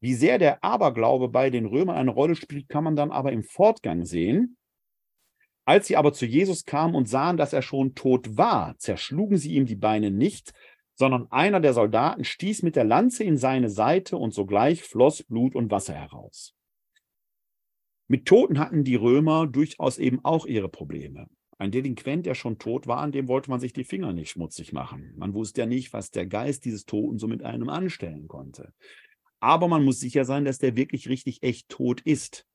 [0.00, 3.42] Wie sehr der Aberglaube bei den Römern eine Rolle spielt, kann man dann aber im
[3.42, 4.56] Fortgang sehen.
[5.66, 9.54] Als sie aber zu Jesus kamen und sahen, dass er schon tot war, zerschlugen sie
[9.54, 10.52] ihm die Beine nicht,
[10.94, 15.54] sondern einer der Soldaten stieß mit der Lanze in seine Seite und sogleich floss Blut
[15.54, 16.54] und Wasser heraus.
[18.10, 21.28] Mit Toten hatten die Römer durchaus eben auch ihre Probleme.
[21.58, 24.72] Ein Delinquent, der schon tot war, an dem wollte man sich die Finger nicht schmutzig
[24.72, 25.14] machen.
[25.16, 28.74] Man wusste ja nicht, was der Geist dieses Toten so mit einem anstellen konnte.
[29.38, 32.46] Aber man muss sicher sein, dass der wirklich richtig echt tot ist.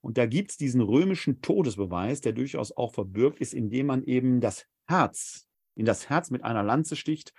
[0.00, 4.40] Und da gibt es diesen römischen Todesbeweis, der durchaus auch verbürgt ist, indem man eben
[4.40, 5.46] das Herz,
[5.76, 7.32] in das Herz mit einer Lanze sticht.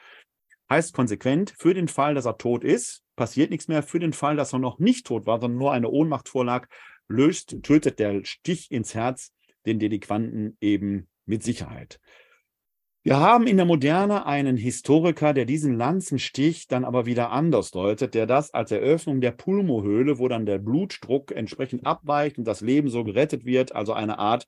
[0.70, 3.84] Heißt konsequent, für den Fall, dass er tot ist, passiert nichts mehr.
[3.84, 6.70] Für den Fall, dass er noch nicht tot war, sondern nur eine Ohnmacht vorlag,
[7.08, 9.32] löst, tötet der Stich ins Herz
[9.66, 12.00] den Delinquanten eben mit Sicherheit.
[13.04, 18.16] Wir haben in der Moderne einen Historiker, der diesen Lanzenstich dann aber wieder anders deutet,
[18.16, 22.90] der das als Eröffnung der Pulmohöhle, wo dann der Blutdruck entsprechend abweicht und das Leben
[22.90, 24.48] so gerettet wird, also eine Art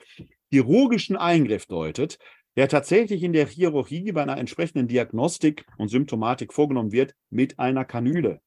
[0.49, 2.17] chirurgischen Eingriff deutet,
[2.55, 7.85] der tatsächlich in der Chirurgie bei einer entsprechenden Diagnostik und Symptomatik vorgenommen wird mit einer
[7.85, 8.41] Kanüle.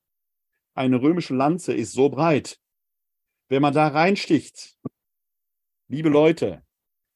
[0.74, 2.58] Eine römische Lanze ist so breit.
[3.50, 4.78] Wenn man da reinsticht,
[5.88, 6.62] liebe Leute,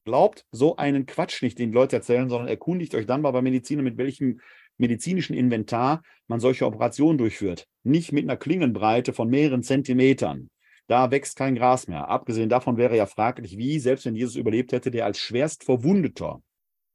[0.05, 3.40] Glaubt so einen Quatsch nicht, den die Leute erzählen, sondern erkundigt euch dann mal bei
[3.40, 4.40] Medizinern, mit welchem
[4.77, 7.66] medizinischen Inventar man solche Operationen durchführt.
[7.85, 10.51] Nicht mit einer Klingenbreite von mehreren Zentimetern.
[10.89, 12.09] Da wächst kein Gras mehr.
[12.09, 16.43] Abgesehen davon wäre ja fraglich, wie, selbst wenn Jesus überlebt hätte, der als schwerst Verwundeter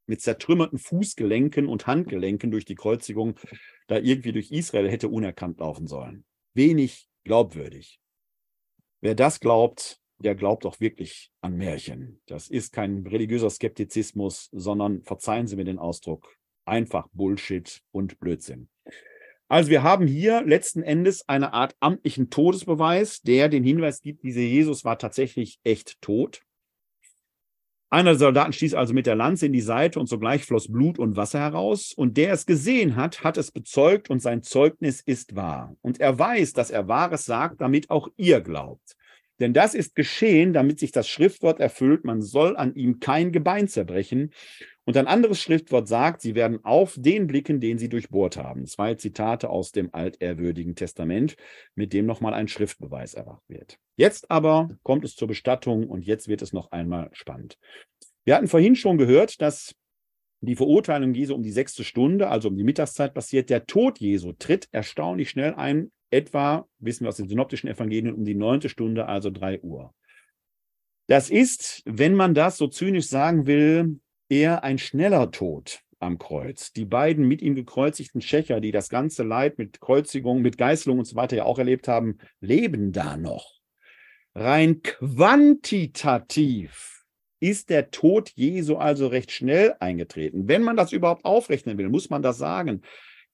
[0.06, 3.40] mit zertrümmerten Fußgelenken und Handgelenken durch die Kreuzigung
[3.88, 6.26] da irgendwie durch Israel hätte unerkannt laufen sollen.
[6.54, 8.00] Wenig glaubwürdig.
[9.02, 12.22] Wer das glaubt, der glaubt auch wirklich an Märchen.
[12.26, 16.36] Das ist kein religiöser Skeptizismus, sondern, verzeihen Sie mir den Ausdruck,
[16.66, 18.70] einfach Bullshit und Blödsinn.
[19.48, 24.42] Also wir haben hier letzten Endes eine Art amtlichen Todesbeweis, der den Hinweis gibt, dieser
[24.42, 26.42] Jesus war tatsächlich echt tot.
[27.92, 31.00] Einer der Soldaten stieß also mit der Lanze in die Seite und sogleich floss Blut
[31.00, 31.94] und Wasser heraus.
[31.96, 35.76] Und der es gesehen hat, hat es bezeugt und sein Zeugnis ist wahr.
[35.82, 38.96] Und er weiß, dass er Wahres sagt, damit auch ihr glaubt.
[39.40, 43.68] Denn das ist geschehen, damit sich das Schriftwort erfüllt, man soll an ihm kein Gebein
[43.68, 44.34] zerbrechen.
[44.90, 48.66] Und ein anderes Schriftwort sagt, sie werden auf den blicken, den sie durchbohrt haben.
[48.66, 51.36] Zwei Zitate aus dem altehrwürdigen Testament,
[51.76, 53.78] mit dem nochmal ein Schriftbeweis erwacht wird.
[53.98, 57.60] Jetzt aber kommt es zur Bestattung und jetzt wird es noch einmal spannend.
[58.26, 59.76] Wir hatten vorhin schon gehört, dass
[60.42, 63.52] die Verurteilung Jesu um die sechste Stunde, also um die Mittagszeit passiert.
[63.52, 68.26] Der Tod Jesu tritt erstaunlich schnell ein, etwa, wissen wir aus den synoptischen Evangelien, um
[68.26, 69.94] die neunte Stunde, also drei Uhr.
[71.06, 74.00] Das ist, wenn man das so zynisch sagen will,
[74.30, 76.72] eher ein schneller Tod am Kreuz.
[76.72, 81.06] Die beiden mit ihm gekreuzigten Schächer, die das ganze Leid mit Kreuzigung, mit Geißelung und
[81.06, 83.60] so weiter ja auch erlebt haben, leben da noch.
[84.36, 86.20] Rein quantitativ
[87.40, 90.48] ist der Tod Jesu also recht schnell eingetreten.
[90.48, 92.82] Wenn man das überhaupt aufrechnen will, muss man das sagen.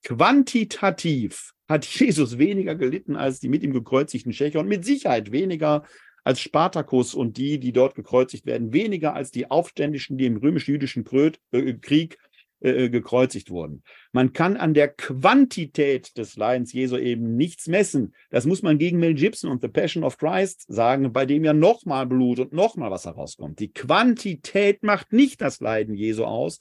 [0.03, 5.83] Quantitativ hat Jesus weniger gelitten als die mit ihm gekreuzigten Schächer und mit Sicherheit weniger
[6.25, 11.05] als Spartacus und die, die dort gekreuzigt werden, weniger als die Aufständischen, die im römisch-jüdischen
[11.51, 12.17] äh, Krieg
[12.61, 13.83] äh, gekreuzigt wurden.
[14.11, 18.15] Man kann an der Quantität des Leidens Jesu eben nichts messen.
[18.31, 21.53] Das muss man gegen Mel Gibson und The Passion of Christ sagen, bei dem ja
[21.53, 23.59] nochmal Blut und nochmal was herauskommt.
[23.59, 26.59] Die Quantität macht nicht das Leiden Jesu aus,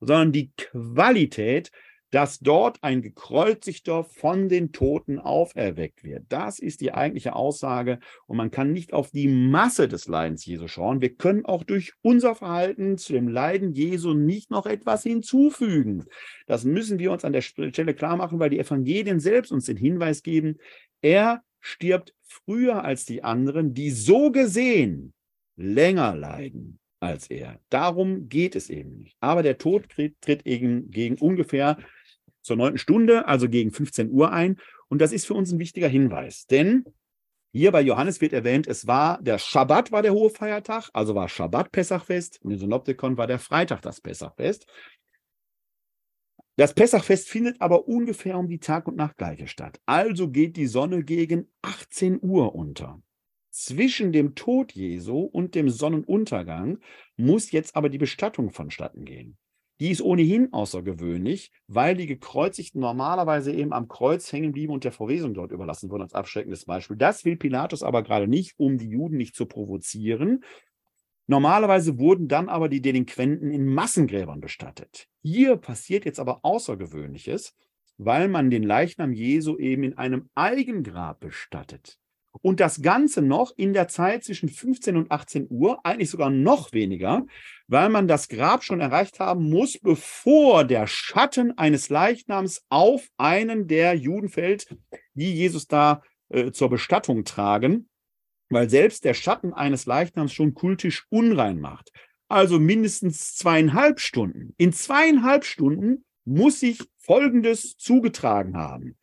[0.00, 1.70] sondern die Qualität,
[2.12, 6.26] dass dort ein gekreuzigter von den Toten auferweckt wird.
[6.28, 10.68] Das ist die eigentliche Aussage und man kann nicht auf die Masse des Leidens Jesu
[10.68, 11.00] schauen.
[11.00, 16.04] Wir können auch durch unser Verhalten zu dem Leiden Jesu nicht noch etwas hinzufügen.
[16.46, 19.78] Das müssen wir uns an der Stelle klar machen, weil die Evangelien selbst uns den
[19.78, 20.58] Hinweis geben,
[21.00, 25.14] er stirbt früher als die anderen, die so gesehen
[25.56, 27.58] länger leiden als er.
[27.70, 29.16] Darum geht es eben nicht.
[29.20, 31.78] Aber der Tod tritt eben gegen ungefähr
[32.42, 34.58] zur neunten Stunde, also gegen 15 Uhr ein.
[34.88, 36.84] Und das ist für uns ein wichtiger Hinweis, denn
[37.54, 41.28] hier bei Johannes wird erwähnt, es war der Schabbat war der hohe Feiertag, also war
[41.28, 42.40] Schabbat Pessachfest.
[42.42, 44.66] Und im Synoptikon war der Freitag das Pessachfest.
[46.56, 49.80] Das Pessachfest findet aber ungefähr um die Tag- und Nachtgleiche statt.
[49.84, 53.02] Also geht die Sonne gegen 18 Uhr unter.
[53.50, 56.78] Zwischen dem Tod Jesu und dem Sonnenuntergang
[57.16, 59.36] muss jetzt aber die Bestattung vonstatten gehen.
[59.82, 64.92] Die ist ohnehin außergewöhnlich, weil die Gekreuzigten normalerweise eben am Kreuz hängen blieben und der
[64.92, 66.96] Verwesung dort überlassen wurden, als abschreckendes Beispiel.
[66.96, 70.44] Das will Pilatus aber gerade nicht, um die Juden nicht zu provozieren.
[71.26, 75.08] Normalerweise wurden dann aber die Delinquenten in Massengräbern bestattet.
[75.20, 77.56] Hier passiert jetzt aber Außergewöhnliches,
[77.98, 81.98] weil man den Leichnam Jesu eben in einem Eigengrab bestattet.
[82.40, 86.72] Und das Ganze noch in der Zeit zwischen 15 und 18 Uhr, eigentlich sogar noch
[86.72, 87.26] weniger,
[87.68, 93.68] weil man das Grab schon erreicht haben muss, bevor der Schatten eines Leichnams auf einen
[93.68, 94.74] der Juden fällt,
[95.14, 97.88] die Jesus da äh, zur Bestattung tragen,
[98.48, 101.92] weil selbst der Schatten eines Leichnams schon kultisch unrein macht.
[102.28, 104.54] Also mindestens zweieinhalb Stunden.
[104.56, 108.96] In zweieinhalb Stunden muss sich Folgendes zugetragen haben.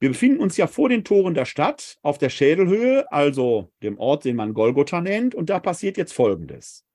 [0.00, 4.24] Wir befinden uns ja vor den Toren der Stadt auf der Schädelhöhe, also dem Ort,
[4.24, 6.86] den man Golgotha nennt, und da passiert jetzt Folgendes.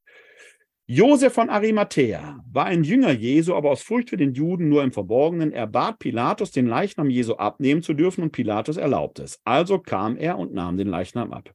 [0.88, 4.91] Josef von Arimathea war ein Jünger Jesu, aber aus Furcht für den Juden nur im
[4.91, 5.52] Verborgenen.
[5.52, 9.40] Er bat Pilatus, den Leichnam Jesu abnehmen zu dürfen, und Pilatus erlaubte es.
[9.44, 11.53] Also kam er und nahm den Leichnam ab.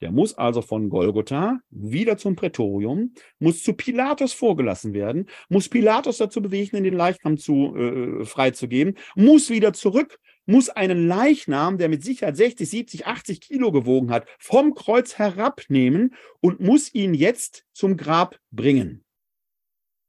[0.00, 6.18] Der muss also von Golgotha wieder zum Prätorium, muss zu Pilatus vorgelassen werden, muss Pilatus
[6.18, 12.02] dazu bewegen, den Leichnam zu, äh, freizugeben, muss wieder zurück muss einen Leichnam, der mit
[12.02, 17.96] Sicherheit 60, 70, 80 Kilo gewogen hat, vom Kreuz herabnehmen und muss ihn jetzt zum
[17.96, 19.04] Grab bringen.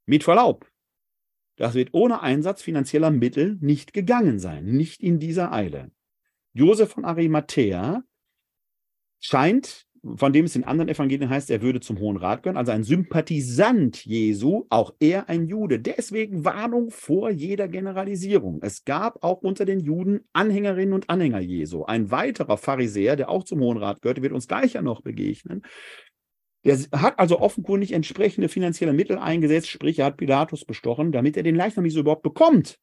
[0.06, 0.70] Mit Verlaub.
[1.56, 5.92] Das wird ohne Einsatz finanzieller Mittel nicht gegangen sein, nicht in dieser Eile.
[6.54, 8.04] Josef von Arimathea
[9.20, 12.74] scheint von dem es in anderen Evangelien heißt, er würde zum Hohen Rat gehören, also
[12.74, 15.80] ein Sympathisant Jesu, auch er ein Jude.
[15.80, 18.60] Deswegen Warnung vor jeder Generalisierung.
[18.62, 21.86] Es gab auch unter den Juden Anhängerinnen und Anhänger Jesu.
[21.86, 25.64] Ein weiterer Pharisäer, der auch zum Hohen Rat gehörte, wird uns gleich ja noch begegnen.
[26.66, 31.44] Der hat also offenkundig entsprechende finanzielle Mittel eingesetzt, sprich, er hat Pilatus bestochen, damit er
[31.44, 32.78] den Leichnam Jesu überhaupt bekommt.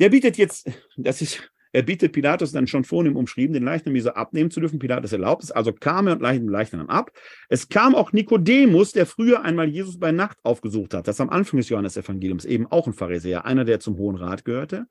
[0.00, 4.10] Der bietet jetzt, das ist er bietet Pilatus dann schon vornehm umschrieben, den Leichnam Jesu
[4.10, 4.78] abnehmen zu dürfen.
[4.78, 7.12] Pilatus erlaubt es, also kam er und leitet den Leichnam ab.
[7.48, 11.06] Es kam auch Nikodemus, der früher einmal Jesus bei Nacht aufgesucht hat.
[11.06, 14.44] Das ist am Anfang des Johannesevangeliums, eben auch ein Pharisäer, einer, der zum Hohen Rat
[14.44, 14.86] gehörte.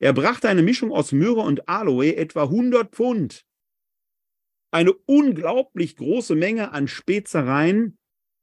[0.00, 3.44] Er brachte eine Mischung aus Myrrhe und Aloe, etwa 100 Pfund.
[4.70, 7.98] Eine unglaublich große Menge an Spezereien,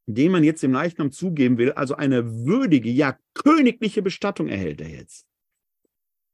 [0.05, 1.71] den man jetzt dem Leichnam zugeben will.
[1.73, 5.25] Also eine würdige, ja königliche Bestattung erhält er jetzt.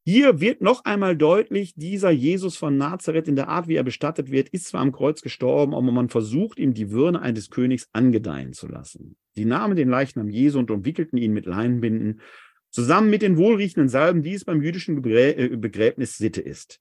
[0.10, 4.32] Hier wird noch einmal deutlich, dieser Jesus von Nazareth in der Art, wie er bestattet
[4.32, 8.54] wird, ist zwar am Kreuz gestorben, aber man versucht ihm die Würde eines Königs angedeihen
[8.54, 9.18] zu lassen.
[9.34, 12.22] Sie nahmen den Leichnam Jesu und umwickelten ihn mit Leinenbinden,
[12.70, 16.80] zusammen mit den wohlriechenden Salben, die es beim jüdischen äh, Begräbnis Sitte ist.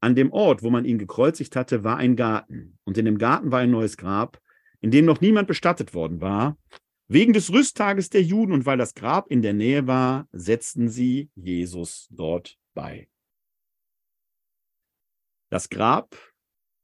[0.00, 3.52] An dem Ort, wo man ihn gekreuzigt hatte, war ein Garten, und in dem Garten
[3.52, 4.40] war ein neues Grab,
[4.80, 6.58] in dem noch niemand bestattet worden war.
[7.08, 11.30] Wegen des Rüsttages der Juden und weil das Grab in der Nähe war, setzten sie
[11.36, 13.08] Jesus dort bei.
[15.50, 16.16] Das Grab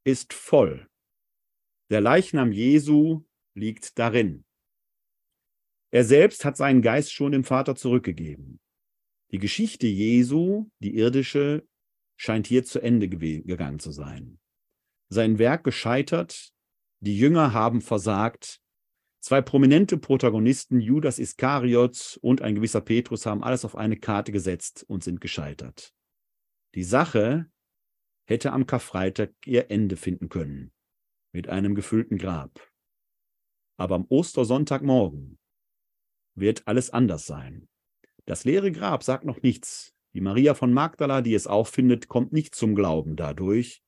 [0.04, 0.88] ist voll.
[1.90, 3.24] Der Leichnam Jesu
[3.54, 4.44] liegt darin.
[5.90, 8.60] Er selbst hat seinen Geist schon dem Vater zurückgegeben.
[9.32, 11.66] Die Geschichte Jesu, die irdische,
[12.16, 14.38] scheint hier zu Ende gegangen zu sein.
[15.08, 16.54] Sein Werk gescheitert,
[17.00, 18.61] die Jünger haben versagt,
[19.22, 24.84] Zwei prominente Protagonisten, Judas Iskariot und ein gewisser Petrus, haben alles auf eine Karte gesetzt
[24.88, 25.94] und sind gescheitert.
[26.74, 27.48] Die Sache
[28.24, 30.72] hätte am Karfreitag ihr Ende finden können,
[31.32, 32.68] mit einem gefüllten Grab.
[33.76, 35.38] Aber am Ostersonntagmorgen
[36.34, 37.68] wird alles anders sein.
[38.24, 39.94] Das leere Grab sagt noch nichts.
[40.14, 43.84] Die Maria von Magdala, die es auffindet, kommt nicht zum Glauben dadurch,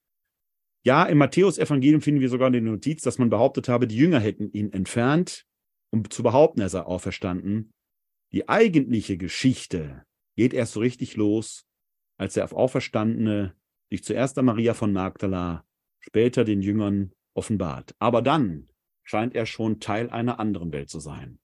[0.84, 4.50] ja, im Matthäus-Evangelium finden wir sogar eine Notiz, dass man behauptet habe, die Jünger hätten
[4.52, 5.46] ihn entfernt,
[5.90, 7.72] um zu behaupten, er sei auferstanden.
[8.32, 10.04] Die eigentliche Geschichte
[10.36, 11.64] geht erst so richtig los,
[12.18, 13.54] als er auf Auferstandene
[13.90, 15.64] sich zuerst an Maria von Magdala,
[16.00, 17.94] später den Jüngern offenbart.
[17.98, 18.68] Aber dann
[19.04, 21.38] scheint er schon Teil einer anderen Welt zu sein.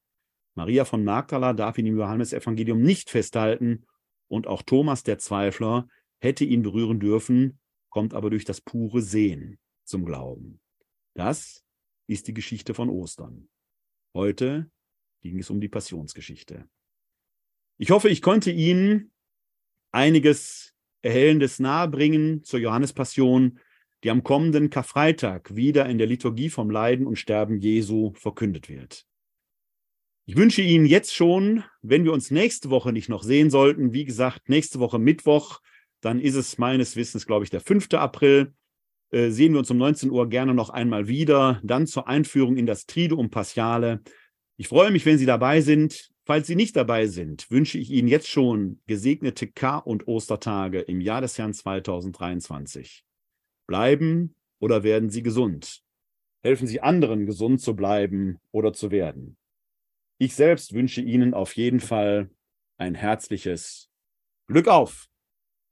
[0.54, 3.86] Maria von Magdala darf ihn im Johannesevangelium nicht festhalten
[4.28, 5.88] und auch Thomas der Zweifler
[6.20, 7.59] hätte ihn berühren dürfen,
[7.90, 10.60] kommt aber durch das pure Sehen zum Glauben.
[11.14, 11.64] Das
[12.06, 13.48] ist die Geschichte von Ostern.
[14.14, 14.70] Heute
[15.20, 16.68] ging es um die Passionsgeschichte.
[17.78, 19.12] Ich hoffe, ich konnte Ihnen
[19.92, 23.58] einiges Erhellendes nahebringen zur Johannespassion,
[24.02, 29.06] die am kommenden Karfreitag wieder in der Liturgie vom Leiden und Sterben Jesu verkündet wird.
[30.26, 34.04] Ich wünsche Ihnen jetzt schon, wenn wir uns nächste Woche nicht noch sehen sollten, wie
[34.04, 35.60] gesagt, nächste Woche Mittwoch
[36.00, 37.92] dann ist es meines Wissens, glaube ich, der 5.
[37.94, 38.54] April.
[39.10, 41.60] Äh, sehen wir uns um 19 Uhr gerne noch einmal wieder.
[41.64, 44.02] Dann zur Einführung in das Triduum Paschale.
[44.56, 46.10] Ich freue mich, wenn Sie dabei sind.
[46.24, 51.00] Falls Sie nicht dabei sind, wünsche ich Ihnen jetzt schon gesegnete Kar- und Ostertage im
[51.00, 53.04] Jahr des Herrn 2023.
[53.66, 55.82] Bleiben oder werden Sie gesund?
[56.42, 59.36] Helfen Sie anderen, gesund zu bleiben oder zu werden.
[60.18, 62.30] Ich selbst wünsche Ihnen auf jeden Fall
[62.78, 63.90] ein herzliches
[64.46, 65.09] Glück auf!